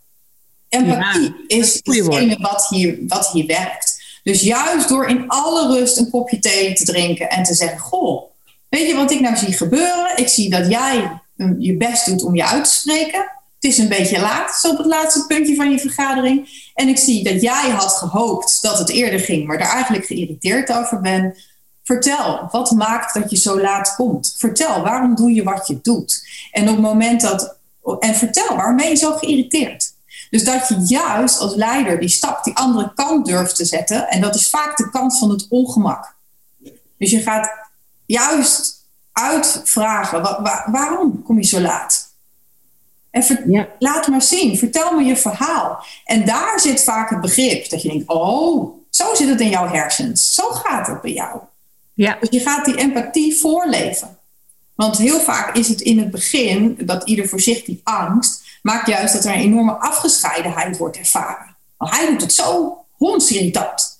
Empathie 0.68 1.22
ja, 1.22 1.32
is 1.46 1.74
hetgene 1.74 2.38
wat 2.40 2.66
hier, 2.68 2.98
wat 3.06 3.30
hier 3.32 3.46
werkt. 3.46 4.02
Dus 4.22 4.40
juist 4.40 4.88
door 4.88 5.08
in 5.08 5.28
alle 5.28 5.78
rust 5.78 5.98
een 5.98 6.10
kopje 6.10 6.38
thee 6.38 6.74
te 6.74 6.84
drinken 6.84 7.30
en 7.30 7.42
te 7.42 7.54
zeggen: 7.54 7.78
Goh, 7.78 8.22
weet 8.68 8.88
je 8.88 8.94
wat 8.94 9.10
ik 9.10 9.20
nou 9.20 9.36
zie 9.36 9.52
gebeuren? 9.52 10.16
Ik 10.16 10.28
zie 10.28 10.50
dat 10.50 10.68
jij 10.68 11.20
je 11.58 11.76
best 11.76 12.06
doet 12.06 12.24
om 12.24 12.34
je 12.34 12.46
uit 12.46 12.64
te 12.64 12.72
spreken. 12.72 13.20
Het 13.60 13.70
is 13.70 13.78
een 13.78 13.88
beetje 13.88 14.20
laat, 14.20 14.68
op 14.70 14.78
het 14.78 14.86
laatste 14.86 15.26
puntje 15.26 15.54
van 15.54 15.70
je 15.70 15.78
vergadering. 15.78 16.68
En 16.74 16.88
ik 16.88 16.98
zie 16.98 17.24
dat 17.24 17.42
jij 17.42 17.70
had 17.70 17.92
gehoopt 17.92 18.62
dat 18.62 18.78
het 18.78 18.90
eerder 18.90 19.20
ging, 19.20 19.46
maar 19.46 19.58
daar 19.58 19.72
eigenlijk 19.72 20.06
geïrriteerd 20.06 20.72
over 20.72 21.00
bent. 21.00 21.50
Vertel, 21.82 22.48
wat 22.50 22.70
maakt 22.70 23.14
dat 23.14 23.30
je 23.30 23.36
zo 23.36 23.60
laat 23.60 23.94
komt? 23.94 24.34
Vertel, 24.38 24.82
waarom 24.82 25.14
doe 25.14 25.32
je 25.32 25.42
wat 25.42 25.66
je 25.66 25.78
doet? 25.82 26.28
En 26.50 26.62
op 26.62 26.74
het 26.74 26.84
moment 26.84 27.20
dat. 27.20 27.56
En 27.98 28.14
vertel, 28.14 28.56
waarom 28.56 28.76
ben 28.76 28.88
je 28.88 28.94
zo 28.94 29.16
geïrriteerd? 29.16 29.92
Dus 30.30 30.44
dat 30.44 30.68
je 30.68 30.74
juist 30.74 31.38
als 31.38 31.54
leider 31.54 32.00
die 32.00 32.08
stap 32.08 32.44
die 32.44 32.56
andere 32.56 32.92
kant 32.94 33.26
durft 33.26 33.56
te 33.56 33.64
zetten. 33.64 34.08
En 34.08 34.20
dat 34.20 34.34
is 34.34 34.50
vaak 34.50 34.76
de 34.76 34.90
kant 34.90 35.18
van 35.18 35.30
het 35.30 35.46
ongemak. 35.48 36.14
Dus 36.98 37.10
je 37.10 37.20
gaat 37.20 37.50
juist 38.06 38.84
uitvragen: 39.12 40.22
waarom 40.66 41.22
kom 41.22 41.38
je 41.38 41.46
zo 41.46 41.60
laat? 41.60 42.10
En 43.10 43.68
laat 43.78 44.06
maar 44.06 44.22
zien, 44.22 44.58
vertel 44.58 44.92
me 44.92 45.04
je 45.04 45.16
verhaal. 45.16 45.84
En 46.04 46.24
daar 46.24 46.60
zit 46.60 46.82
vaak 46.82 47.10
het 47.10 47.20
begrip 47.20 47.70
dat 47.70 47.82
je 47.82 47.88
denkt: 47.88 48.08
oh, 48.08 48.74
zo 48.90 49.14
zit 49.14 49.28
het 49.28 49.40
in 49.40 49.48
jouw 49.48 49.68
hersens. 49.68 50.34
Zo 50.34 50.50
gaat 50.50 50.86
het 50.86 51.00
bij 51.00 51.12
jou. 51.12 51.40
Ja. 52.02 52.16
Dus 52.20 52.28
je 52.30 52.40
gaat 52.40 52.64
die 52.64 52.76
empathie 52.76 53.36
voorleven. 53.36 54.18
Want 54.74 54.98
heel 54.98 55.20
vaak 55.20 55.56
is 55.56 55.68
het 55.68 55.80
in 55.80 55.98
het 55.98 56.10
begin 56.10 56.78
dat 56.84 57.08
ieder 57.08 57.28
voor 57.28 57.40
zich 57.40 57.64
die 57.64 57.80
angst 57.84 58.42
maakt 58.62 58.86
juist 58.86 59.12
dat 59.12 59.24
er 59.24 59.32
een 59.32 59.40
enorme 59.40 59.72
afgescheidenheid 59.72 60.76
wordt 60.76 60.96
ervaren. 60.96 61.56
Want 61.76 61.90
hij 61.90 62.06
doet 62.06 62.20
het 62.20 62.32
zo 62.32 62.78
hondsirritant. 62.90 63.98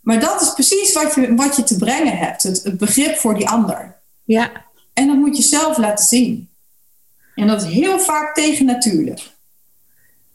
Maar 0.00 0.20
dat 0.20 0.40
is 0.40 0.52
precies 0.52 0.92
wat 0.92 1.14
je, 1.14 1.34
wat 1.34 1.56
je 1.56 1.62
te 1.62 1.76
brengen 1.76 2.18
hebt, 2.18 2.42
het, 2.42 2.62
het 2.62 2.78
begrip 2.78 3.16
voor 3.16 3.34
die 3.34 3.48
ander. 3.48 3.96
Ja. 4.24 4.50
En 4.92 5.06
dat 5.06 5.16
moet 5.16 5.36
je 5.36 5.42
zelf 5.42 5.76
laten 5.76 6.04
zien. 6.04 6.48
En 7.34 7.46
dat 7.46 7.62
is 7.62 7.72
heel 7.72 7.98
vaak 7.98 8.34
tegennatuurlijk. 8.34 9.20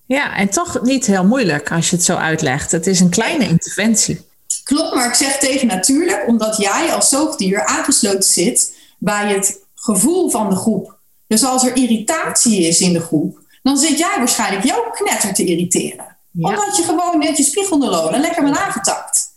Ja, 0.05 0.35
en 0.35 0.49
toch 0.49 0.81
niet 0.81 1.05
heel 1.05 1.25
moeilijk 1.25 1.71
als 1.71 1.89
je 1.89 1.95
het 1.95 2.05
zo 2.05 2.15
uitlegt. 2.15 2.71
Het 2.71 2.87
is 2.87 2.99
een 2.99 3.09
kleine 3.09 3.47
interventie. 3.47 4.29
Klopt, 4.63 4.95
maar 4.95 5.07
ik 5.07 5.13
zeg 5.13 5.37
tegen 5.37 5.67
natuurlijk, 5.67 6.27
omdat 6.27 6.57
jij 6.57 6.93
als 6.93 7.09
zoogdier 7.09 7.65
aangesloten 7.65 8.29
zit 8.29 8.75
bij 8.97 9.33
het 9.33 9.59
gevoel 9.75 10.29
van 10.29 10.49
de 10.49 10.55
groep. 10.55 10.99
Dus 11.27 11.43
als 11.43 11.63
er 11.63 11.75
irritatie 11.75 12.61
is 12.61 12.79
in 12.79 12.93
de 12.93 13.01
groep, 13.01 13.39
dan 13.63 13.77
zit 13.77 13.97
jij 13.97 14.13
waarschijnlijk 14.17 14.65
jouw 14.65 14.89
knetter 14.91 15.33
te 15.33 15.45
irriteren. 15.45 16.17
Omdat 16.33 16.77
je 16.77 16.83
gewoon 16.83 17.19
net 17.19 17.37
je 17.37 17.43
spiegelneuronen 17.43 18.19
lekker 18.19 18.43
bent 18.43 18.57
aangetakt. 18.57 19.29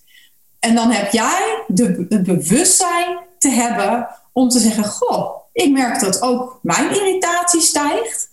En 0.59 0.74
dan 0.74 0.90
heb 0.90 1.12
jij 1.12 1.64
de, 1.66 2.07
het 2.09 2.22
bewustzijn 2.22 3.18
te 3.38 3.48
hebben 3.48 4.09
om 4.33 4.48
te 4.48 4.59
zeggen: 4.59 4.85
Goh, 4.85 5.37
ik 5.53 5.70
merk 5.70 6.00
dat 6.00 6.22
ook 6.22 6.59
mijn 6.62 6.90
irritatie 6.90 7.61
stijgt. 7.61 8.33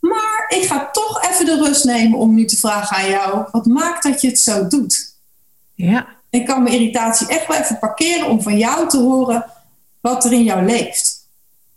Maar 0.00 0.44
ik 0.48 0.66
ga 0.66 0.90
toch 0.90 1.22
even 1.30 1.46
de 1.46 1.56
rust 1.56 1.84
nemen 1.84 2.18
om 2.18 2.34
nu 2.34 2.44
te 2.44 2.56
vragen 2.56 2.96
aan 2.96 3.08
jou: 3.08 3.44
wat 3.52 3.66
maakt 3.66 4.02
dat 4.02 4.20
je 4.20 4.28
het 4.28 4.38
zo 4.38 4.66
doet? 4.66 5.16
Ja. 5.74 6.17
Ik 6.30 6.46
kan 6.46 6.62
mijn 6.62 6.74
irritatie 6.74 7.28
echt 7.28 7.46
wel 7.46 7.56
even 7.56 7.78
parkeren 7.78 8.28
om 8.28 8.42
van 8.42 8.58
jou 8.58 8.88
te 8.88 8.98
horen 8.98 9.44
wat 10.00 10.24
er 10.24 10.32
in 10.32 10.44
jou 10.44 10.64
leeft. 10.64 11.26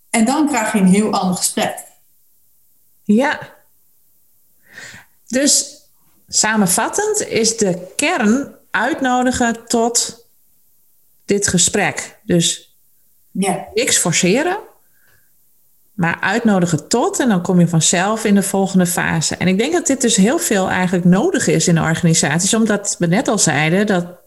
En 0.09 0.25
dan 0.25 0.47
krijg 0.47 0.73
je 0.73 0.79
een 0.79 0.87
heel 0.87 1.11
ander 1.11 1.35
gesprek. 1.35 1.77
Ja. 3.03 3.39
Dus 5.27 5.81
samenvattend 6.27 7.27
is 7.27 7.57
de 7.57 7.93
kern 7.95 8.55
uitnodigen 8.71 9.67
tot 9.67 10.25
dit 11.25 11.47
gesprek. 11.47 12.19
Dus 12.23 12.75
ja. 13.31 13.67
niks 13.73 13.97
forceren, 13.97 14.57
maar 15.93 16.17
uitnodigen 16.21 16.87
tot 16.87 17.19
en 17.19 17.29
dan 17.29 17.41
kom 17.41 17.59
je 17.59 17.67
vanzelf 17.67 18.25
in 18.25 18.35
de 18.35 18.43
volgende 18.43 18.85
fase. 18.85 19.35
En 19.35 19.47
ik 19.47 19.57
denk 19.57 19.73
dat 19.73 19.87
dit 19.87 20.01
dus 20.01 20.15
heel 20.15 20.39
veel 20.39 20.69
eigenlijk 20.69 21.05
nodig 21.05 21.47
is 21.47 21.67
in 21.67 21.81
organisaties, 21.81 22.53
omdat 22.53 22.95
we 22.99 23.05
net 23.07 23.27
al 23.27 23.37
zeiden 23.37 23.87
dat 23.87 24.20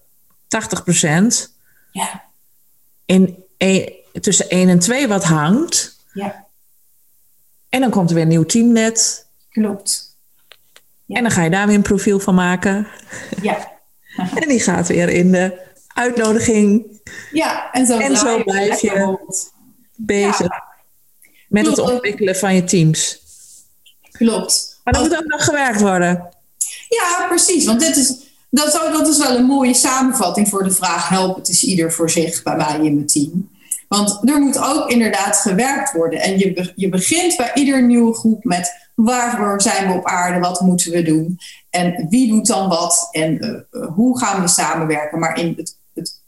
80% 0.54 1.50
ja. 1.92 2.24
in 3.04 3.44
tussen 4.20 4.48
1 4.48 4.68
en 4.68 4.78
2 4.78 5.08
wat 5.08 5.24
hangt. 5.24 6.04
Ja. 6.12 6.46
En 7.68 7.80
dan 7.80 7.90
komt 7.90 8.08
er 8.08 8.14
weer 8.14 8.24
een 8.24 8.28
nieuw 8.28 8.44
teamnet. 8.44 9.26
Klopt. 9.50 10.16
Ja. 11.04 11.16
En 11.16 11.22
dan 11.22 11.32
ga 11.32 11.42
je 11.42 11.50
daar 11.50 11.66
weer 11.66 11.76
een 11.76 11.82
profiel 11.82 12.20
van 12.20 12.34
maken. 12.34 12.86
Ja. 13.42 13.72
en 14.40 14.48
die 14.48 14.60
gaat 14.60 14.88
weer 14.88 15.08
in 15.08 15.32
de 15.32 15.62
uitnodiging. 15.94 17.00
Ja, 17.32 17.72
en 17.72 17.86
zo, 17.86 17.98
en 17.98 18.16
zo 18.16 18.42
blijf 18.42 18.80
je 18.80 19.18
bezig 19.96 20.48
met 21.48 21.66
het 21.66 21.78
ontwikkelen 21.78 22.36
van 22.36 22.54
je 22.54 22.64
teams. 22.64 23.22
Klopt. 24.10 24.80
Maar 24.84 24.92
dan 24.92 25.02
moet 25.02 25.16
ook 25.16 25.26
nog 25.26 25.44
gewerkt 25.44 25.80
worden. 25.80 26.28
Ja, 26.88 27.26
precies. 27.28 27.64
Want 27.64 27.80
dit 27.80 27.96
is, 27.96 28.23
dat, 28.54 28.72
dat 28.92 29.08
is 29.08 29.18
wel 29.18 29.36
een 29.36 29.44
mooie 29.44 29.74
samenvatting 29.74 30.48
voor 30.48 30.64
de 30.64 30.70
vraag: 30.70 31.08
help 31.08 31.36
het 31.36 31.48
is 31.48 31.64
ieder 31.64 31.92
voor 31.92 32.10
zich 32.10 32.42
bij 32.42 32.56
mij 32.56 32.74
in 32.74 32.94
mijn 32.94 33.06
team. 33.06 33.52
Want 33.88 34.28
er 34.28 34.40
moet 34.40 34.58
ook 34.58 34.90
inderdaad 34.90 35.36
gewerkt 35.36 35.92
worden. 35.92 36.20
En 36.20 36.38
je, 36.38 36.72
je 36.76 36.88
begint 36.88 37.36
bij 37.36 37.50
ieder 37.54 37.82
nieuwe 37.82 38.14
groep 38.14 38.44
met 38.44 38.90
waarvoor 38.94 39.60
zijn 39.60 39.88
we 39.88 39.94
op 39.94 40.06
aarde, 40.06 40.40
wat 40.40 40.60
moeten 40.60 40.92
we 40.92 41.02
doen 41.02 41.38
en 41.70 42.06
wie 42.08 42.28
doet 42.28 42.46
dan 42.46 42.68
wat 42.68 43.08
en 43.10 43.40
eh, 43.40 43.50
eh, 43.50 43.88
hoe 43.94 44.18
gaan 44.18 44.40
we 44.40 44.48
samenwerken. 44.48 45.18
Maar 45.18 45.38
in 45.38 45.54
het, 45.56 45.78
het 45.94 46.22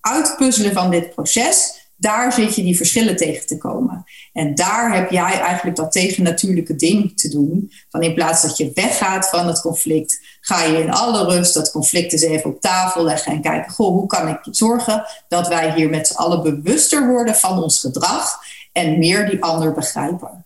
uitpuzzelen 0.00 0.72
van 0.72 0.90
dit 0.90 1.14
proces 1.14 1.80
daar 2.00 2.32
zit 2.32 2.54
je 2.54 2.62
die 2.62 2.76
verschillen 2.76 3.16
tegen 3.16 3.46
te 3.46 3.58
komen. 3.58 4.04
En 4.32 4.54
daar 4.54 4.94
heb 4.94 5.10
jij 5.10 5.40
eigenlijk 5.40 5.76
dat 5.76 5.92
tegennatuurlijke 5.92 6.76
ding 6.76 7.18
te 7.18 7.28
doen. 7.28 7.72
Van 7.88 8.02
in 8.02 8.14
plaats 8.14 8.42
dat 8.42 8.56
je 8.56 8.70
weggaat 8.74 9.28
van 9.28 9.46
het 9.46 9.60
conflict, 9.60 10.29
ga 10.50 10.64
je 10.64 10.82
in 10.82 10.90
alle 10.90 11.24
rust 11.24 11.54
dat 11.54 11.70
conflict 11.70 12.12
eens 12.12 12.22
even 12.22 12.50
op 12.50 12.60
tafel 12.60 13.04
leggen 13.04 13.32
en 13.32 13.40
kijken, 13.40 13.72
goh, 13.72 13.92
hoe 13.92 14.06
kan 14.06 14.28
ik 14.28 14.38
zorgen 14.50 15.04
dat 15.28 15.48
wij 15.48 15.72
hier 15.74 15.90
met 15.90 16.06
z'n 16.06 16.16
allen 16.16 16.42
bewuster 16.42 17.06
worden 17.08 17.34
van 17.34 17.62
ons 17.62 17.80
gedrag 17.80 18.38
en 18.72 18.98
meer 18.98 19.30
die 19.30 19.42
ander 19.42 19.72
begrijpen. 19.72 20.44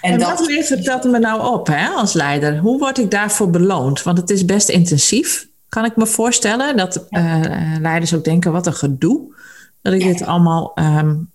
En, 0.00 0.12
en 0.12 0.18
dat... 0.18 0.38
wat 0.38 0.48
levert 0.48 0.84
dat 0.84 1.04
me 1.04 1.18
nou 1.18 1.54
op 1.54 1.66
hè, 1.66 1.88
als 1.88 2.12
leider? 2.12 2.58
Hoe 2.58 2.78
word 2.78 2.98
ik 2.98 3.10
daarvoor 3.10 3.50
beloond? 3.50 4.02
Want 4.02 4.18
het 4.18 4.30
is 4.30 4.44
best 4.44 4.68
intensief, 4.68 5.46
kan 5.68 5.84
ik 5.84 5.96
me 5.96 6.06
voorstellen. 6.06 6.76
Dat 6.76 7.06
uh, 7.10 7.42
leiders 7.80 8.14
ook 8.14 8.24
denken, 8.24 8.52
wat 8.52 8.66
een 8.66 8.74
gedoe. 8.74 9.34
Dat 9.82 9.92
ik 9.92 10.02
dit 10.02 10.22
allemaal 10.22 10.72
um, 10.74 11.30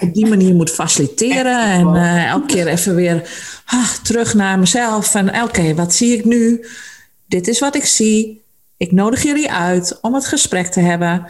op 0.00 0.14
die 0.14 0.26
manier 0.26 0.54
moet 0.54 0.70
faciliteren. 0.70 1.60
En 1.60 1.94
uh, 1.94 2.28
elke 2.30 2.46
keer 2.46 2.66
even 2.66 2.94
weer 2.94 3.30
ah, 3.64 3.88
terug 4.02 4.34
naar 4.34 4.58
mezelf. 4.58 5.14
En 5.14 5.42
oké, 5.42 5.74
wat 5.74 5.94
zie 5.94 6.16
ik 6.16 6.24
nu? 6.24 6.64
Dit 7.32 7.48
is 7.48 7.58
wat 7.58 7.74
ik 7.74 7.84
zie. 7.84 8.44
Ik 8.76 8.92
nodig 8.92 9.22
jullie 9.22 9.52
uit 9.52 9.98
om 10.00 10.14
het 10.14 10.26
gesprek 10.26 10.66
te 10.66 10.80
hebben. 10.80 11.24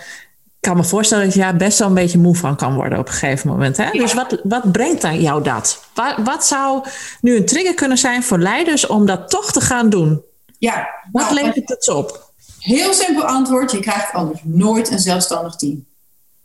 Ik 0.44 0.68
kan 0.68 0.76
me 0.76 0.84
voorstellen 0.84 1.24
dat 1.24 1.34
je 1.34 1.40
daar 1.40 1.57
best 1.57 1.78
wel 1.78 1.88
een 1.88 1.94
beetje 1.94 2.18
moe 2.18 2.36
van 2.36 2.57
kan 2.57 2.74
worden 2.74 2.98
op 2.98 3.07
een 3.07 3.12
gegeven 3.12 3.48
moment. 3.48 3.76
Hè? 3.76 3.90
Dus 3.90 4.14
wat, 4.14 4.40
wat 4.42 4.72
brengt 4.72 5.03
jou 5.03 5.42
dat? 5.42 5.84
Wat, 5.94 6.14
wat 6.24 6.46
zou 6.46 6.84
nu 7.20 7.36
een 7.36 7.46
trigger 7.46 7.74
kunnen 7.74 7.98
zijn 7.98 8.22
voor 8.22 8.38
leiders 8.38 8.86
om 8.86 9.07
dat 9.07 9.30
toch 9.30 9.53
te 9.53 9.61
gaan 9.61 9.90
doen? 9.90 10.22
Ja, 10.59 10.88
wat 11.12 11.22
nou, 11.22 11.34
levert 11.34 11.68
het 11.68 11.88
op? 11.88 12.32
Heel 12.59 12.92
simpel 12.92 13.24
antwoord: 13.24 13.72
je 13.72 13.80
krijgt 13.80 14.12
anders 14.12 14.40
nooit 14.42 14.90
een 14.90 15.00
zelfstandig 15.00 15.57
team. 15.57 15.86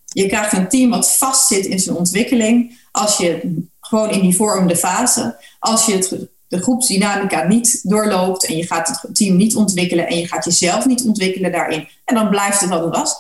Je 0.05 0.28
krijgt 0.28 0.53
een 0.53 0.70
team 0.70 0.89
wat 0.89 1.12
vastzit 1.12 1.66
in 1.66 1.80
zijn 1.80 1.95
ontwikkeling. 1.95 2.80
Als 2.91 3.18
je 3.18 3.62
gewoon 3.80 4.10
in 4.10 4.22
die 4.22 4.36
vormende 4.36 4.76
fase, 4.76 5.36
als 5.60 5.86
je 5.86 5.93
het, 5.93 6.16
de 6.48 6.62
groepsdynamica 6.62 7.43
niet 7.43 7.80
doorloopt 7.84 8.45
en 8.45 8.58
je 8.58 8.68
gaat 8.68 8.88
het 8.88 9.16
team 9.16 9.36
niet 9.36 9.56
ontwikkelen 9.56 10.08
en 10.08 10.18
je 10.18 10.28
gaat 10.28 10.45
jezelf 10.45 10.86
niet 10.86 11.04
ontwikkelen 11.04 11.52
daarin, 11.52 11.88
en 12.06 12.16
dan 12.16 12.30
blijft 12.30 12.60
het 12.60 12.70
wat 12.70 12.84
het 12.84 12.95
was. 12.95 13.16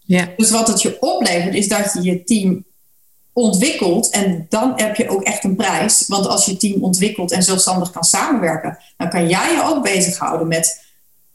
Ja. 0.00 0.28
Dus 0.36 0.50
wat 0.50 0.68
het 0.68 0.82
je 0.82 1.00
oplevert 1.00 1.54
is 1.54 1.68
dat 1.68 1.92
je 1.92 2.02
je 2.02 2.24
team 2.24 2.64
ontwikkelt 3.32 4.10
en 4.10 4.46
dan 4.48 4.72
heb 4.76 4.96
je 4.96 5.08
ook 5.08 5.22
echt 5.22 5.44
een 5.44 5.56
prijs. 5.56 6.04
Want 6.06 6.26
als 6.26 6.44
je 6.44 6.56
team 6.56 6.82
ontwikkelt 6.82 7.32
en 7.32 7.42
zelfstandig 7.42 7.90
kan 7.90 8.04
samenwerken, 8.04 8.78
dan 8.96 9.08
kan 9.08 9.28
jij 9.28 9.54
je 9.54 9.62
ook 9.64 9.82
bezighouden 9.82 10.48
met 10.48 10.80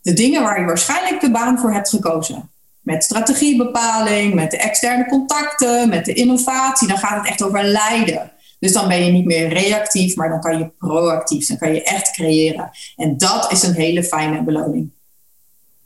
de 0.02 0.14
dingen 0.14 0.44
waar 0.44 0.60
je 0.60 0.66
waarschijnlijk 0.66 1.22
de 1.22 1.32
baan 1.32 1.60
voor 1.60 1.74
hebt 1.74 1.90
gekozen 1.90 2.50
met 2.88 3.04
strategiebepaling, 3.04 4.34
met 4.34 4.52
de 4.52 4.58
externe 4.58 5.06
contacten, 5.06 5.90
met 5.90 6.06
de 6.06 6.14
innovatie. 6.14 6.88
Dan 6.88 6.98
gaat 6.98 7.18
het 7.18 7.28
echt 7.28 7.44
over 7.44 7.64
leiden. 7.64 8.32
Dus 8.60 8.72
dan 8.72 8.88
ben 8.88 9.06
je 9.06 9.12
niet 9.12 9.26
meer 9.26 9.48
reactief, 9.48 10.16
maar 10.16 10.30
dan 10.30 10.42
kan 10.42 10.58
je 10.58 10.70
proactief. 10.78 11.48
Dan 11.48 11.58
kan 11.58 11.74
je 11.74 11.84
echt 11.84 12.12
creëren. 12.12 12.72
En 12.96 13.18
dat 13.18 13.52
is 13.52 13.64
een 13.64 13.74
hele 13.74 14.04
fijne 14.04 14.44
beloning. 14.44 14.90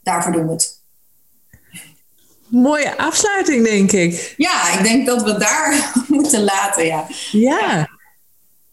Daarvoor 0.03 0.32
doen 0.32 0.45
we 0.45 0.51
het. 0.51 0.80
Mooie 2.47 2.97
afsluiting, 2.97 3.65
denk 3.65 3.91
ik. 3.91 4.34
Ja, 4.38 4.74
ik 4.78 4.84
denk 4.84 5.05
dat 5.05 5.24
we 5.24 5.38
daar 5.38 5.91
moeten 6.07 6.43
laten. 6.43 6.86
Ja. 6.86 7.05
ja. 7.32 7.89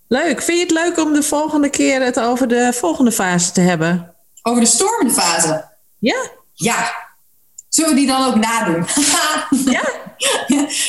Leuk. 0.09 0.43
Vind 0.43 0.59
je 0.59 0.65
het 0.65 0.73
leuk 0.85 0.99
om 1.07 1.13
de 1.13 1.23
volgende 1.23 1.71
keer 1.71 2.03
het 2.03 2.21
over 2.21 2.49
de 2.49 2.73
volgende 2.73 3.13
fase 3.13 3.53
te 3.53 3.61
hebben? 3.61 4.15
Over 4.43 4.61
de 4.61 4.69
stormende 4.69 5.13
fase? 5.13 5.69
Ja. 5.99 6.31
Ja, 6.53 6.93
Zullen 7.69 7.91
we 7.91 7.97
die 7.97 8.07
dan 8.07 8.25
ook 8.25 8.35
nadoen? 8.35 8.87
ja? 9.75 9.83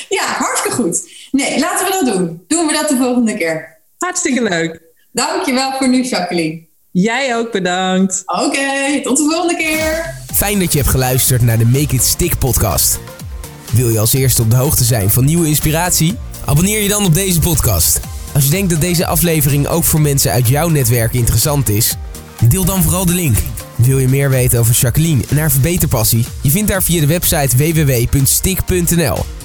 ja, 0.10 0.24
hartstikke 0.24 0.78
goed. 0.78 1.19
Nee, 1.32 1.60
laten 1.60 1.86
we 1.86 1.92
dat 1.92 2.14
doen. 2.14 2.44
Doen 2.48 2.68
we 2.68 2.74
dat 2.74 2.90
de 2.90 2.96
volgende 2.98 3.38
keer. 3.38 3.78
Hartstikke 3.98 4.44
leuk. 4.44 4.82
Dankjewel 5.12 5.72
voor 5.78 5.90
nu, 5.90 6.04
Jacqueline. 6.04 6.68
Jij 6.92 7.38
ook 7.38 7.52
bedankt. 7.52 8.24
Oké, 8.26 9.02
tot 9.04 9.18
de 9.18 9.28
volgende 9.30 9.56
keer. 9.58 10.16
Fijn 10.34 10.60
dat 10.60 10.72
je 10.72 10.78
hebt 10.78 10.90
geluisterd 10.90 11.42
naar 11.42 11.58
de 11.58 11.66
Make 11.66 11.96
It 11.96 12.04
Stick 12.04 12.38
podcast. 12.38 13.00
Wil 13.74 13.90
je 13.90 14.00
als 14.00 14.14
eerste 14.14 14.42
op 14.42 14.50
de 14.50 14.56
hoogte 14.56 14.84
zijn 14.84 15.10
van 15.10 15.26
nieuwe 15.26 15.48
inspiratie? 15.48 16.18
Abonneer 16.46 16.82
je 16.82 16.90
dan 16.90 17.06
op 17.06 17.14
deze 17.14 17.40
podcast. 17.40 18.00
Als 18.34 18.44
je 18.44 18.50
denkt 18.50 18.70
dat 18.70 18.82
deze 18.82 19.06
aflevering 19.06 19.68
ook 19.68 19.84
voor 19.84 20.02
mensen 20.02 20.32
uit 20.32 20.48
jouw 20.48 20.70
netwerk 20.70 21.14
interessant 21.14 21.70
is, 21.70 21.96
deel 22.50 22.66
dan 22.66 22.84
vooral 22.84 23.06
de 23.06 23.14
link. 23.14 23.38
Wil 23.76 24.00
je 24.00 24.08
meer 24.08 24.30
weten 24.30 24.60
over 24.60 24.76
Jacqueline 24.76 25.24
en 25.30 25.38
haar 25.38 25.52
verbeterpassie? 25.52 26.26
Je 26.42 26.50
vindt 26.50 26.72
haar 26.72 26.84
via 26.84 27.00
de 27.00 27.08
website 27.08 27.58
www.stik.nl. 27.58 29.39